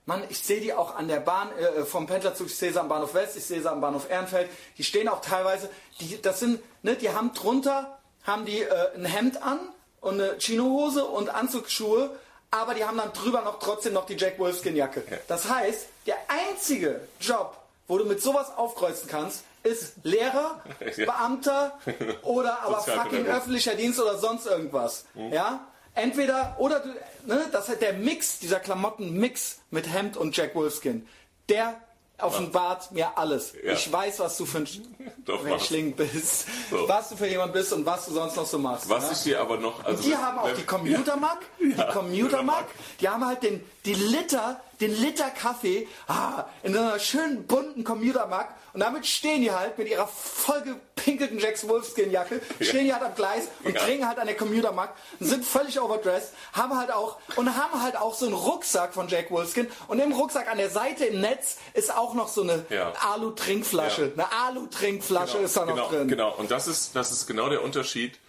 [0.07, 2.87] Mann, ich sehe die auch an der Bahn, äh, vom Pendlerzug, ich sehe sie am
[2.87, 6.61] Bahnhof West, ich sehe sie am Bahnhof Ehrenfeld, die stehen auch teilweise, die, das sind,
[6.81, 9.59] ne, die haben drunter, haben die äh, ein Hemd an
[9.99, 12.09] und eine Chinohose und Anzugsschuhe,
[12.51, 15.03] aber die haben dann drüber noch trotzdem noch die Jack Wolfskin Jacke.
[15.27, 17.57] Das heißt, der einzige Job,
[17.89, 20.63] wo du mit sowas aufkreuzen kannst, ist Lehrer.
[20.95, 21.77] Beamter
[22.23, 25.03] oder aber fucking öffentlicher Dienst oder sonst irgendwas.
[25.15, 25.33] Mhm.
[25.33, 25.67] Ja?
[25.97, 26.89] Entweder, oder du,
[27.25, 31.07] ne, das hat der Mix, dieser Klamotten-Mix mit Hemd und Jack Wolfskin,
[31.49, 31.75] der
[32.19, 33.53] offenbart mir alles.
[33.63, 33.73] Ja.
[33.73, 36.87] Ich weiß, was du für ein Schwächling bist, So.
[36.89, 38.89] was du für jemand bist und was du sonst noch so machst.
[38.89, 39.11] Was ja?
[39.11, 39.83] ich dir aber noch.
[39.85, 42.65] Also Die haben auch die Commuter-Mac, die Ja, Commuter-Mac,
[43.01, 47.83] die haben halt den, die Liter, den Liter Kaffee ah, in so einer schönen bunten
[47.83, 53.15] Commuter-Mac und damit stehen die halt mit ihrer vollgepinkelten Jacks Wolfskin-Jacke, stehen die halt am
[53.15, 53.81] Gleis und Ja.
[53.81, 58.13] trinken halt an der Commuter-Mac, sind völlig overdressed, haben halt auch, und haben halt auch
[58.13, 61.91] so einen Rucksack von Jack Wolfskin und im Rucksack an der Seite im Netz ist
[61.97, 62.93] auch noch so eine Ja.
[63.13, 64.25] Alu-Trinkflasche, Ja.
[64.25, 66.07] eine Alu-Trinkflasche ist da noch genau, drin.
[66.07, 68.19] Genau, und das ist, das ist genau der Unterschied.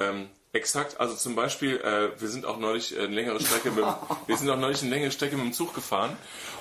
[0.00, 3.84] Ähm, exakt, also zum Beispiel, äh, wir sind auch neulich eine längere Strecke mit,
[4.26, 6.16] wir sind auch neulich eine längere Strecke mit dem Zug gefahren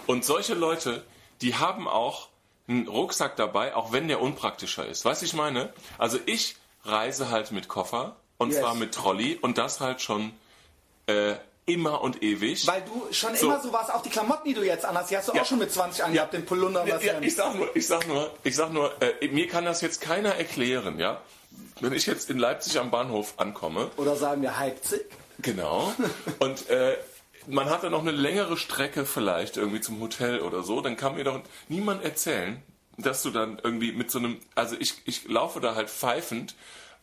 [0.08, 1.06] und solche Leute,
[1.42, 2.28] die haben auch
[2.70, 5.04] einen Rucksack dabei, auch wenn der unpraktischer ist.
[5.04, 5.74] Weißt du, ich meine?
[5.98, 6.56] Also ich
[6.86, 8.60] reise halt mit Koffer und Yes.
[8.62, 10.32] zwar mit Trolley und das halt schon
[11.08, 11.34] äh,
[11.66, 12.66] immer und ewig.
[12.68, 13.48] Weil du schon So.
[13.48, 15.42] immer so warst, auch die Klamotten, die du jetzt anhast, die hast du Ja.
[15.42, 18.08] auch schon mit 20 angehabt, den Polunder und Ja, ja, ich sag nur, ich sag
[18.08, 21.22] nur, ich sag nur, äh, mir kann das jetzt keiner erklären, ja.
[21.82, 25.06] Wenn ich jetzt in Leipzig am Bahnhof ankomme, Oder sagen wir Leipzig.
[25.40, 25.94] genau,
[26.40, 26.98] und äh,
[27.50, 31.16] man hat dann noch eine längere Strecke vielleicht irgendwie zum Hotel oder so, dann kann
[31.16, 32.62] mir doch niemand erzählen,
[32.98, 36.56] dass du dann irgendwie mit so einem, also ich, ich laufe da halt pfeifend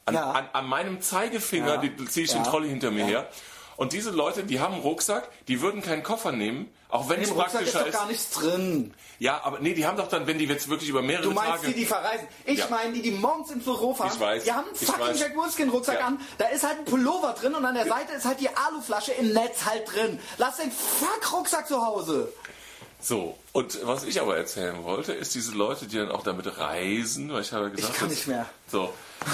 [0.05, 0.31] an, Ja.
[0.33, 1.77] an, an meinem Zeigefinger, Ja.
[1.79, 2.39] die ziehe ich Ja.
[2.39, 3.29] den Trolley hinter mir her.
[3.77, 7.29] Und diese Leute, die haben einen Rucksack, die würden keinen Koffer nehmen, auch wenn es
[7.31, 8.95] Im Rucksack ist praktischer doch gar nichts drin.
[9.18, 11.62] ja, aber nee, die haben doch dann, wenn die jetzt wirklich über mehrere Du meinst
[11.62, 11.66] Tage.
[11.68, 12.27] die, die verreisen.
[12.47, 12.68] Ich Ja.
[12.70, 14.11] meine die, die morgens ins Büro fahren.
[14.14, 15.16] Ich weiß, Die haben einen fucking.
[15.16, 16.07] Jack Wolfskin Rucksack Ja.
[16.07, 16.20] an.
[16.39, 19.33] Da ist halt ein Pullover drin und an der Seite ist halt die Aluflasche im
[19.33, 20.18] Netz halt drin.
[20.39, 22.33] Lass den fuck Rucksack zu Hause.
[22.99, 27.31] So, und was ich aber erzählen wollte, ist diese Leute, die dann auch damit reisen,
[27.33, 28.47] weil ich habe gesagt, Ich kann nicht mehr.
[28.68, 28.93] So,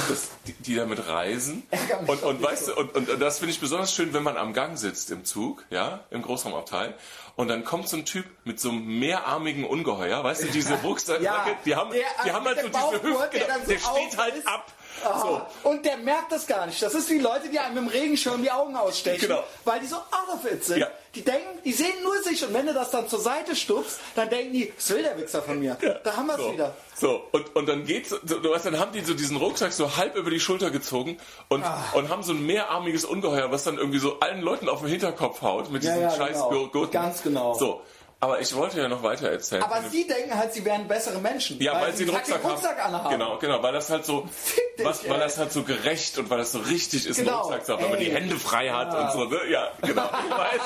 [0.09, 1.62] das, die, die damit reisen.
[2.07, 4.76] Und, und weißt du, und, und, das finde ich besonders schön, wenn man am Gang
[4.78, 6.95] sitzt im Zug, ja, im Großraumabteil,
[7.37, 11.22] und dann kommt so ein Typ mit so einem mehrarmigen Ungeheuer, weißt du, diese Rucksäcke,
[11.22, 14.47] Ja, die haben, der, die haben halt so diese Hüfte, der so der steht halt
[14.47, 14.66] ab.
[15.05, 15.40] Ah, So.
[15.68, 16.80] Und der merkt das gar nicht.
[16.82, 19.43] Das ist wie Leute, die einem im Regenschirm die Augen ausstechen, Genau.
[19.64, 20.78] weil die so out of it sind.
[20.78, 20.88] Ja.
[21.14, 24.30] Die denken, die sehen nur sich und wenn du das dann zur Seite stupst, dann
[24.30, 25.76] denken die, was will der Wichser von mir?
[26.05, 26.74] Da haben wir es So, wieder.
[26.99, 27.22] so.
[27.32, 30.30] Und, und dann geht's, du weißt, dann haben die so diesen Rucksack so halb über
[30.30, 31.18] die Schulter gezogen
[31.49, 31.84] und, Ah.
[31.95, 35.43] und haben so ein mehrarmiges Ungeheuer, was dann irgendwie so allen Leuten auf den Hinterkopf
[35.43, 36.66] haut mit Ja, diesen ja, scheiß genau.
[36.68, 36.93] Gurten.
[36.93, 37.55] Ganz genau.
[37.55, 37.82] So.
[38.23, 39.64] Aber ich wollte ja noch weiter erzählen.
[39.64, 41.61] Aber sie denken halt, sie wären bessere Menschen.
[41.61, 42.95] ja, weil, sie den fucking Rucksack, Rucksack haben.
[42.95, 43.11] anhaben.
[43.18, 44.29] Genau, genau, weil das halt so,
[44.79, 47.33] dich, was, weil das halt so gerecht und weil das so richtig ist, Genau.
[47.39, 49.41] ein Rucksack zu haben, wenn man die Hände frei hat und so, ne?
[49.51, 50.09] Ja, genau.
[50.31, 50.61] Ich weiß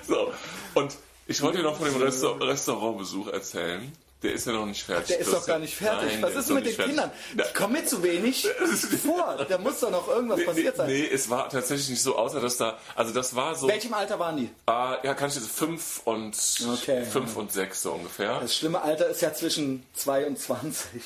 [0.00, 0.14] es so.
[0.14, 0.32] so.
[0.72, 0.96] Und
[1.26, 3.92] ich wollte dir noch von dem Restaur Restaurantbesuch erzählen.
[4.22, 5.08] Der ist ja noch nicht fertig.
[5.08, 6.12] Der ist doch gar nicht fertig.
[6.12, 6.94] Nein, Was ist noch mit den fertig.
[6.94, 7.10] Kindern?
[7.34, 8.46] Die kommen mir zu wenig
[9.04, 9.44] vor.
[9.48, 10.86] Da muss doch noch irgendwas Nee, passiert sein.
[10.88, 14.18] nee, es war tatsächlich nicht so, außer dass da, also das war so, Welchem Alter
[14.18, 14.50] waren die?
[14.66, 16.36] ah, ja, kann ich jetzt fünf und
[16.72, 17.04] Okay.
[17.04, 18.38] fünf und sechs so ungefähr.
[18.40, 21.02] Das schlimme Alter ist ja zwischen 2 und 20.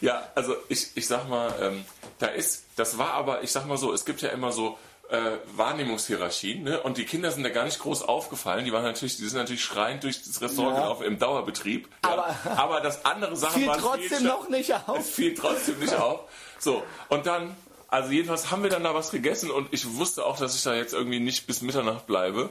[0.00, 1.84] Ja, also ich, ich sag mal, ähm,
[2.18, 4.76] da ist, das war aber, ich sag mal so, es gibt ja immer so
[5.10, 6.82] äh, Wahrnehmungshierarchien, ne?
[6.82, 8.64] Und die Kinder sind da gar nicht groß aufgefallen.
[8.64, 10.82] Die waren natürlich, die sind natürlich schreiend durch das Restaurant Ja.
[10.82, 11.88] gelaufen im Dauerbetrieb.
[12.04, 12.10] Ja.
[12.12, 14.98] Aber- aber das andere Sachen Fiel waren trotzdem noch nicht auf.
[14.98, 16.20] Es fiel trotzdem nicht auf.
[16.58, 17.56] So, und dann,
[17.88, 20.74] also jedenfalls haben wir dann da was gegessen und ich wusste auch, dass ich da
[20.74, 22.50] jetzt irgendwie nicht bis Mitternacht bleibe.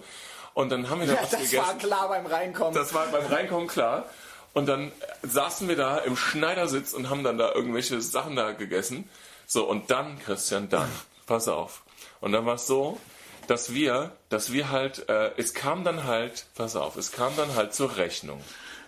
[0.56, 1.58] Und dann haben wir da Ja, was das gegessen.
[1.68, 2.74] war klar beim Reinkommen.
[2.74, 4.06] Das war beim Reinkommen klar.
[4.54, 4.92] Und dann
[5.22, 9.08] saßen wir da im Schneidersitz und haben dann da irgendwelche Sachen da gegessen.
[9.46, 10.90] So, und dann, Christian, dann,
[11.28, 11.84] pass auf.
[12.28, 13.00] Und dann war es so,
[13.48, 17.56] dass wir, dass wir halt, äh, es kam dann halt, pass auf, es kam dann
[17.56, 18.42] halt zur Rechnung.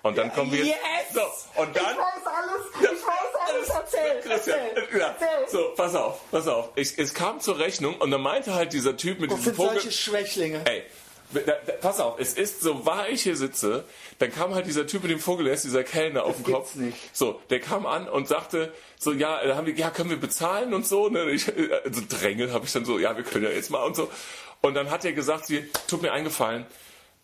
[0.04, 0.66] Und dann kommen wir.
[0.66, 0.76] Yes!
[1.14, 1.22] So,
[1.62, 1.86] und dann.
[1.86, 5.48] ich weiß alles, ich weiß alles, erzähl, Christian, erzähl, ja, erzähl.
[5.50, 6.72] so, pass auf, pass auf.
[6.76, 9.56] Ich, es kam zur Rechnung und dann meinte halt dieser Typ mit Das diesem sind
[9.56, 9.80] Vogel.
[9.80, 10.62] solche Schwächlinge.
[10.66, 10.84] Ey,
[11.32, 13.86] da, da, pass auf, es ist so wahr ich hier sitze,
[14.18, 16.76] dann kam halt dieser Typ mit dem Vogelnest, dieser Kellner auf den gibt's Kopf.
[16.76, 17.16] nicht.
[17.16, 20.74] So, der kam an und sagte so, ja, äh, haben wir, ja, können wir bezahlen
[20.74, 21.08] und so.
[21.10, 21.32] Ne?
[21.32, 21.48] Ich,
[21.86, 24.12] also drängeln habe ich dann so, ja, wir können ja jetzt mal und so.
[24.62, 26.66] Und dann hat er gesagt, sie, tut mir eingefallen,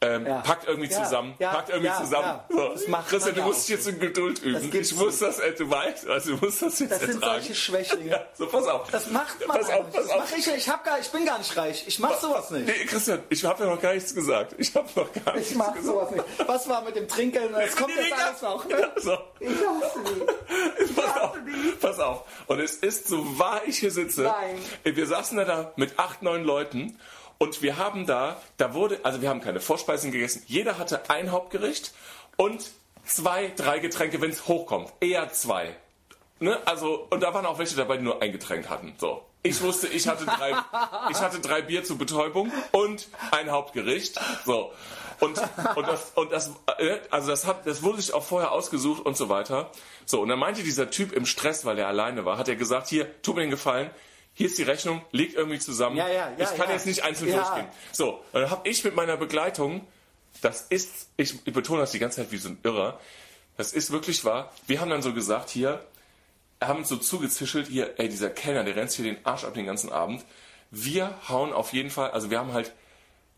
[0.01, 0.41] ähm, Ja.
[0.41, 2.39] packt irgendwie Ja, zusammen, ja, packt irgendwie zusammen.
[2.49, 2.69] So.
[2.69, 4.69] Das macht Christian, du musst dich jetzt in Geduld üben.
[4.75, 7.41] Ich muss das, äh, du weißt, also du musst das jetzt Das sind ertragen.
[7.41, 8.11] solche Schwächlinge.
[8.11, 8.89] Ja, so, pass auf.
[8.91, 10.37] Das macht man Pass auf, pass auf.
[10.37, 11.85] ich, ich, hab gar, ich bin gar nicht reich.
[11.87, 12.67] Ich mach sowas nicht.
[12.67, 14.53] Nee, Christian, ich habe ja noch gar nichts gesagt.
[14.57, 15.85] Ich habe noch gar nichts Ich mach gesagt.
[15.85, 16.25] sowas nicht.
[16.45, 17.51] Was war mit dem Trinkeln?
[17.53, 18.65] Das kommt jetzt alles noch.
[18.67, 18.91] Ne?
[18.97, 20.93] So, Ich hasse die.
[20.93, 21.37] pass auf,
[21.81, 22.23] pass auf.
[22.47, 24.23] Und es ist so wahr ich hier sitze.
[24.23, 24.59] Nein.
[24.95, 26.99] Wir saßen da mit acht, neun Leuten
[27.37, 30.43] Und wir haben da, da wurde, also wir haben keine Vorspeisen gegessen.
[30.47, 31.93] Jeder hatte ein Hauptgericht
[32.37, 32.71] und
[33.05, 34.91] zwei, drei Getränke, wenn es hochkommt.
[35.01, 35.75] Eher zwei.
[36.39, 36.59] Ne?
[36.65, 38.93] Also, und da waren auch welche dabei, die nur ein Getränk hatten.
[38.97, 39.21] So.
[39.43, 40.53] Ich wusste, ich hatte drei,
[41.11, 44.19] ich hatte drei Bier zur Betäubung und ein Hauptgericht.
[44.43, 44.71] So.
[45.19, 45.39] Und,
[45.75, 49.15] und das, und das, äh, also das hat, das wurde sich auch vorher ausgesucht und
[49.15, 49.69] so weiter.
[50.05, 50.21] So.
[50.21, 53.21] Und dann meinte dieser Typ im Stress, weil er alleine war, hat er gesagt, hier,
[53.21, 53.91] tu mir den Gefallen,
[54.35, 55.97] hier ist die Rechnung, legt irgendwie zusammen.
[55.97, 56.73] Ja, ja, ja, ich kann ja.
[56.73, 57.37] jetzt nicht einzeln Ja.
[57.37, 57.67] durchgehen.
[57.91, 59.87] So, und dann habe ich mit meiner Begleitung,
[60.41, 62.99] das ist, ich, betone das die ganze Zeit wie so ein Irrer,
[63.57, 64.51] das ist wirklich wahr.
[64.67, 65.83] Wir haben dann so gesagt, hier,
[66.61, 69.65] haben uns so zugezischelt, hier, ey, dieser Kellner, der rennt hier den Arsch ab den
[69.65, 70.23] ganzen Abend.
[70.71, 72.73] Wir hauen auf jeden Fall, also wir haben halt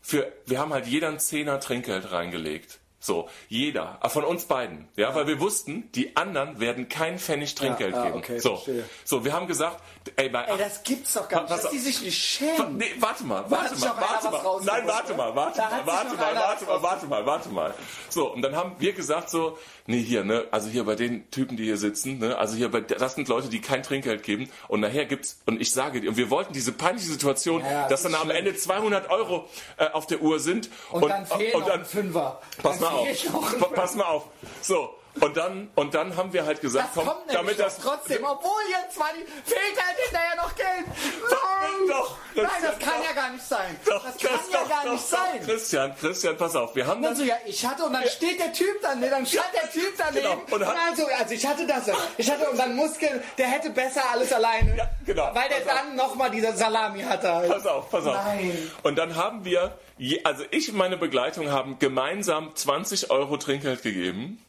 [0.00, 2.78] für, wir haben halt jeder einen Zehner Trinkgeld reingelegt.
[3.00, 7.94] So, jeder, von uns beiden, ja, weil wir wussten, die anderen werden keinen Pfennig Trinkgeld
[7.94, 8.18] Ja, ah, geben.
[8.18, 8.84] okay, so, verstehe.
[9.04, 9.80] so, wir haben gesagt,
[10.16, 12.76] ey, bei Ey, das gibt's doch gar nicht, dass die sich nicht schämen.
[12.76, 14.60] Nee, warte mal, warte mal, warte mal.
[14.64, 17.74] Nein, warte mal, warte mal, warte mal, warte mal, warte mal, warte mal.
[18.08, 21.56] So, und dann haben wir gesagt so, nee, hier, ne, also hier bei den Typen,
[21.56, 24.80] die hier sitzen, ne, also hier bei, das sind Leute, die kein Trinkgeld geben und
[24.80, 28.12] nachher gibt's, und ich sage dir, und wir wollten diese peinliche Situation, Ja, das dass
[28.12, 28.30] dann am.
[28.30, 29.48] Ende 200 Euro
[29.78, 32.40] äh, auf der Uhr sind Und, dann fehlt und noch dann, Fünfer.
[32.62, 34.24] pass dann mal auf, pass mal auf,
[34.62, 38.50] so, und dann, und dann haben wir halt gesagt, Das komm, damit das, trotzdem, obwohl
[38.70, 40.86] jetzt mal die, fehlt halt hinterher noch Geld.
[40.86, 43.04] Nein, Doch, das- Nein, das kann doch.
[43.08, 43.76] ja gar nicht sein.
[43.84, 45.40] Doch, das kann ja doch, gar nicht sein.
[45.44, 48.38] Christian, Christian, pass auf, wir haben Und dann so, ja, ich hatte, und dann steht
[48.40, 50.22] der Typ dann, dann stand der Typ daneben.
[50.22, 53.70] Genau, und Und, also, also ich hatte das, ich hatte, und dann Muskeln, der hätte
[53.70, 54.76] besser alles alleine.
[54.76, 55.30] Ja, genau.
[55.34, 57.32] Weil der dann nochmal diese Salami hatte.
[57.32, 57.50] Halt.
[57.50, 58.14] Pass auf, pass auf.
[58.14, 58.70] Nein.
[58.82, 59.76] Und dann haben wir,
[60.24, 64.42] also ich und meine Begleitung haben gemeinsam 20 Euro Trinkgeld gegeben.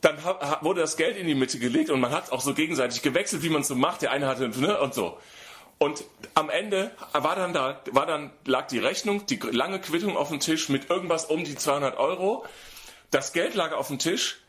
[0.00, 0.16] Dann
[0.60, 3.48] wurde das Geld in die Mitte gelegt und man hat auch so gegenseitig gewechselt, wie
[3.48, 4.02] man es so macht.
[4.02, 5.18] Der eine hatte ne, und so.
[5.78, 10.28] Und am Ende war dann da, war dann lag die Rechnung, die lange Quittung auf
[10.28, 12.44] dem Tisch mit irgendwas um die 200 Euro.
[13.10, 14.40] Das Geld lag auf dem Tisch.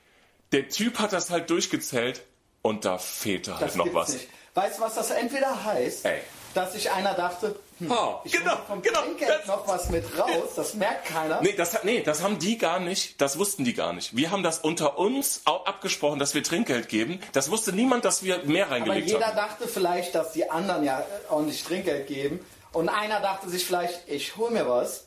[0.51, 2.23] Der Typ hat das halt durchgezählt
[2.63, 4.13] und da fehlte halt Das noch was.
[4.13, 4.27] Nicht.
[4.55, 6.05] Weißt du, was das entweder heißt?
[6.05, 6.21] Ey.
[6.55, 10.05] Dass sich einer dachte, hm, Ah, ich genau, hole vom genau, Trinkgeld noch was mit
[10.17, 11.41] raus, das merkt keiner.
[11.41, 14.15] Nee das, nee, das haben die gar nicht, das wussten die gar nicht.
[14.15, 17.19] Wir haben das unter uns abgesprochen, dass wir Trinkgeld geben.
[17.33, 19.35] Das wusste niemand, dass wir mehr Aber reingelegt jeder haben.
[19.37, 22.39] dachte vielleicht, dass die anderen ja ordentlich Trinkgeld geben.
[22.71, 25.05] Und einer dachte sich vielleicht, ich hol mir was,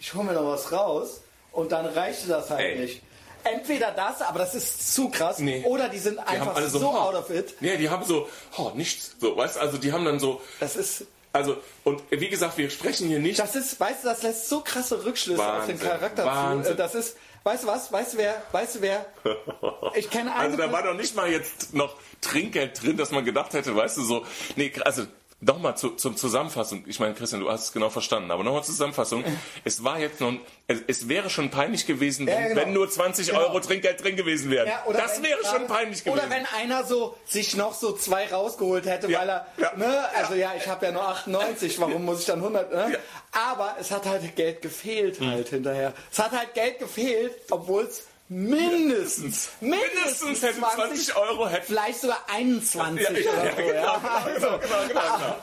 [0.00, 1.20] ich hol mir noch was raus.
[1.52, 2.78] Und dann reichte das halt Ey.
[2.80, 3.02] nicht.
[3.44, 5.62] Entweder das, aber das ist zu krass, Nee.
[5.66, 7.54] oder die sind Die einfach haben so, so, out of it.
[7.60, 9.14] Nee, die haben so, oh, nichts.
[9.20, 11.04] So, weißt also die haben dann so, Das ist,
[11.34, 13.40] also, und wie gesagt, wir sprechen hier nicht.
[13.40, 16.28] das ist, weißt du, das lässt so krasse Rückschlüsse auf den Wahnsinn, Charakter zu.
[16.28, 16.72] Wahnsinn.
[16.74, 19.04] Äh, Das ist, weißt du was, weißt du wer, weißt du wer?
[19.96, 23.24] Ich kenne eine Also da war doch nicht mal jetzt noch Trinkgeld drin, dass man
[23.24, 24.24] gedacht hätte, weißt du, so,
[24.54, 25.06] nee, also
[25.44, 26.84] nochmal zu, zum Zusammenfassung.
[26.86, 29.24] Ich meine, Christian, du hast es genau verstanden, aber nochmal zur Zusammenfassung.
[29.64, 30.32] Es war jetzt noch,
[30.66, 32.60] es, es wäre schon peinlich gewesen, wenn, Ja, genau.
[32.60, 33.40] wenn nur 20 Genau.
[33.40, 34.66] Euro Trinkgeld drin gewesen wären.
[34.68, 36.18] Ja, das wäre gerade- schon peinlich gewesen.
[36.18, 40.34] Oder wenn einer so sich noch so zwei rausgeholt hätte, Ja, weil er, ne, also
[40.34, 42.98] ja, ich habe ja nur 98, warum muss ich dann 100, ne?
[43.32, 45.92] Aber es hat halt Geld gefehlt halt hinterher.
[46.12, 51.66] Es hat halt Geld gefehlt, obwohl es mindestens, Mindestens hätte 20 Euro hätte.
[51.66, 54.20] vielleicht sogar 21 Ja, ja, oder ja, so, genau, ja.
[54.34, 55.36] genau, genau, genau, genau.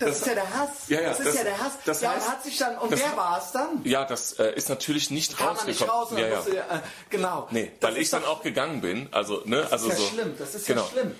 [0.00, 0.68] Das, ist ja der Hass.
[0.86, 1.72] Ja, ja, das ist das- ja der Hass.
[1.84, 3.80] das ja, heißt- und hat sich dann, und das- wer war es dann?
[3.84, 5.90] Ja, das äh, ist natürlich nicht Kam man nicht rausgekommen.
[5.90, 6.36] raus und ja, ja.
[6.36, 6.62] musste, äh,
[7.10, 7.48] genau.
[7.50, 9.08] Nee, Das weil ist ich dann auch gegangen bin.
[9.10, 10.16] Also, ne, also Das ist so.
[10.16, 10.82] ja schlimm, das ist genau.
[10.82, 11.14] ja schlimm.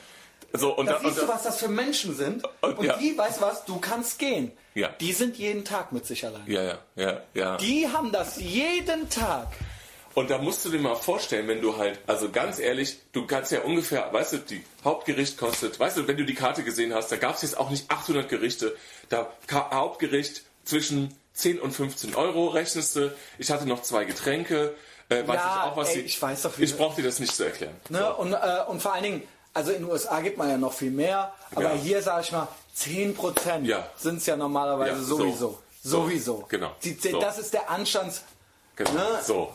[0.52, 2.44] So, und Da und siehst du, dann, was das für Menschen sind.
[2.60, 2.96] Und- Und, ja.
[2.96, 4.52] die, weißt du was, du kannst gehen.
[4.74, 4.88] Ja.
[5.00, 6.44] Die sind jeden Tag mit sich allein.
[6.46, 7.56] ja, ja, ja, ja.
[7.56, 9.48] Die haben das jeden Tag.
[10.18, 13.52] Und da musst du dir mal vorstellen, wenn du halt, also ganz ehrlich, du kannst
[13.52, 17.12] ja ungefähr, weißt du, die Hauptgericht kostet, weißt du, wenn du die Karte gesehen hast,
[17.12, 18.76] da gab es jetzt auch nicht 800 Gerichte.
[19.10, 23.14] Da Hauptgericht zwischen 10 und 15 Euro rechnest du.
[23.38, 24.74] Ich hatte noch zwei Getränke.
[25.08, 27.20] Äh, weiß Ja, ich auch, was ey, ich weiß doch, wie- Ich brauche dir das
[27.20, 27.76] nicht zu erklären.
[27.88, 28.12] Ne?
[28.16, 29.22] Und, äh, und vor allen Dingen,
[29.54, 31.80] also in den USA gibt man ja noch viel mehr, aber Ja.
[31.80, 33.86] hier sage ich mal, 10% Ja.
[33.96, 35.16] sind es ja normalerweise Ja, so.
[35.18, 35.58] sowieso.
[35.84, 35.90] So.
[36.02, 36.44] Sowieso.
[36.48, 36.72] Genau.
[36.82, 37.20] Die, So.
[37.20, 38.22] Das ist der Anstands...
[38.74, 38.92] Genau.
[38.92, 39.20] Ne?
[39.24, 39.52] So.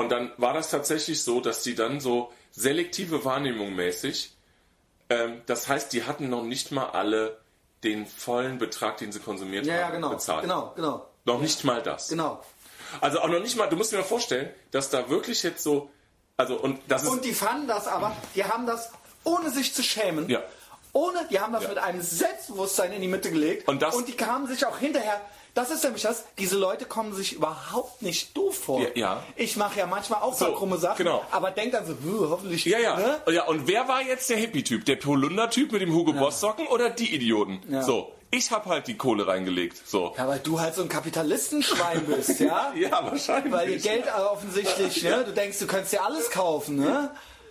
[0.00, 4.32] Und dann war das tatsächlich so, dass die dann so selektive Wahrnehmung mäßig,
[5.08, 7.38] ähm, das heißt, die hatten noch nicht mal alle
[7.84, 10.10] den vollen Betrag, den sie konsumiert Ja, ja, haben, genau.
[10.10, 10.42] bezahlt.
[10.42, 11.06] Genau, genau.
[11.24, 12.08] Noch nicht mal das.
[12.08, 12.42] Genau.
[13.00, 15.90] Also auch noch nicht mal, du musst dir mal vorstellen, dass da wirklich jetzt so,
[16.36, 18.90] also und das ist, Und die fanden das aber, die haben das
[19.24, 20.28] ohne sich zu schämen.
[20.28, 20.42] Ja.
[20.92, 21.68] Ohne, die haben das Ja.
[21.68, 23.68] mit einem Selbstbewusstsein in die Mitte gelegt.
[23.68, 25.20] Und das- die kamen sich auch hinterher.
[25.60, 28.80] Das ist nämlich das, diese Leute kommen sich überhaupt nicht doof vor.
[28.80, 29.22] Ja, ja.
[29.36, 31.22] Ich mache ja manchmal auch so, krumme Sachen, genau.
[31.30, 32.64] aber denk dann so, "Huh, hoffentlich.
[32.64, 32.96] ja, ja.
[32.96, 33.20] Ne?
[33.28, 33.44] ja.
[33.44, 34.86] Und wer war jetzt der Hippie-Typ?
[34.86, 37.60] Der Polunder-Typ mit dem Hugo Boss-Socken oder die Idioten?
[37.68, 37.82] Ja.
[37.82, 39.86] So, Ich habe halt die Kohle reingelegt.
[39.86, 40.14] So.
[40.16, 42.72] Ja, weil du halt so ein Kapitalistenschwein bist, ja?
[42.76, 43.52] Ja, wahrscheinlich.
[43.52, 45.24] Weil ihr Geld offensichtlich, ne?
[45.26, 47.10] Du denkst, du könntest dir alles kaufen, ne?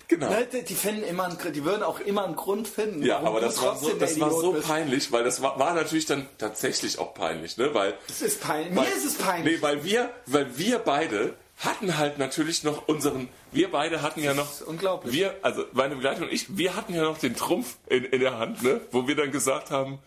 [0.09, 0.27] Genau.
[0.29, 3.03] Ne, Die finden immer, einen, die würden auch immer einen Grund finden.
[3.03, 4.67] Ja, aber das war so, das war so bist.
[4.67, 7.73] peinlich, weil das war, war natürlich dann tatsächlich auch peinlich, ne?
[7.75, 8.71] Weil Es ist peinlich.
[8.71, 9.55] Mir weil, ist es peinlich.
[9.57, 14.33] Nee, weil wir, weil wir beide hatten halt natürlich noch unseren, wir beide hatten ja
[14.33, 15.13] noch, ist unglaublich.
[15.13, 18.39] wir, also meine Begleitung und ich, wir hatten ja noch den Trumpf in, in der
[18.39, 18.81] Hand, ne?
[18.91, 19.99] Wo wir dann gesagt haben,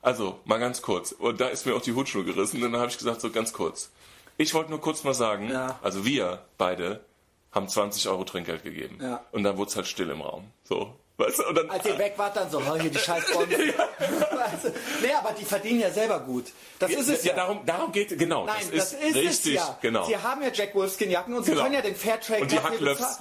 [0.00, 2.90] also mal ganz kurz, und da ist mir auch die Hutschnur gerissen, und dann habe
[2.90, 3.90] ich gesagt, so ganz kurz.
[4.38, 5.78] Ich wollte nur kurz mal sagen, Ja.
[5.82, 7.04] also wir beide
[7.52, 8.98] haben 20 Euro Trinkgeld gegeben.
[9.00, 9.24] Ja.
[9.30, 10.50] Und dann wurde es halt still im Raum.
[10.64, 10.94] So.
[11.26, 11.46] Weißt du?
[11.48, 14.68] Und dann, Als ihr weg wart, dann so, oh, hier die scheiß weißt du?
[15.02, 16.46] Nee, aber die verdienen ja selber gut.
[16.78, 17.30] Das ist es ja.
[17.32, 18.44] ja, darum, darum geht genau.
[18.44, 19.78] Nein, das, ist, richtig, es ja.
[19.80, 20.04] genau.
[20.04, 21.62] Sie haben ja Jack Wolfskin Jacken und sie Genau.
[21.64, 22.52] können ja den Fairtrade und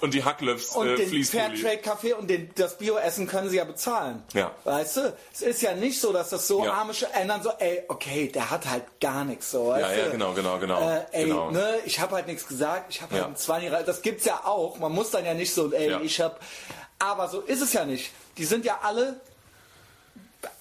[0.02, 1.44] und die Hacklöfs Und äh, den Fließpulli.
[1.58, 4.24] Fairtrade Kaffee und den, das Bio-Essen können sie ja bezahlen.
[4.34, 4.52] Ja.
[4.64, 5.14] Weißt du?
[5.34, 6.74] Es ist ja nicht so, dass das so Ja.
[6.74, 10.34] arme ändern so, ey, okay, der hat halt gar nichts so, weißt Ja, ja, genau,
[10.34, 10.80] genau, genau.
[10.90, 11.52] Äh, ey, genau.
[11.52, 13.28] ne, ich habe halt nichts gesagt, ich habe halt Ja.
[13.28, 14.80] einen 20 das gibt's ja auch.
[14.80, 16.02] Man muss dann ja nicht so, ey, Ja.
[16.02, 16.36] ich habe
[17.02, 18.12] aber so ist es ja nicht.
[18.38, 19.20] Die sind ja alle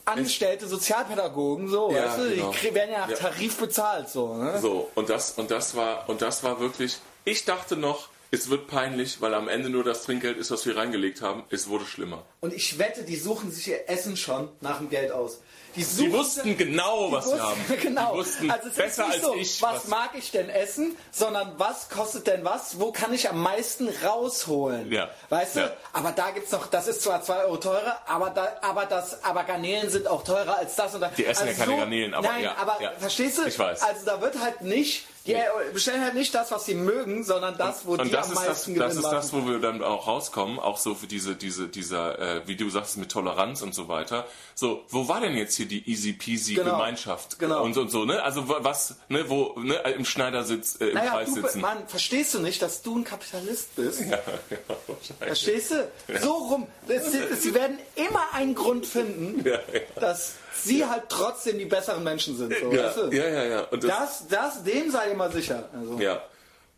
[0.05, 2.31] angestellte Sozialpädagogen, so, Ja, weißt du?
[2.35, 2.55] genau.
[2.63, 3.17] Die werden ja nach.
[3.17, 4.59] Tarif bezahlt, so, ne?
[4.61, 8.69] So, und das, und das war, und das war wirklich, ich dachte noch, es wird
[8.69, 11.43] peinlich, weil am Ende nur das Trinkgeld ist, was wir reingelegt haben.
[11.51, 12.25] Es wurde schlimmer.
[12.41, 15.41] Und ich wette, die suchen sich ihr Essen schon nach dem Geld aus.
[15.75, 17.61] Die, Die suchen wussten genau, was wussten- wir haben.
[17.83, 18.13] Genau.
[18.13, 19.63] Die wussten also es besser ist nicht als so, ich.
[19.63, 23.89] was, mag ich denn essen, sondern was kostet denn was, wo kann ich am meisten
[24.05, 24.91] rausholen.
[24.91, 25.09] Ja.
[25.29, 25.61] Weißt du?
[25.61, 25.73] Ja.
[25.93, 29.45] Aber da gibt's noch, das ist zwar 2 Euro teurer, aber da, aber das, aber
[29.45, 31.15] Garnelen sind auch teurer als das und das.
[31.15, 32.93] Die essen ja keine Garnelen, aber Nein, ja, aber ja.
[32.99, 33.45] verstehst du?
[33.47, 33.83] Ich weiß.
[33.83, 37.87] Also da wird halt nicht, die bestellen halt nicht das, was sie mögen, sondern das,
[37.87, 39.15] wo und die das am ist das, meisten das Gewinn ist machen.
[39.17, 42.69] das, wo wir dann auch rauskommen, auch so für diese, diese, dieser, äh, wie du
[42.71, 44.27] sagst, mit Toleranz und so weiter.
[44.55, 46.73] So, wo war denn jetzt hier die easy peasy Genau.
[46.73, 47.63] Gemeinschaft Genau.
[47.63, 48.23] und, und so, ne?
[48.23, 51.61] Also wa- was, ne, wo, ne, im Schneidersitz, äh, im naja, Kreis du, sitzen.
[51.61, 54.01] Mann, verstehst du nicht, dass du ein Kapitalist bist?
[54.11, 54.17] Ja,
[54.51, 55.17] ja, wahrscheinlich.
[55.19, 56.19] Verstehst du?
[56.21, 56.67] So rum.
[56.89, 59.81] Das, sie, sie werden immer einen Grund finden, Ja, ja.
[60.01, 62.55] dass sie halt trotzdem die besseren Menschen sind.
[62.61, 63.11] So, Ja, weißt du?
[63.13, 63.61] ja, ja, ja.
[63.65, 65.69] Und das, Das, das, dem sei immer sicher.
[65.73, 66.23] Also, ja.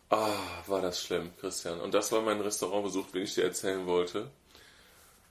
[0.09, 0.29] Ah,
[0.67, 1.79] war das schlimm, Christian.
[1.81, 4.27] Und das war mein Restaurantbesuch, den ich dir erzählen wollte.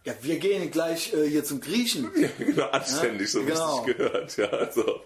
[0.05, 2.10] ja, wir gehen gleich äh, hier zum Griechen.
[2.16, 3.78] Ja, genau, anständig, so Genau.
[3.81, 4.36] richtig gehört.
[4.36, 5.01] Ja, also.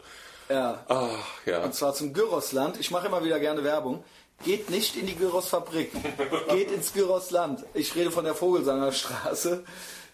[0.49, 0.85] Ja.
[0.89, 1.63] Ach, ja.
[1.65, 2.79] Und zwar zum Gyrosland.
[2.81, 4.03] Ich mache immer wieder gerne Werbung.
[4.45, 5.91] Geht nicht in die Gyrosfabrik.
[6.51, 7.65] Geht ins Gyrosland.
[7.75, 9.65] Ich rede von der Vogelsangerstraße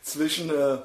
[0.02, 0.78] zwischen, äh,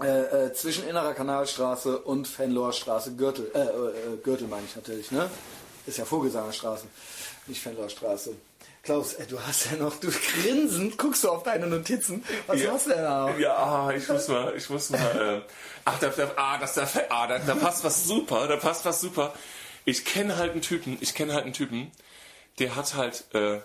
[0.00, 3.14] äh, äh, zwischen Innerer Kanalstraße und Fenloher Straße.
[3.16, 5.28] Gürtel, äh, äh, Gürtel meine ich natürlich, ne?
[5.86, 6.86] Ist ja Vogelsangerstraße,
[7.46, 8.34] nicht Fenloher Straße.
[8.82, 12.24] Klaus, äh, du hast ja noch, du grinsend guckst du auf deine Notizen.
[12.46, 12.72] Was Ja.
[12.72, 13.36] hast du denn da?
[13.38, 15.42] Ja, ah, ich muss mal, ich muss mal.
[15.46, 15.52] Äh,
[15.84, 19.00] ach, da, da, ah, das, da, ah, da, da passt was super, da passt was
[19.00, 19.34] super.
[19.84, 21.90] Ich kenne halt einen Typen, ich kenne halt einen Typen,
[22.60, 23.60] der hat halt äh,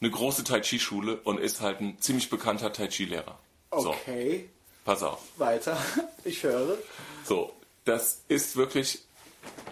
[0.00, 3.38] eine große Tai Chi Schule und ist halt ein ziemlich bekannter Tai Chi Lehrer.
[3.76, 4.48] So, Okay,
[4.84, 5.20] pass auf.
[5.36, 5.76] weiter.
[6.26, 6.78] Ich höre.
[7.26, 7.52] So,
[7.84, 9.00] das ist wirklich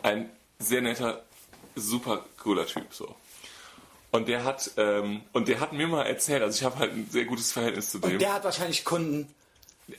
[0.02, 0.28] ein
[0.59, 1.22] sehr netter,
[1.74, 2.93] super cooler Typ.
[2.93, 3.14] So.
[4.10, 7.09] Und der hat ähm, und der hat mir mal erzählt, also ich habe halt ein
[7.10, 8.18] sehr gutes Verhältnis zu dem.
[8.18, 9.32] Der hat wahrscheinlich Kunden.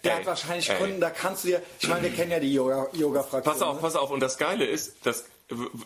[0.03, 0.77] Der Ey, hat wahrscheinlich ey.
[0.77, 1.63] Kunden, da kannst du dir.
[1.79, 3.51] Ich meine, wir kennen ja die Yoga- Yoga-Fraktion.
[3.53, 3.81] Pass auf, ne?
[3.81, 4.11] pass auf.
[4.11, 5.25] Und das Geile ist, das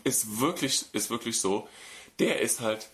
[0.03, 1.67] ist wirklich, ist wirklich so,
[2.19, 2.87] der ist halt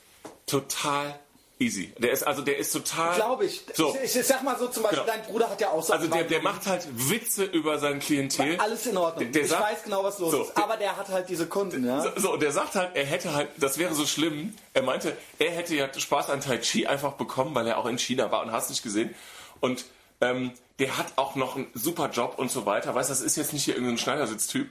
[0.45, 1.19] total
[1.63, 1.93] easy.
[1.97, 3.15] Der ist, also der ist total.
[3.15, 3.63] Glaube ich.
[3.73, 3.95] So.
[4.03, 4.15] ich.
[4.15, 5.13] Ich sag mal so zum Beispiel, Genau.
[5.13, 5.93] dein Bruder hat ja auch so.
[5.93, 8.57] Also der, der macht halt Witze über sein Klientel.
[8.59, 9.31] alles in Ordnung.
[9.31, 10.57] Der ich sagt- weiß genau, was los so, ist.
[10.57, 12.05] Aber der hat halt diese Kunden, ja.
[12.17, 14.53] So, und der sagt halt, er hätte halt, das wäre so schlimm.
[14.73, 17.97] Er meinte, er hätte ja Spaß an Tai Chi einfach bekommen, weil er auch in
[17.97, 19.13] China war und hast nicht gesehen.
[19.59, 19.85] Und
[20.21, 22.93] ähm, der hat auch noch einen super Job und so weiter.
[22.95, 24.69] Weißt, das ist jetzt nicht hier irgendein Schneidersitztyp.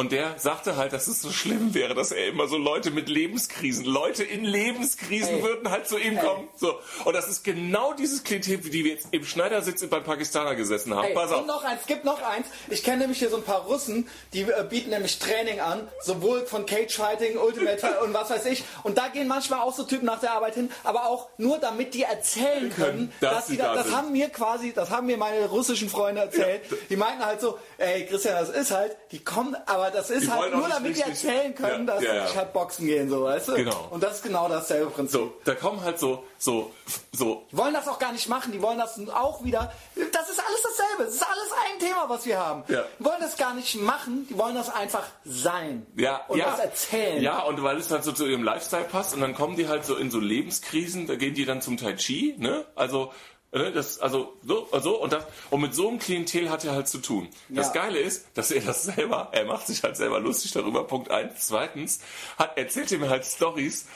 [0.00, 3.10] Und der sagte halt, dass es so schlimm wäre, dass er immer so Leute mit
[3.10, 5.42] Lebenskrisen, Leute in Lebenskrisen Ey.
[5.42, 6.48] würden halt zu ihm kommen.
[6.56, 6.78] So.
[7.04, 11.08] Und das ist genau dieses Klientel, die wir jetzt im Schneidersitz beim Pakistaner gesessen haben.
[11.08, 11.42] Ey, Pass auf.
[11.42, 12.46] und noch eins, gibt noch eins.
[12.70, 16.46] Ich kenne nämlich hier so ein paar Russen, die äh, bieten nämlich Training an, sowohl
[16.46, 18.64] von Cage Fighting, Ultimate und was weiß ich.
[18.84, 21.92] Und da gehen manchmal auch so Typen nach der Arbeit hin, aber auch nur damit
[21.92, 23.96] die erzählen können, dass dass sie da, da das sind.
[23.96, 26.62] haben mir quasi, das haben mir meine russischen Freunde erzählt.
[26.88, 30.54] Die meinten halt so, ey Christian, das ist halt, die kommen, aber das ist halt
[30.54, 32.22] nur damit die richtig- erzählen können, Ja, dass ja, sie ja.
[32.24, 33.54] nicht halt boxen gehen, so, weißt du?
[33.54, 33.88] Genau.
[33.90, 35.20] Und das ist genau dasselbe Prinzip.
[35.20, 36.72] So, da kommen halt so, so,
[37.12, 39.72] so Die wollen das auch gar nicht machen, die wollen das auch wieder.
[40.12, 41.04] Das ist alles dasselbe.
[41.04, 42.64] Das ist alles ein Thema, was wir haben.
[42.68, 42.84] Ja.
[42.98, 45.86] Die wollen das gar nicht machen, die wollen das einfach sein.
[45.96, 46.50] Ja, und ja.
[46.50, 47.22] das erzählen.
[47.22, 49.84] Ja, und weil es halt so zu ihrem Lifestyle passt und dann kommen die halt
[49.84, 52.64] so in so Lebenskrisen, da gehen die dann zum Tai Chi, ne?
[52.74, 53.12] Also
[53.52, 56.98] Das, also so, so und, das, und mit so einem Klientel hat er halt zu
[56.98, 57.28] tun.
[57.48, 57.82] Das Ja.
[57.82, 61.48] Geile ist, dass er das selber, er macht sich halt selber lustig darüber, Punkt eins.
[61.48, 62.00] Zweitens
[62.38, 63.86] hat, erzählt er mir halt Stories.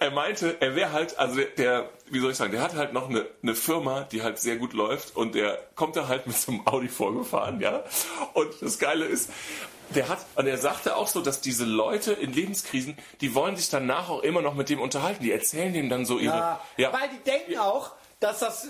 [0.00, 2.92] Er meinte, er wäre halt, also der, der, wie soll ich sagen, der hat halt
[2.94, 6.36] noch eine, eine Firma, die halt sehr gut läuft und der kommt da halt mit
[6.36, 7.84] so einem Audi vorgefahren, ja.
[8.32, 9.30] Und das Geile ist,
[9.94, 13.68] der hat, und er sagte auch so, dass diese Leute in Lebenskrisen, die wollen sich
[13.68, 15.22] danach auch immer noch mit dem unterhalten.
[15.22, 18.68] Die erzählen dem dann so ihre, Ja, ja, Weil die denken auch, dass das.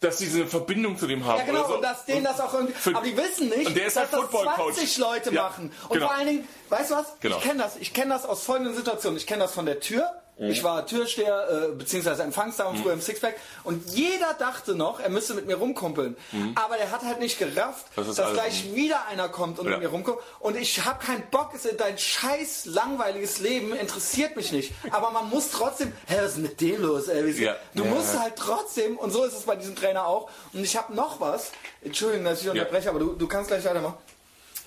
[0.00, 1.38] dass sie diese Verbindung zu dem haben.
[1.40, 1.74] Ja, genau, so.
[1.74, 2.72] und dass denen das auch irgendwie.
[2.72, 4.74] Für- aber die wissen nicht, Und der ist dass halt das Football-Coach.
[4.76, 5.72] 20 Leute Ja, machen.
[5.88, 6.06] Und genau.
[6.08, 7.06] vor allen Dingen, weißt du was?
[7.20, 7.36] Genau.
[7.36, 7.76] Ich kenne das.
[7.76, 9.18] Ich kenne das aus folgenden Situationen.
[9.18, 10.10] Ich kenne das von der Tür.
[10.40, 10.50] Mhm.
[10.50, 13.36] Ich war Türsteher, äh, beziehungsweise Empfangsdame früher im Sixpack.
[13.62, 16.16] Und jeder dachte noch, er müsste mit mir rumkumpeln.
[16.54, 18.00] Aber der hat halt nicht gerafft, Mhm.
[18.00, 19.72] Das ist dass gleich wieder einer kommt und Ja.
[19.72, 20.24] mit mir rumkumpelt.
[20.40, 21.50] Und ich habe keinen Bock.
[21.54, 24.72] Es- Dein scheiß langweiliges Leben interessiert mich nicht.
[24.90, 27.08] Aber man muss trotzdem, hä, was ist mit dem los?
[27.08, 27.30] Ey?
[27.32, 27.56] Ja.
[27.74, 27.90] Du Ja.
[27.90, 30.30] musst halt trotzdem, und so ist es bei diesem Trainer auch.
[30.54, 31.52] Und ich habe noch was.
[31.82, 33.98] Entschuldigung, dass ich unterbreche, aber du, du kannst gleich weitermachen.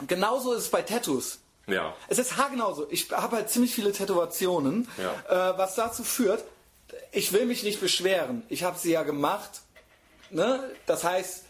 [0.08, 1.40] Genauso ist es bei Tattoos.
[1.68, 1.96] Ja.
[2.10, 2.88] Es ist haargenauso.
[2.90, 5.52] Ich habe halt ziemlich viele Tätowationen, Ja.
[5.52, 6.44] äh, was dazu führt,
[7.12, 8.44] ich will mich nicht beschweren.
[8.50, 9.62] Ich habe sie ja gemacht.
[10.30, 10.64] Ne?
[10.86, 11.44] Das heißt,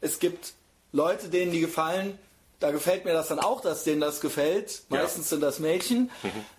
[0.00, 0.52] es gibt
[0.92, 2.18] Leute, denen die gefallen.
[2.58, 4.82] Da gefällt mir das dann auch, dass denen das gefällt.
[4.90, 5.02] Ja.
[5.02, 6.10] Meistens sind das Mädchen.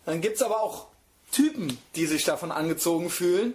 [0.06, 0.88] Dann gibt es aber auch
[1.31, 3.53] Typen, die sich davon angezogen fühlen.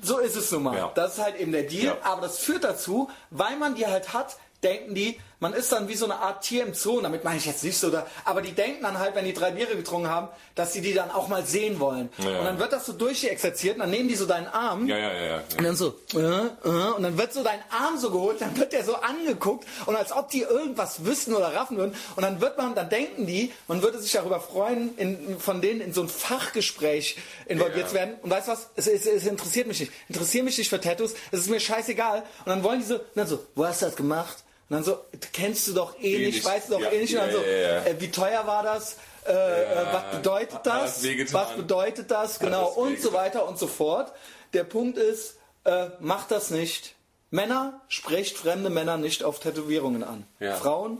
[0.00, 0.76] So ist es nun mal.
[0.76, 0.92] Ja.
[0.94, 1.84] Das ist halt eben der Deal.
[1.86, 1.98] Ja.
[2.02, 5.94] Aber das führt dazu, weil man die halt hat, denken die, man ist dann wie
[5.94, 7.00] so eine Art Tier im Zoo.
[7.00, 9.50] Damit meine ich jetzt nicht so, da, aber die denken dann halt, wenn die drei
[9.50, 12.10] Biere getrunken haben, dass sie die dann auch mal sehen wollen.
[12.18, 12.38] Ja.
[12.38, 14.86] Und dann wird das so durchexerziert und dann nehmen die so deinen Arm.
[14.86, 15.42] Ja, ja, ja, ja.
[15.56, 18.72] Und dann so, äh, äh, und dann wird so dein Arm so geholt, dann wird
[18.72, 21.94] der so angeguckt und als ob die irgendwas wüssten oder raffen würden.
[22.16, 25.80] Und dann wird man, dann denken die, man würde sich darüber freuen, in, von denen
[25.80, 28.14] in so ein Fachgespräch involviert zu werden.
[28.22, 28.68] Und weißt du was?
[28.76, 29.92] Es, es, es interessiert mich nicht.
[30.08, 31.14] Interessiert mich nicht für Tattoos.
[31.30, 32.20] Es ist mir scheißegal.
[32.44, 34.44] Und dann wollen die so, dann so, wo hast du das gemacht?
[34.70, 34.98] Und dann so,
[35.32, 36.90] kennst du doch eh nicht, weißt du doch Ja.
[36.92, 37.12] eh nicht.
[37.12, 37.84] Und dann Ja, so, ja, ja.
[37.84, 38.96] Äh, wie teuer war das?
[39.26, 41.04] Äh, äh, was bedeutet das?
[41.32, 42.38] Was bedeutet das?
[42.38, 42.68] Genau.
[42.68, 44.12] Und so weiter und so fort.
[44.54, 45.34] Der Punkt ist,
[45.64, 46.94] äh, macht das nicht.
[47.30, 50.24] Männer, sprecht fremde Männer nicht auf Tätowierungen an.
[50.38, 50.54] Ja.
[50.56, 50.98] Frauen,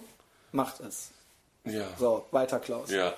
[0.52, 1.10] macht es.
[1.64, 1.86] Ja.
[1.98, 2.90] So, weiter Klaus.
[2.90, 3.14] ja.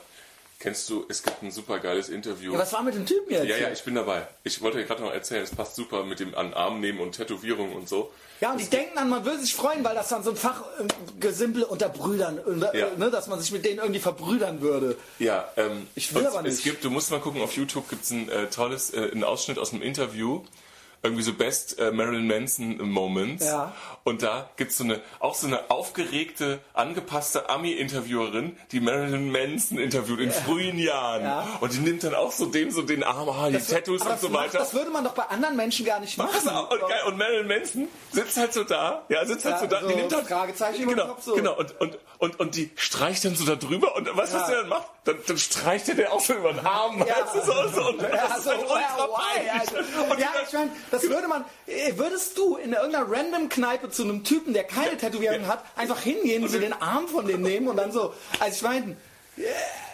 [0.62, 2.52] Kennst du, es gibt ein super geiles Interview.
[2.52, 3.48] Ja, was war mit dem Typen jetzt?
[3.48, 4.28] Ja, ja, ich bin dabei.
[4.44, 7.16] Ich wollte dir gerade noch erzählen, es passt super mit dem an Arm nehmen und
[7.16, 8.12] Tätowierung und so.
[8.40, 11.64] Ja, und die denken dann, man würde sich freuen, weil das dann so ein Fachgesimpel
[11.64, 12.38] unter Brüdern,
[12.72, 12.86] äh, Ja.
[12.96, 14.96] ne, dass man sich mit denen irgendwie verbrüdern würde.
[15.18, 16.62] Ja, ähm, Ich will aber Es nicht.
[16.64, 19.58] gibt, du musst mal gucken, auf YouTube gibt es ein äh, tolles, äh, einen Ausschnitt
[19.58, 20.42] aus einem Interview.
[21.04, 23.44] Irgendwie so Best äh, Marilyn Manson Moments.
[23.44, 23.72] Ja.
[24.04, 30.20] Und da gibt's so eine, auch so eine aufgeregte, angepasste Ami-Interviewerin, die Marilyn Manson interviewt
[30.20, 31.22] in frühen Jahren.
[31.24, 31.48] Ja.
[31.60, 34.14] Und die nimmt dann auch so dem so den Arm, ah, die Tattoos aber und
[34.14, 34.58] das so macht- weiter.
[34.58, 36.30] Das würde man doch bei anderen Menschen gar nicht machen.
[36.48, 39.80] Und, geil, und Marilyn Manson sitzt halt so da, ja, sitzt halt Ja, so da,
[39.82, 41.34] so die nimmt halt, Fragezeichen genau, Kopf so.
[41.34, 44.48] genau, und, und, und, und die streicht dann so da drüber und weißt du, was
[44.48, 44.54] Ja.
[44.54, 44.86] der dann macht?
[45.04, 47.16] Dann, dann streicht er der auch so über den Arm, Ja.
[47.24, 49.52] weißt du, so, so, und Ja, das ist so, ultra peinlich.
[49.52, 49.76] also,
[50.12, 54.04] Und ja, ich meine, das würde man, äh, würdest du in irgendeiner random Kneipe zu
[54.04, 57.76] einem Typen, der keine Tätowierung hat, einfach hingehen, so den Arm von dem nehmen und
[57.78, 58.96] dann so, also ich meine,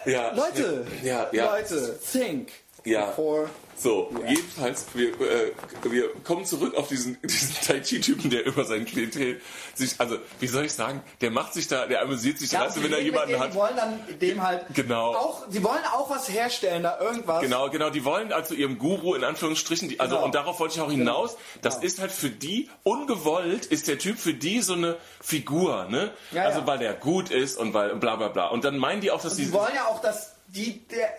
[0.05, 2.49] ja, Leute, ja, ja, Leute, think
[2.89, 3.05] Ja.
[3.07, 3.49] before
[3.81, 5.53] So, jedenfalls, wir, äh,
[5.83, 9.39] wir kommen zurück auf diesen, diesen Tai Chi-Typen, der über sein Klientel
[9.73, 12.83] sich, also, wie soll ich sagen, der macht sich da, der amüsiert sich, Ja, die
[12.83, 13.51] wenn er jemanden denen, hat.
[13.53, 15.15] Die wollen dann dem halt Genau.
[15.15, 17.39] auch, sie wollen auch was herstellen, da irgendwas.
[17.41, 20.25] Genau, genau, die wollen also ihrem Guru in Anführungsstrichen, die, also Genau.
[20.25, 21.85] und darauf wollte ich auch hinaus, das Genau.
[21.87, 26.11] ist halt für die ungewollt ist der Typ für die so eine Figur, ne?
[26.31, 26.67] Ja, also ja.
[26.67, 28.47] weil der gut ist und weil bla bla bla.
[28.49, 31.09] Und dann meinen die auch, dass Die sie wollen ja auch, dass die, der,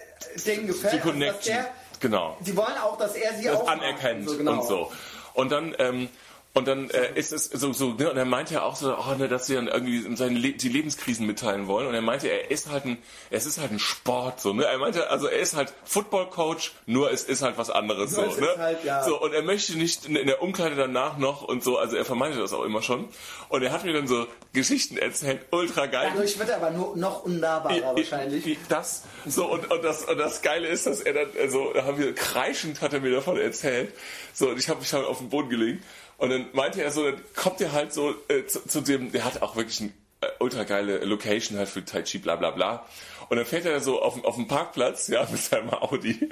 [0.47, 4.29] denen gefällt, die Connection, der, genau, sie wollen auch, dass er sie das auch anerkennt
[4.29, 4.53] So, genau.
[4.53, 4.93] und so.
[5.35, 6.09] Und dann ähm,
[6.53, 9.15] und dann äh, ist es so, so ne, und er meinte ja auch so, oh,
[9.15, 11.87] ne, dass sie dann irgendwie seine Le die Lebenskrisen mitteilen wollen.
[11.87, 12.99] Und er meinte, er ist halt ein,
[13.31, 14.65] es ist halt ein Sport, so, ne?
[14.65, 18.41] Er meinte, also er ist halt Football-Coach, nur es ist halt was anderes, Nur so,
[18.41, 18.49] ne?
[18.59, 19.05] halt, ja.
[19.05, 22.05] So, und er möchte nicht in in der Umkleide danach noch und so, also er
[22.05, 23.09] vermeinte das auch immer schon.
[23.49, 26.11] Und er hat mir dann so Geschichten erzählt, ultra geil.
[26.13, 28.45] Dadurch wird er aber nur noch unnahbarer wahrscheinlich.
[28.45, 31.85] Wie Das, so, und, und, das, und das Geile ist, dass er dann, also, da
[31.85, 33.95] haben wir, kreischend hat er mir davon erzählt.
[34.33, 35.85] So, und ich habe mich halt auf den Boden gelegt.
[36.21, 39.25] Und dann meinte er so, dann kommt er halt so äh, zu, zu dem, der
[39.25, 39.91] hat auch wirklich eine
[40.21, 42.87] äh, ultra geile Location halt für Tai Chi, bla bla bla.
[43.31, 46.29] Und dann fährt er so auf, auf dem Parkplatz, ja, mit seinem Audi.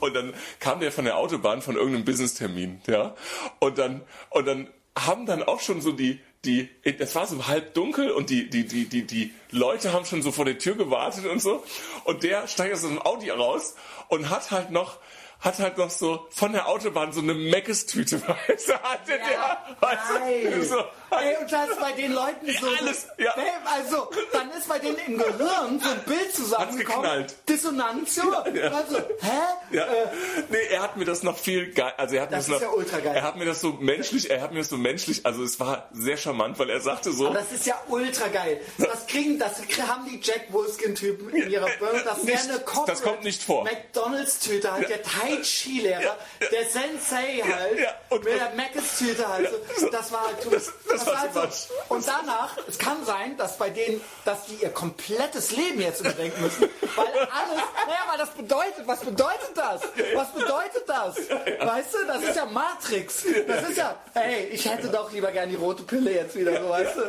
[0.00, 3.14] Und dann kam der von der Autobahn von irgendeinem Business-Termin, ja.
[3.60, 7.74] Und dann, und dann haben dann auch schon so die, die, es war so halb
[7.74, 11.26] dunkel und die, die, die, die, die Leute haben schon so vor der Tür gewartet
[11.26, 11.62] und so.
[12.02, 13.76] Und der steigt aus dem Audi raus
[14.08, 14.98] und hat halt noch,
[15.40, 19.88] hat halt noch so von der Autobahn so eine Meckes-Tüte, weißt du, hatte Ja, der.
[19.88, 22.66] Weißt du, so, Ey, und das ist bei den Leuten so.
[22.80, 23.34] Alles, ja.
[23.64, 27.26] Also, dann ist bei denen im Gehirn so ein Bild zusammengekommen.
[27.48, 28.16] Dissonanz.
[28.16, 29.30] Ja, Also, hä?
[29.70, 29.84] Ja.
[29.84, 30.06] Äh,
[30.50, 32.62] nee, er hat mir das noch viel geil, also er hat Das mir ist das
[32.62, 33.16] ja noch, ultra geil.
[33.16, 35.88] er hat mir das so menschlich, er hat mir das so menschlich, also es war
[35.92, 38.60] sehr charmant, weil er sagte so, das ist ja ultra geil.
[38.76, 39.58] Das kriegen, das
[39.88, 42.02] haben die Jack Wolfskin-Typen in ihrer Birne.
[42.04, 43.64] Das wäre eine Corporate das kommt nicht vor.
[43.64, 45.02] McDonalds-Tüte halt, der
[45.36, 46.16] Tai Chi-Lehrer,
[46.52, 49.50] der Sensei halt, und- mit der Macis-Tüte halt.
[49.78, 51.74] So, das war halt, das, das war war halt so.
[51.88, 56.40] Und danach, es kann sein, dass bei denen, dass die ihr komplettes Leben jetzt überdenken
[56.42, 56.62] müssen,
[56.96, 59.82] weil alles, naja, weil das bedeutet, was bedeutet das?
[60.14, 61.16] Was bedeutet das?
[61.18, 63.24] Weißt du, das ist ja Matrix.
[63.46, 66.68] Das ist ja, ey, ich hätte doch lieber gern die rote Pille jetzt wieder, so
[66.68, 67.02] weißt du.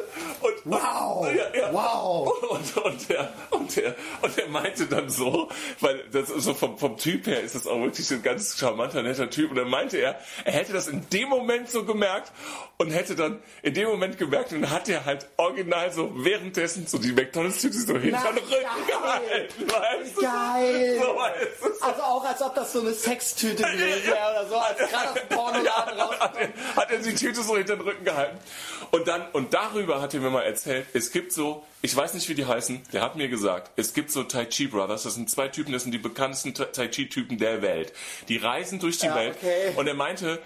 [0.46, 1.28] und, Wow!
[1.72, 2.34] Wow!
[2.50, 6.98] Und, und, der, und, der, und der meinte dann so, weil das so vom, vom
[6.98, 9.52] Typ her ist das auch wirklich so ein ganz charmanter, netter Typ.
[9.52, 12.32] Und dann meinte er, er hätte das in dem Moment so gemerkt
[12.78, 16.88] und hätte dann in dem Moment gemerkt und dann hat er halt original so währenddessen
[16.88, 19.68] so die McDonalds-Tüte so hinter den Rücken gehalten.
[19.70, 20.22] Weißt du?
[20.22, 21.00] Geil!
[21.00, 21.86] So, weißt du?
[21.86, 25.14] Also auch als ob das so eine Sextüte gewesen wäre oder so, als gerade aus
[25.16, 26.20] dem Pornoladen Ja, raus.
[26.20, 28.38] hat, er, hat er die Tüte so hinter den Rücken gehalten.
[28.92, 32.28] Und dann, und darüber hat er mir mal erzählt, es gibt so, ich weiß nicht,
[32.30, 35.30] wie die heißen, der hat mir gesagt, es gibt so Tai Chi Brothers, das sind
[35.30, 37.94] zwei Typen, das sind die bekanntesten Ta- Tai Chi Typen der Welt.
[38.28, 39.38] Die reisen durch die Ja, Welt.
[39.38, 39.72] okay.
[39.76, 40.42] Und er meinte,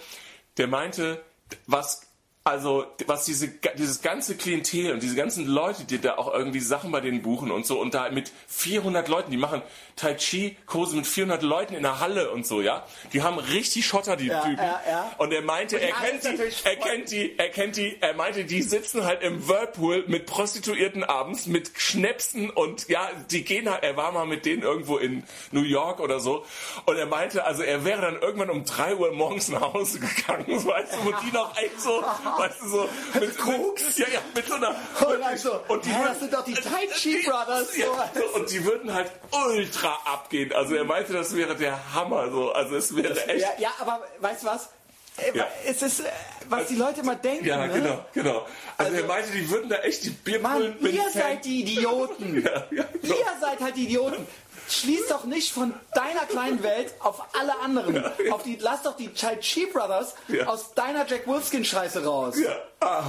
[0.58, 1.24] der meinte,
[1.66, 2.02] was,
[2.44, 3.48] also, was diese,
[3.78, 7.52] dieses ganze Klientel und diese ganzen Leute, die da auch irgendwie Sachen bei denen buchen
[7.52, 9.62] und so, und da mit 400 Leuten, die machen
[9.96, 12.86] Tai Chi Kurse mit 400 Leuten in der Halle und so, ja.
[13.14, 14.58] Die haben richtig Schotter, die Ja, Typen.
[14.58, 15.12] ja, ja.
[15.20, 18.44] Und er meinte, Und er kennt die, er kennt die, er kennt die, er meinte,
[18.46, 23.84] die sitzen halt im Whirlpool mit Prostituierten abends, mit Schnäpsen und ja, die gehen halt,
[23.84, 26.46] er war mal mit denen irgendwo in New York oder so
[26.86, 30.48] und er meinte, also er wäre dann irgendwann um 3 Uhr morgens nach Hause gegangen,
[30.66, 32.90] weißt du, und die noch echt so, weißt du, so,
[33.20, 33.98] mit, Koks?
[33.98, 36.44] ja, ja, mit so einer, Und dann so, und die hä, würden- das sind doch
[36.46, 37.74] die Tai Chi Brothers.
[38.16, 40.54] so, und die würden halt ultra abgehen.
[40.54, 42.30] Also er meinte, das wäre der Hammer.
[42.32, 42.52] So.
[42.52, 43.42] Also es wäre echt.
[43.42, 44.70] Ja, ja, aber weißt du was?
[45.18, 45.48] Äh, Ja.
[45.66, 46.04] Es ist, äh,
[46.50, 47.46] was die Leute immer denken.
[47.46, 47.74] Ja, ne?
[47.74, 48.48] genau, genau.
[48.78, 52.42] Also, Also- er meinte, die würden da echt die Bierpullen Mann, ihr seid die Idioten.
[52.44, 53.14] Ja, ja, so.
[53.14, 54.26] Ihr seid halt die Idioten.
[54.70, 58.02] Schließ doch nicht von deiner kleinen Welt auf alle anderen.
[58.32, 60.16] Auf die, lass doch die Tai Chi Brothers
[60.46, 62.36] aus deiner Jack Wolfskin Scheiße raus.
[62.40, 63.04] Ja, ah,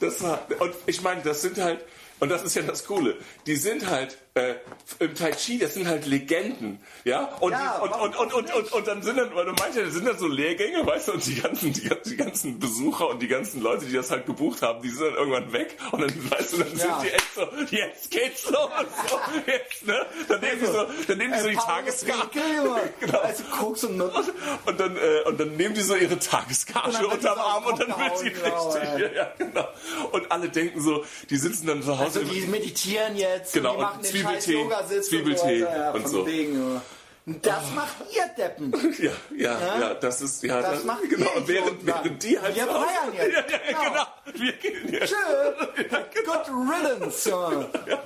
[0.00, 0.38] das war.
[0.60, 1.80] Und ich meine, das sind halt.
[2.20, 3.16] Und das ist ja das Coole.
[3.46, 4.54] Die sind halt äh,
[5.00, 7.24] im Tai Chi, das sind halt Legenden, ja.
[7.40, 9.84] Und, Ja, und, und, und, und, und, und dann sind dann, weil du meinst ja,
[9.84, 13.20] das sind dann so Lehrgänge, weißt du, und die ganzen, die, die ganzen Besucher und
[13.20, 16.30] die ganzen Leute, die das halt gebucht haben, die sind dann irgendwann weg und dann
[16.30, 17.00] weißt du, dann Ja.
[17.00, 18.70] sind die echt so, jetzt geht's los,
[19.08, 20.06] so, jetzt, ne?
[20.28, 22.38] Dann nehmen die so, dann nehmen die so die Tageskarte.
[23.00, 23.18] Genau.
[23.18, 24.24] Also Koks und Nutten.
[24.66, 28.22] Und dann, äh, und dann nehmen die so ihre wird unterm Arm und dann wird
[28.22, 28.96] die gehauen, richtig.
[28.98, 29.68] genau, Ja, genau.
[30.12, 33.80] Und alle denken so, die sitzen dann zu Hause Also die meditieren jetzt, Genau, die
[33.82, 35.72] machen den Zwiebeltee, Zwiebeltee und.
[35.72, 36.26] Ja, und so.
[36.26, 36.82] Wegen, ja.
[37.42, 38.72] Das macht ihr Deppen.
[38.98, 41.30] Ja, ja, ja, das ist, ja, Das macht ihr genau.
[41.36, 43.32] Und während, während die halt Wir feiern jetzt.
[43.34, 43.82] Ja, ja, Genau.
[43.90, 44.42] genau.
[44.44, 45.10] Wir gehen jetzt.
[45.12, 45.92] Tschö.
[46.24, 47.28] Good riddance.
[47.28, 47.68] Ja.
[47.86, 48.02] Ja.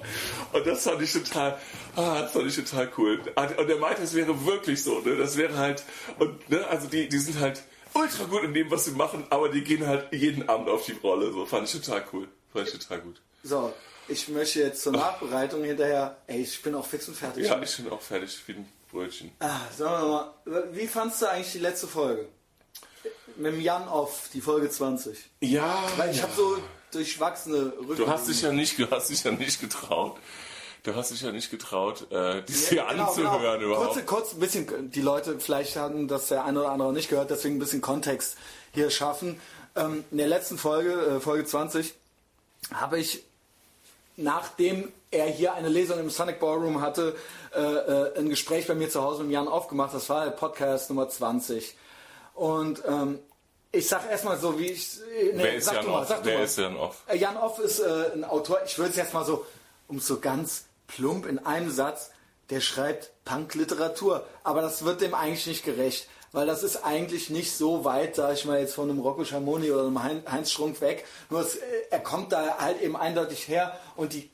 [0.52, 1.56] Und das fand ich total,
[1.94, 3.20] ah, das fand ich total cool.
[3.36, 5.16] Und er meinte, es wäre wirklich so, ne?
[5.16, 5.84] Das wäre halt,
[6.18, 7.62] und, ne, also die, die sind halt
[7.94, 10.92] ultra gut in dem, was sie machen, aber die gehen halt jeden Abend auf die
[11.00, 11.46] Rolle, so.
[11.46, 12.26] Fand ich total cool.
[12.52, 13.20] Fand ich total gut.
[13.44, 13.72] So,
[14.08, 16.16] ich möchte jetzt zur Nachbereitung hinterher.
[16.26, 17.46] Ey, ich bin auch fix und fertig.
[17.46, 19.30] Ja, ich bin auch fertig wie ein Brötchen.
[19.40, 20.08] Ah, sagen wir
[20.54, 22.28] mal, wie fandst du eigentlich die letzte Folge?
[23.36, 25.18] Mit dem Jan Off, die Folge 20.
[25.40, 26.58] Ja, Weil ich habe so
[26.92, 27.96] durchwachsene Rücken.
[27.96, 30.18] Du hast dich ja nicht, du hast dich ja nicht getraut.
[30.82, 33.72] Du hast dich ja nicht getraut, äh, dies hier Genau, anzuhören genau.
[33.76, 33.94] überhaupt.
[33.94, 37.30] Kurz, kurz ein bisschen, die Leute vielleicht haben das der eine oder andere nicht gehört,
[37.30, 38.36] deswegen ein bisschen Kontext
[38.72, 39.40] hier schaffen.
[39.76, 41.94] Ähm, in der letzten Folge, äh, Folge 20,
[42.74, 43.22] habe ich,
[44.16, 47.14] nachdem er hier eine Lesung im Sonic Ballroom hatte,
[47.54, 49.94] äh, äh, ein Gespräch bei mir zu Hause mit Jan aufgemacht.
[49.94, 51.76] Das war der Podcast Nummer 20.
[52.34, 53.18] Und ähm,
[53.72, 54.98] ich sag erstmal so, wie ich.
[55.18, 56.08] äh, Nee, Wer ist sag Jan du mal, Off?
[56.08, 56.44] sag Wer mal.
[56.44, 57.02] ist Jan Off?
[57.06, 59.44] Äh, Jan Off ist äh, ein Autor, ich würde es jetzt mal so,
[59.88, 62.10] um so ganz plump in einem Satz,
[62.50, 64.26] der schreibt Punk-Literatur.
[64.44, 68.34] Aber das wird dem eigentlich nicht gerecht, weil das ist eigentlich nicht so weit, sag
[68.34, 71.04] ich mal, jetzt von einem Rocco Schamoni oder einem Hein- Heinz Strunk weg.
[71.30, 71.60] Nur es, äh,
[71.90, 74.30] er kommt da halt eben eindeutig her und die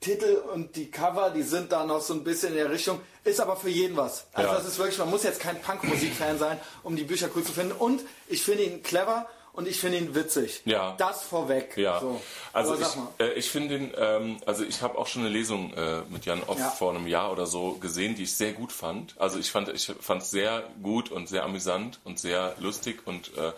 [0.00, 3.40] Titel und die Cover, die sind da noch so ein bisschen in der Richtung, ist
[3.40, 4.26] aber für jeden was.
[4.32, 4.56] Also Ja.
[4.56, 7.72] das ist wirklich, man muss jetzt kein Punk-Musik-Fan sein, um die Bücher cool zu finden.
[7.72, 9.26] Und ich finde ihn clever
[9.58, 10.62] und ich finde ihn witzig.
[10.64, 10.94] Ja.
[10.98, 11.76] Das vorweg.
[11.76, 12.20] Ja, So.
[12.52, 12.82] also Aber
[13.18, 16.24] ich, äh, ich finde ihn, ähm, also ich habe auch schon eine Lesung äh, mit
[16.26, 16.70] Jan Off Ja.
[16.70, 19.14] vor einem Jahr oder so gesehen, die ich sehr gut fand.
[19.18, 23.36] Also ich fand, ich fand es sehr gut und sehr amüsant und sehr lustig und
[23.36, 23.52] äh,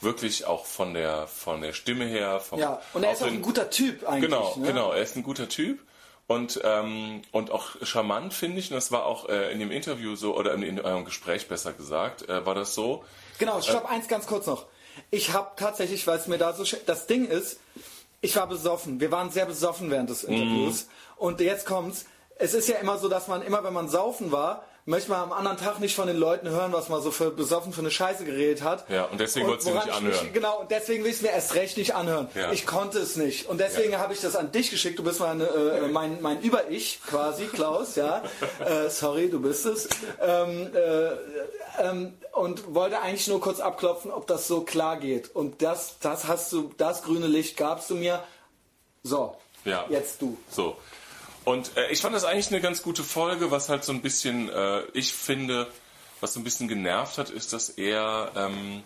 [0.00, 2.40] wirklich auch von der von der Stimme her.
[2.40, 4.30] Vom, Ja, und er ist auch den- ein guter Typ eigentlich.
[4.30, 4.66] Genau, ne?
[4.68, 4.92] genau.
[4.92, 5.80] Er ist ein guter Typ
[6.26, 8.70] und ähm, und auch charmant finde ich.
[8.70, 11.72] Und das war auch äh, in dem Interview so oder in, in eurem Gespräch besser
[11.72, 13.02] gesagt, äh, war das so.
[13.38, 14.66] Genau, stopp, eins ganz kurz noch.
[15.10, 16.64] Ich habe tatsächlich, weil es mir da so...
[16.86, 17.58] Das Ding ist,
[18.20, 19.00] ich war besoffen.
[19.00, 20.84] Wir waren sehr besoffen während des Interviews.
[20.84, 20.90] Mhm.
[21.16, 22.04] Und jetzt kommt's.
[22.36, 25.32] Es ist ja immer so, dass man immer, wenn man saufen war, möchte man am
[25.32, 28.24] anderen Tag nicht von den Leuten hören, was man so für besoffen für eine Scheiße
[28.24, 28.88] geredet hat.
[28.88, 30.32] Ja, und deswegen wolltest du nicht ich mich- anhören.
[30.32, 32.28] Genau, und deswegen will ich es mir erst recht nicht anhören.
[32.34, 32.50] Ja.
[32.52, 33.48] Ich konnte es nicht.
[33.48, 34.98] Und deswegen habe ich das an dich geschickt.
[34.98, 38.22] Du bist mein, äh, mein, mein Über-Ich quasi, Klaus, ja.
[38.64, 39.88] Äh, sorry, du bist es.
[40.20, 41.10] Ähm, äh,
[41.82, 45.34] ähm, und wollte eigentlich nur kurz abklopfen, ob das so klar geht.
[45.34, 48.22] Und das, das hast du, das grüne Licht gabst du mir.
[49.02, 49.84] So, Ja.
[49.90, 50.36] jetzt du.
[50.50, 50.76] So.
[51.48, 54.50] Und äh, ich fand das eigentlich eine ganz gute Folge, was halt so ein bisschen,
[54.50, 55.66] äh, ich finde,
[56.20, 58.82] was so ein bisschen genervt hat, ist, dass er, ähm,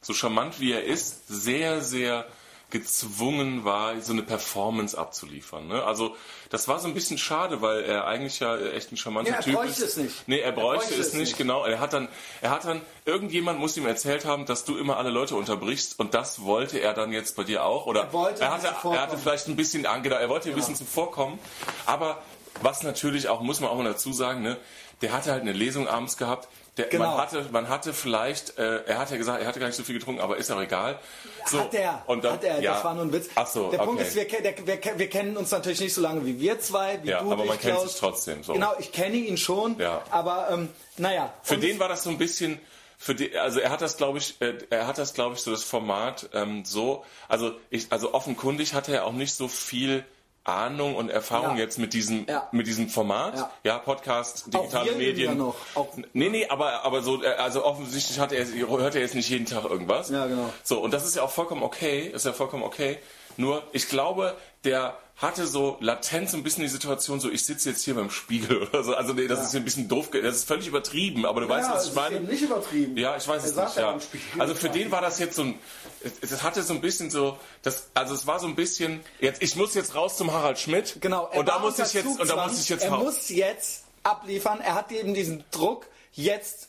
[0.00, 2.26] so charmant wie er ist, sehr, sehr
[2.72, 5.68] gezwungen war, so eine Performance abzuliefern.
[5.68, 5.84] Ne?
[5.84, 6.16] Also
[6.50, 9.42] das war so ein bisschen schade, weil er eigentlich ja echt ein charmanter Ja, er
[9.42, 9.90] Typ bräuchte ist.
[9.90, 10.28] es nicht.
[10.28, 11.38] Nee, er Er bräuchte, bräuchte es es nicht, nicht.
[11.38, 11.64] genau.
[11.64, 12.08] Er hat dann,
[12.40, 16.14] er hat dann, irgendjemand muss ihm erzählt haben, dass du immer alle Leute unterbrichst und
[16.14, 17.86] das wollte er dann jetzt bei dir auch.
[17.86, 20.74] Oder Er wollte er hatte, er hatte vielleicht ein bisschen angedauert, er wollte ein bisschen
[20.76, 21.38] zuvorkommen.
[21.86, 22.22] Aber
[22.62, 24.56] was natürlich auch, muss man auch mal dazu sagen, ne,
[25.02, 26.48] der hatte halt eine Lesung abends gehabt.
[26.78, 27.10] Der, Genau.
[27.10, 29.82] man, hatte, man hatte vielleicht, äh, er hat ja gesagt, er hatte gar nicht so
[29.82, 30.98] viel getrunken, aber ist auch egal.
[31.44, 32.74] So, hat er, und dann, hat er, ja.
[32.74, 33.28] das war nur ein Witz.
[33.34, 34.08] Ach so, der Punkt okay.
[34.08, 37.10] ist, wir, der, wir, wir kennen uns natürlich nicht so lange wie wir zwei, wie
[37.10, 37.90] Ja, du, aber man kennt Klaus.
[37.92, 38.54] sich trotzdem, so.
[38.54, 40.02] Genau, ich kenne ihn schon, Ja.
[40.10, 41.34] aber ähm, naja.
[41.42, 42.58] Für den war das so ein bisschen,
[42.96, 45.50] für die, also er hat das, glaube ich, äh, er hat das, glaube ich, so
[45.50, 50.06] das Format ähm, so, also ich, also offenkundig hatte er auch nicht so viel
[50.44, 51.62] Ahnung und Erfahrung Ja.
[51.62, 52.48] jetzt mit diesem, Ja.
[52.52, 53.50] mit diesem Format, Ja.
[53.64, 55.30] ja, Podcast, digitale Medien.
[55.30, 55.54] ja noch.
[55.74, 59.28] Auch- nee, nee, aber, aber so, äh, also offensichtlich hat er, hört er jetzt nicht
[59.28, 60.10] jeden Tag irgendwas.
[60.10, 60.52] Ja, genau.
[60.64, 62.98] So, und das ist ja auch vollkommen okay, ist ja vollkommen okay.
[63.36, 67.70] Nur, ich glaube, der hatte so latent so ein bisschen die Situation, so ich sitze
[67.70, 68.94] jetzt hier beim Spiegel oder so.
[68.94, 71.74] Also nee, das ist ein bisschen doof, das ist völlig übertrieben, aber du weißt, ja,
[71.74, 72.16] was es ich ist meine.
[72.16, 72.96] eben nicht übertrieben.
[72.96, 73.76] Ja, ich weiß Er es nicht.
[73.76, 73.98] ja Ja.
[74.38, 75.58] Also für den war das jetzt so ein,
[76.02, 79.42] es, es hatte so ein bisschen so, das, also es war so ein bisschen, jetzt
[79.42, 80.96] ich muss jetzt raus zum Harald Schmidt.
[81.00, 81.28] Genau.
[81.30, 83.84] er Und da muss ich jetzt, und da muss ich jetzt Er raus, muss jetzt
[84.02, 84.60] abliefern.
[84.60, 86.68] Er hat eben diesen Druck, jetzt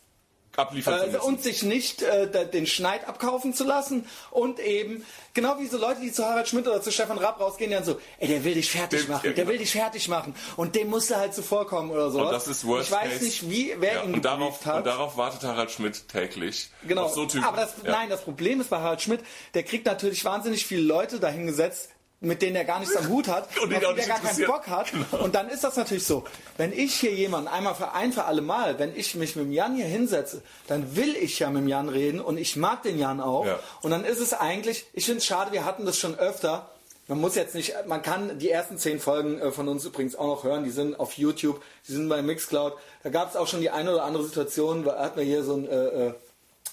[0.58, 5.78] äh, und sich nicht äh, den Schneid abkaufen zu lassen und eben genau wie so
[5.78, 8.44] Leute, die zu Harald Schmidt oder zu Stefan Raab rausgehen, die dann so, ey, der
[8.44, 9.50] will dich fertig Dem- machen, ja, der genau.
[9.50, 12.22] will dich fertig machen und dem musst du halt zuvorkommen oder so.
[12.22, 13.24] Und das ist Worst Ich weiß Case.
[13.24, 14.78] nicht, wie wer ja, ihn und darauf, hat.
[14.78, 16.70] und darauf wartet Harald Schmidt täglich.
[16.88, 17.08] Genau.
[17.08, 17.28] So.
[17.44, 17.92] Aber das, ja.
[17.92, 19.22] nein, das Problem ist bei Harald Schmidt,
[19.54, 21.90] der kriegt natürlich wahnsinnig viele Leute dahingesetzt,
[22.24, 24.20] mit denen er gar nichts am Hut hat Und auf auch die der nicht gar
[24.20, 24.48] keinen.
[24.48, 24.94] Bock hat.
[25.12, 26.24] Und dann ist das natürlich so.
[26.58, 29.52] Wenn ich hier jemanden einmal für ein für alle Mal, wenn ich mich mit dem
[29.52, 32.98] Jan hier hinsetze, dann will ich ja mit dem Jan reden und ich mag den
[32.98, 33.46] Jan auch.
[33.46, 33.60] Ja.
[33.82, 36.70] Und dann ist es eigentlich, ich finde es schade, wir hatten das schon öfter.
[37.10, 40.28] Man muss jetzt nicht, man kann die ersten zehn Folgen äh, von uns übrigens auch
[40.28, 40.64] noch hören.
[40.64, 42.74] Die sind auf YouTube, die sind bei Mixcloud.
[43.04, 45.56] Da gab es auch schon die eine oder andere Situation, da hatten wir hier so
[45.56, 46.14] ein äh, äh,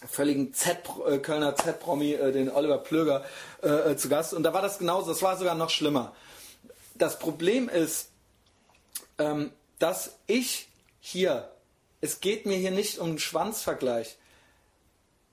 [0.08, 3.24] völligen Z äh, Kölner Z-Promi, äh, den Oliver Plöger,
[3.62, 4.34] äh, äh, zu Gast.
[4.34, 6.14] Und da war das genauso, das war sogar noch schlimmer.
[6.94, 8.08] Das Problem ist,
[9.18, 10.68] ähm, dass ich
[11.00, 11.50] hier,
[12.00, 14.16] es geht mir hier nicht um einen Schwanzvergleich.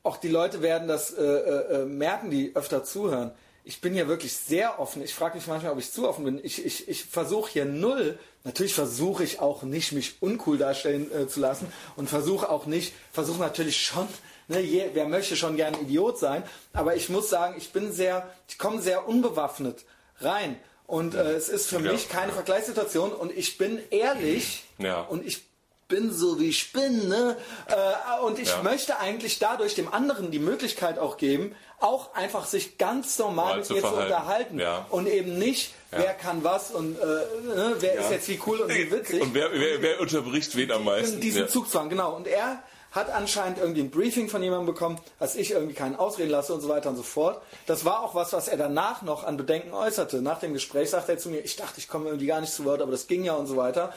[0.03, 3.31] Auch die Leute werden das äh, merken, die öfter zuhören.
[3.65, 5.03] Ich bin hier wirklich sehr offen.
[5.03, 6.39] Ich frage mich manchmal, ob ich zu offen bin.
[6.41, 8.17] Ich, ich, ich versuche hier null.
[8.45, 11.67] Natürlich versuche ich auch nicht, mich uncool darstellen äh, zu lassen
[11.97, 14.07] und versuche auch nicht, versuche natürlich schon,
[14.47, 16.43] ne, je, wer möchte schon gern Idiot sein,
[16.73, 19.85] aber ich muss sagen, ich bin sehr, ich komme sehr unbewaffnet
[20.19, 20.57] rein.
[20.85, 21.91] Und äh, es ist für Ja.
[21.91, 25.01] mich keine Vergleichssituation und ich bin ehrlich Ja.
[25.01, 25.45] und ich
[25.89, 27.37] bin so wie ich bin, ne?
[27.67, 28.61] Äh, und ich Ja.
[28.61, 33.57] möchte eigentlich dadurch dem anderen die Möglichkeit auch geben, auch einfach sich ganz normal Mal
[33.57, 34.59] mit zu mir zu unterhalten.
[34.59, 34.85] Ja.
[34.89, 38.69] Und eben nicht, wer kann was und äh, ne, wer ist jetzt wie cool und
[38.73, 39.21] wie witzig.
[39.21, 41.21] Und wer, wer, wer unterbricht wen am meisten?
[41.21, 41.47] diesen Ja.
[41.47, 42.15] Zugzwang, genau.
[42.15, 42.61] Und er
[42.91, 46.61] hat anscheinend irgendwie ein Briefing von jemandem bekommen, dass ich irgendwie keinen ausreden lasse und
[46.61, 47.41] so weiter und so fort.
[47.65, 50.21] Das war auch was, was er danach noch an Bedenken äußerte.
[50.21, 52.65] Nach dem Gespräch sagte er zu mir, ich dachte, ich komme irgendwie gar nicht zu
[52.65, 53.93] Wort, aber das ging ja und so weiter.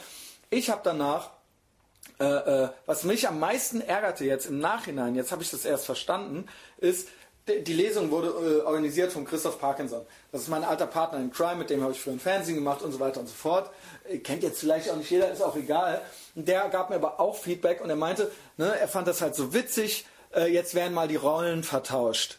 [0.49, 1.29] Ich habe danach
[2.19, 2.25] äh,
[2.65, 6.45] äh, was mich am meisten ärgerte jetzt im Nachhinein, jetzt habe ich das erst verstanden,
[6.77, 7.07] ist,
[7.47, 10.01] die Lesung wurde äh, organisiert von Christoph Parkinson.
[10.31, 12.81] Das ist mein alter Partner in Crime, mit dem habe ich früher ein Fernsehen gemacht
[12.81, 13.71] und so weiter und so fort.
[14.07, 16.01] Äh, Kennt jetzt vielleicht auch nicht jeder, ist auch egal.
[16.35, 19.35] Und der gab mir aber auch Feedback und er meinte, ne, er fand das halt
[19.35, 22.37] so witzig, äh, jetzt werden mal die Rollen vertauscht.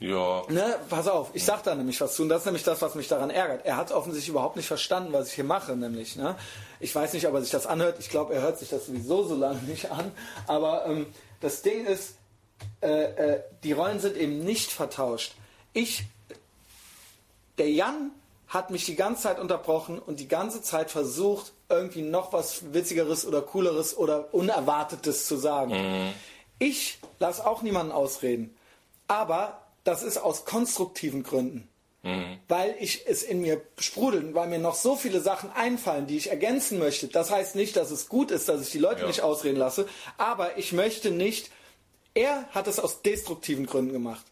[0.00, 0.42] Ja.
[0.48, 2.94] Ne, pass auf, ich sag da nämlich was zu und das ist nämlich das, was
[2.94, 3.64] mich daran ärgert.
[3.64, 6.16] Er hat offensichtlich überhaupt nicht verstanden, was ich hier mache, nämlich.
[6.16, 6.36] Ne?
[6.80, 7.96] Ich weiß nicht, ob er sich das anhört.
[8.00, 10.10] Ich glaube, er hört sich das sowieso so lange nicht an.
[10.48, 11.06] Aber ähm,
[11.40, 12.16] das Ding ist,
[12.82, 15.34] äh, äh, die Rollen sind eben nicht vertauscht.
[15.72, 16.04] Ich,
[17.58, 18.10] der Jan
[18.48, 23.24] hat mich die ganze Zeit unterbrochen und die ganze Zeit versucht, irgendwie noch was Witzigeres
[23.26, 26.12] oder Cooleres oder Unerwartetes zu sagen.
[26.58, 28.54] Ich lasse auch niemanden ausreden.
[29.08, 31.68] Aber das ist aus konstruktiven Gründen.
[32.48, 36.30] Weil ich es in mir sprudelt, weil mir noch so viele Sachen einfallen, die ich
[36.30, 37.06] ergänzen möchte.
[37.06, 39.06] Das heißt nicht, dass es gut ist, dass ich die Leute Ja.
[39.06, 39.86] nicht ausreden lasse,
[40.18, 41.50] aber ich möchte nicht.
[42.14, 44.24] Er hat es aus destruktiven Gründen gemacht.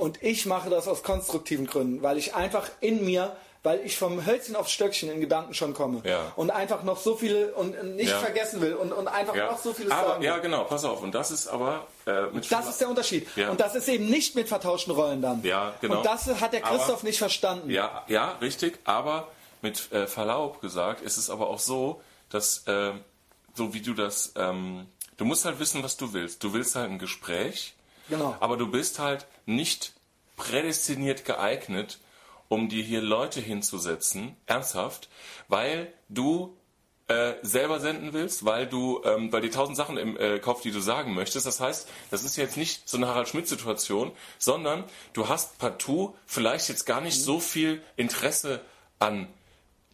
[0.00, 4.26] Und ich mache das aus konstruktiven Gründen, weil ich einfach in mir, weil ich vom
[4.26, 6.00] Hölzchen aufs Stöckchen in Gedanken schon komme.
[6.04, 6.32] Ja.
[6.34, 8.18] Und einfach noch so viele und nicht Ja.
[8.18, 9.52] vergessen will und, und einfach Ja.
[9.52, 10.26] noch so vieles aber, sagen will.
[10.26, 11.02] ja, genau, pass auf.
[11.02, 13.28] Und das ist aber äh, mit Das ist der Unterschied.
[13.48, 15.40] Und das ist eben nicht mit vertauschten Rollen dann.
[15.44, 15.98] Ja, genau.
[15.98, 17.70] Und das hat der Christoph Aber- nicht verstanden.
[17.70, 18.76] Ja, ja, richtig.
[18.84, 19.28] Aber
[19.62, 22.00] mit äh, Verlaub gesagt, ist es aber auch so,
[22.30, 22.90] dass äh,
[23.54, 24.86] so wie du das, ähm,
[25.20, 26.42] du musst halt wissen, was du willst.
[26.42, 27.74] Du willst halt ein Gespräch,
[28.08, 28.36] Genau.
[28.40, 29.92] aber du bist halt nicht
[30.36, 31.98] prädestiniert geeignet,
[32.48, 35.08] um dir hier Leute hinzusetzen, ernsthaft,
[35.48, 36.56] weil du
[37.08, 40.70] äh, selber senden willst, weil du, ähm, weil dir tausend Sachen im äh, Kopf, die
[40.70, 41.44] du sagen möchtest.
[41.46, 46.68] Das heißt, das ist jetzt nicht so eine Harald Schmidt-Situation, sondern du hast partout vielleicht
[46.70, 48.60] jetzt gar nicht so viel Interesse
[48.98, 49.28] an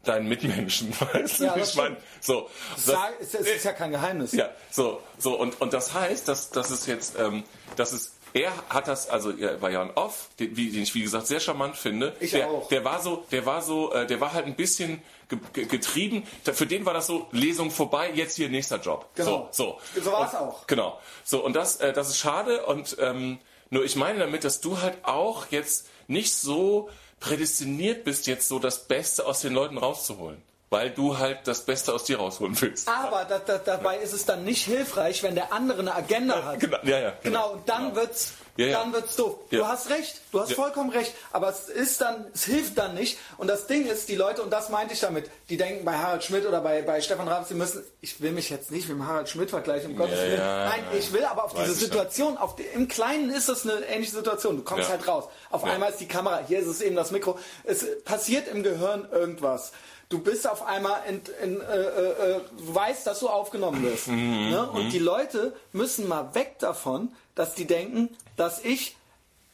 [0.08, 1.44] deinen Mitmenschen, weißt du?
[1.44, 4.32] Ja, das ich meine, so, Das das- es ist, es ja kein Geheimnis.
[4.32, 7.44] ja, so, so und, und das heißt, dass, dass es jetzt, ähm,
[7.76, 10.94] dass es, er hat das, also er war ja ein Off, den, wie, den ich
[10.94, 12.14] wie gesagt sehr charmant finde.
[12.20, 12.68] Ich der, auch.
[12.68, 15.00] Der war so, der war so, äh, der war halt ein bisschen
[15.30, 16.22] ge ge getrieben.
[16.44, 19.08] Für den war das so Lesung vorbei, jetzt hier nächster Job.
[19.14, 19.48] Genau.
[19.52, 20.00] So, so.
[20.02, 20.66] So war's Und- auch.
[20.66, 21.00] Genau.
[21.24, 23.38] So und das, äh, das ist schade und ähm,
[23.70, 28.58] nur ich meine damit, dass du halt auch jetzt nicht so prädestiniert bist, jetzt so
[28.58, 30.42] das Beste aus den Leuten rauszuholen.
[30.68, 32.88] Weil du halt das Beste aus dir rausholen willst.
[32.88, 36.60] Aber da, da, dabei ist es dann nicht hilfreich, wenn der andere eine Agenda hat.
[36.60, 37.12] Genau, ja, ja.
[37.22, 38.78] Genau, und dann wird's, Ja, ja.
[38.80, 39.36] dann wird's doof.
[39.50, 39.68] Du Ja.
[39.68, 43.18] hast recht, du hast vollkommen recht, aber es ist dann, es hilft dann nicht.
[43.38, 46.24] Und das Ding ist, die Leute, und das meinte ich damit, die denken bei Harald
[46.24, 49.06] Schmidt oder bei, bei Stefan Raab, sie müssen, ich will mich jetzt nicht mit dem
[49.06, 50.38] Harald Schmidt vergleichen, um Gottes Willen.
[50.38, 51.76] Nein, ich will aber auf Weiß diese.
[51.86, 54.56] Situation, auf die, im Kleinen ist es eine ähnliche Situation.
[54.56, 55.24] Du kommst halt raus.
[55.50, 57.38] Auf einmal ist die Kamera, hier ist es eben das Mikro.
[57.64, 59.72] Es passiert im Gehirn irgendwas.
[60.08, 64.06] Du bist auf einmal in, in, äh, äh, äh, du weißt, dass du aufgenommen wirst.
[64.06, 64.70] Mhm, ne?
[64.70, 68.96] Und die Leute müssen mal weg davon, dass die denken, dass ich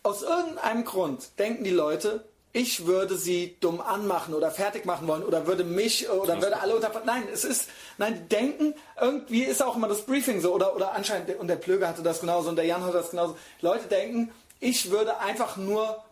[0.03, 5.25] aus irgendeinem Grund denken die Leute, ich würde sie dumm anmachen oder fertig machen wollen
[5.25, 9.63] oder würde mich oder würde alle unter nein es ist nein die denken irgendwie ist
[9.63, 12.57] auch immer das Briefing so oder oder anscheinend und der Plöger hatte das genauso und
[12.57, 13.37] der Jan hatte das genauso.
[13.63, 16.05] Leute denken ich würde einfach nur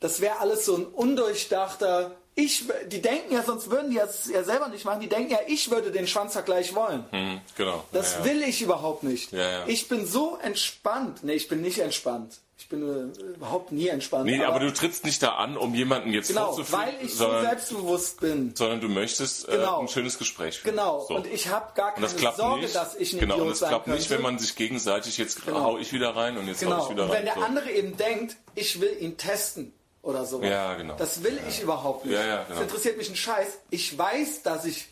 [0.00, 4.44] das wäre alles so ein undurchdachter ich die denken ja sonst würden die das ja
[4.44, 7.82] selber nicht machen die denken ja ich würde den Schwanzvergleich wollen Hm, genau.
[7.92, 8.24] das ja, ja.
[8.26, 9.32] will ich überhaupt nicht.
[9.32, 9.64] Ja, ja.
[9.66, 11.24] Ich bin so entspannt.
[11.24, 12.36] Nee, ich bin nicht entspannt.
[12.58, 14.24] Ich bin äh, überhaupt nie entspannt.
[14.26, 17.24] Nee, aber, du trittst nicht da an, um jemanden jetzt genau, vorzuführen, weil ich so
[17.24, 18.52] sondern, selbstbewusst bin.
[18.56, 19.80] sondern du möchtest äh, Genau.
[19.80, 20.74] ein schönes Gespräch führen.
[20.76, 21.04] Genau.
[21.08, 21.14] So.
[21.16, 22.74] Und ich habe gar Und keine das Sorge, nicht.
[22.74, 25.60] dass ich ein genau, Idiot und es klappt nicht, wenn man sich gegenseitig jetzt Genau.
[25.62, 26.84] hau ich wieder rein und jetzt hau genau.
[26.84, 27.18] ich wieder Und rein.
[27.18, 27.40] wenn der so.
[27.42, 29.72] andere eben denkt, ich will ihn testen
[30.06, 30.42] oder so.
[30.42, 30.94] Ja, genau.
[30.96, 32.14] Das will ich überhaupt nicht.
[32.14, 32.48] Ja, ja, genau.
[32.54, 33.58] Das interessiert mich ein Scheiß.
[33.70, 34.88] Ich weiß, dass ich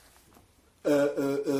[0.85, 0.93] äh, äh,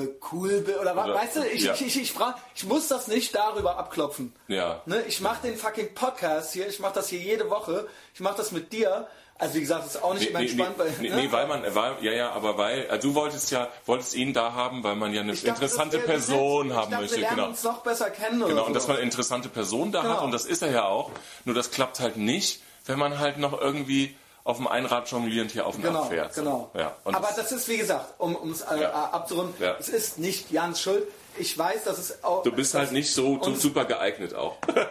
[0.05, 1.73] äh, cool bin oder, Oder- weißt du, ich, ja.
[1.73, 4.35] ich, ich, ich, frag, ich muss das nicht darüber abklopfen.
[4.49, 4.83] Ja.
[4.85, 8.37] Ne, ich mache den fucking Podcast hier, ich mache das hier jede Woche, ich mache
[8.37, 9.07] das mit dir.
[9.37, 11.17] Also wie gesagt, das ist auch nicht Nee, immer entspannt, nee, weil, nee, ne?
[11.17, 14.53] nee, weil man, weil, ja, ja, aber weil, äh, du wolltest ja, wolltest ihn da
[14.53, 17.49] haben, weil man ja eine dachte, interessante wäre Person haben dachte, möchte, wir lernen genau.
[17.49, 18.67] uns noch besser kennen Genau, so.
[18.67, 20.25] und dass man eine interessante Person da hat, Genau.
[20.25, 21.11] und das ist er ja auch.
[21.45, 25.67] Nur das klappt halt nicht, wenn man halt noch irgendwie auf dem Einrad jonglierend hier
[25.67, 26.35] auf und Genau, ab fährt.
[26.35, 26.71] genau.
[26.75, 28.91] Ja, Aber das ist, wie gesagt, um es äh, Ja.
[29.11, 29.77] abzurunden, Ja.
[29.79, 31.05] es ist nicht Jans Schuld.
[31.39, 32.43] Ich weiß, dass es auch...
[32.43, 34.57] du bist halt nicht so super geeignet auch.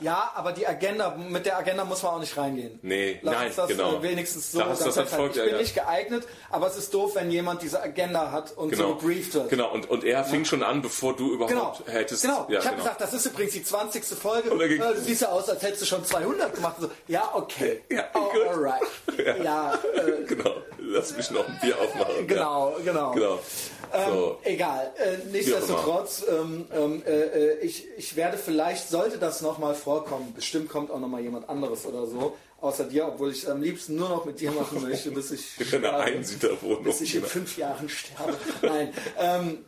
[0.00, 2.80] Ja, aber die Agenda, mit der Agenda muss man auch nicht reingehen.
[2.82, 4.02] Nee, Lass nein, uns das genau.
[4.02, 5.12] wenigstens so Da hast das festhalten.
[5.12, 5.58] Erfolg, Ich ja, bin ja.
[5.60, 8.94] nicht geeignet, aber es ist doof, wenn jemand diese Agenda hat und so Genau.
[8.96, 9.48] gebrieft wird.
[9.50, 12.22] Genau, und, und er fing schon an, bevor du überhaupt Genau, hättest.
[12.22, 12.46] genau.
[12.48, 12.76] Ja, ich habe genau.
[12.82, 14.04] gesagt, das ist übrigens die 20.
[14.04, 14.50] Folge.
[14.50, 16.76] Und ging- Äh, du siehst ja aus, als hättest du schon 200 gemacht.
[16.80, 17.82] So, ja, okay.
[17.88, 18.42] Ja, oh, gut.
[18.48, 18.82] alright.
[19.44, 20.54] Ja, äh, genau.
[20.80, 22.26] Lass mich noch ein Bier aufmachen.
[22.26, 23.10] genau, genau.
[23.10, 23.38] Ja, genau.
[24.10, 24.38] So.
[24.44, 24.90] Egal.
[24.96, 25.81] Äh, nichtsdestotrotz,
[26.28, 31.00] ähm, ähm, äh, äh, ich, ich werde vielleicht, sollte das nochmal vorkommen, bestimmt kommt auch
[31.00, 34.52] nochmal jemand anderes oder so, außer dir, obwohl ich am liebsten nur noch mit dir
[34.52, 35.56] machen möchte, bis ich,
[36.66, 36.84] sterbe.
[36.84, 38.36] Bis ich in fünf Jahren sterbe.
[38.62, 38.92] Nein.
[39.18, 39.64] Ähm,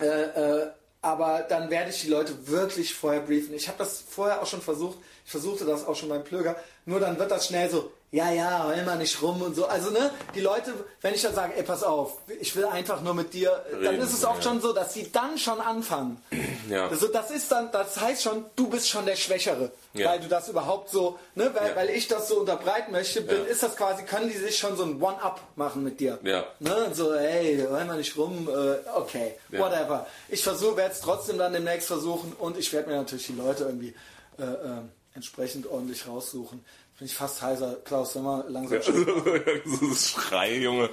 [0.00, 0.66] äh, äh,
[1.02, 3.54] aber dann werde ich die Leute wirklich vorher briefen.
[3.54, 7.00] Ich habe das vorher auch schon versucht, ich versuchte das auch schon beim Plöger, nur
[7.00, 9.66] dann wird das schnell so, ja, ja, heul mal nicht rum und so.
[9.66, 13.14] Also, ne, die Leute, wenn ich dann sage, ey, pass auf, ich will einfach nur
[13.14, 14.50] mit dir, Reden, dann ist es oft ja.
[14.50, 16.22] schon so, dass sie dann schon anfangen.
[16.68, 16.86] Ja.
[16.86, 20.08] Also, das ist dann, das heißt schon, du bist schon der Schwächere, ja.
[20.08, 21.74] weil du das überhaupt so, ne, weil, ja.
[21.74, 24.84] weil ich das so unterbreiten möchte, bin, ist das quasi, können die sich schon so
[24.84, 26.20] ein One-Up machen mit dir.
[26.22, 26.44] Ja.
[26.60, 30.06] Ne, so, ey, heul mal nicht rum, äh, okay, whatever.
[30.28, 33.64] Ich versuche, werde es trotzdem dann demnächst versuchen und ich werde mir natürlich die Leute
[33.64, 33.94] irgendwie,
[34.38, 34.82] äh, äh,
[35.14, 36.64] entsprechend ordentlich raussuchen.
[37.00, 37.78] Bin ich fast heiser.
[37.82, 38.82] Klaus, sag mal langsam.
[38.82, 38.92] so
[39.86, 40.90] ein Schrei, Junge.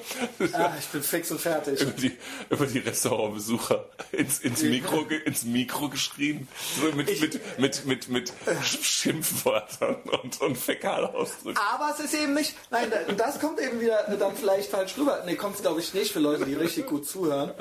[0.53, 1.81] Ah, ich bin fix und fertig.
[1.81, 2.17] über die,
[2.49, 6.47] über die Restaurantbesucher ins, ins, Mikro, ins Mikro geschrien.
[6.79, 11.61] So mit, ich, mit, mit, mit, mit Schimpfwörtern und, und Fäkalausdrücken.
[11.73, 15.23] Aber es ist eben nicht, nein, das kommt eben wieder dann vielleicht falsch rüber.
[15.25, 17.51] Nee, kommt es glaube ich nicht für Leute, die richtig gut zuhören.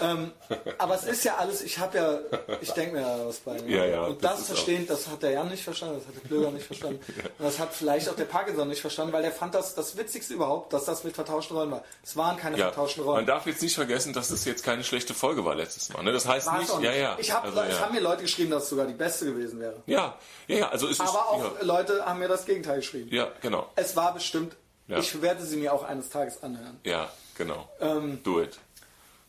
[0.00, 0.30] ähm,
[0.78, 2.20] aber es ist ja alles, ich habe ja,
[2.60, 3.56] ich denke mir ja was bei.
[3.66, 6.28] Ja, ja, und das, das verstehen, das hat der Jan nicht verstanden, das hat der
[6.28, 7.00] Blöger nicht verstanden.
[7.40, 10.34] Ja das hat vielleicht auch der Parkinson nicht verstanden, weil der fand das das Witzigste
[10.34, 11.84] überhaupt, dass das mit vertauschten Rollen war.
[12.02, 13.16] Es waren keine ja, vertauschten Rollen.
[13.16, 16.02] Man darf jetzt nicht vergessen, dass das jetzt keine schlechte Folge war letztes Mal.
[16.02, 16.12] Ne?
[16.12, 17.16] Das heißt War's nicht, ja, ja.
[17.18, 17.80] Ich habe also, ja.
[17.80, 19.82] hab mir Leute geschrieben, dass es sogar die beste gewesen wäre.
[19.86, 20.18] Ja,
[20.48, 20.68] ja, ja.
[20.68, 21.64] Also es Aber ist, auch ja.
[21.64, 23.08] Leute haben mir das Gegenteil geschrieben.
[23.14, 23.70] Ja, genau.
[23.76, 24.56] Es war bestimmt.
[24.88, 26.78] Ich werde sie mir auch eines Tages anhören.
[26.84, 27.68] Ja, genau.
[27.80, 28.56] Ähm, Do it.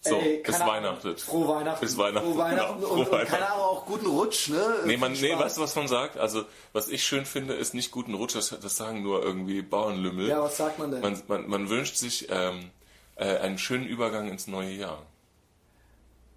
[0.01, 1.17] So, Ey, bis Weihnachten.
[1.17, 1.81] Frohe Weihnachten.
[1.81, 2.27] Bis Weihnachten.
[2.27, 4.75] Frohe Weihnachten genau, und, und keine Ahnung, auch guten Rutsch, ne?
[4.85, 6.17] Nee, man, nee, weißt du, was man sagt?
[6.17, 10.27] Also, was ich schön finde, ist nicht guten Rutsch, das, das sagen nur irgendwie Bauernlümmel.
[10.27, 11.01] Ja, was sagt man denn?
[11.01, 12.69] Man, man, man wünscht sich ähm,
[13.15, 15.03] äh, einen schönen Übergang ins neue Jahr.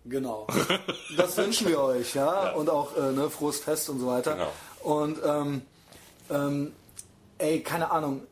[0.05, 0.47] Genau.
[1.17, 2.47] Das wünschen wir euch, ja?
[2.47, 2.53] ja.
[2.53, 4.35] Und auch äh, ne, frohes Fest und so weiter.
[4.35, 4.53] Genau.
[4.83, 5.63] Und ähm,
[6.31, 6.73] ähm,
[7.39, 8.27] ey, keine Ahnung.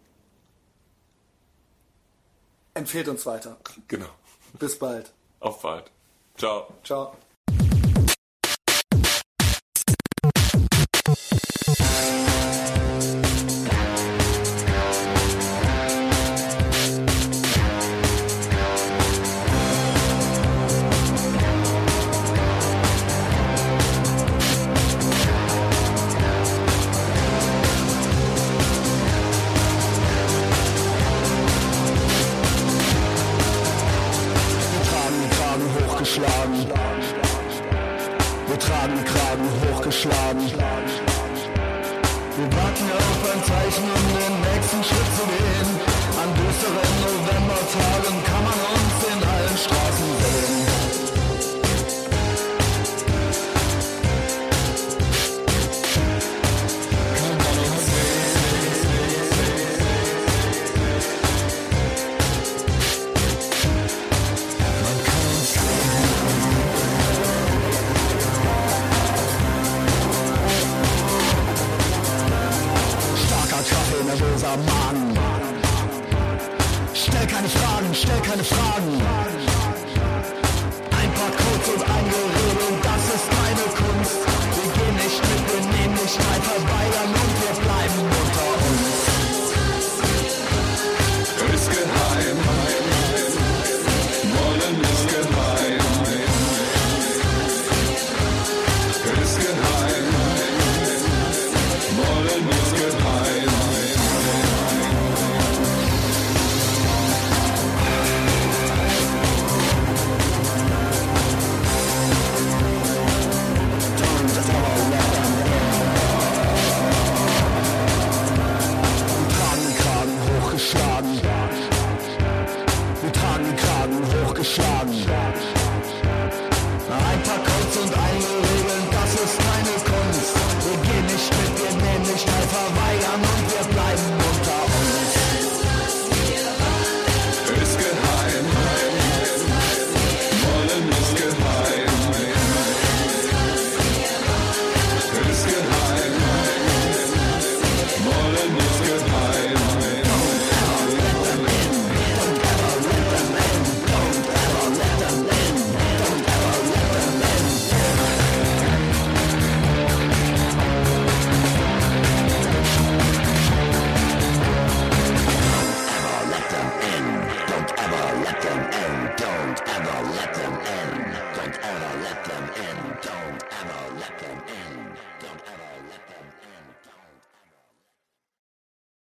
[2.75, 3.59] Empfehlt uns weiter.
[3.89, 4.09] Genau.
[4.59, 5.13] Bis bald.
[5.41, 5.91] Auf bald.
[6.37, 6.69] Ciao.
[6.83, 7.17] Ciao.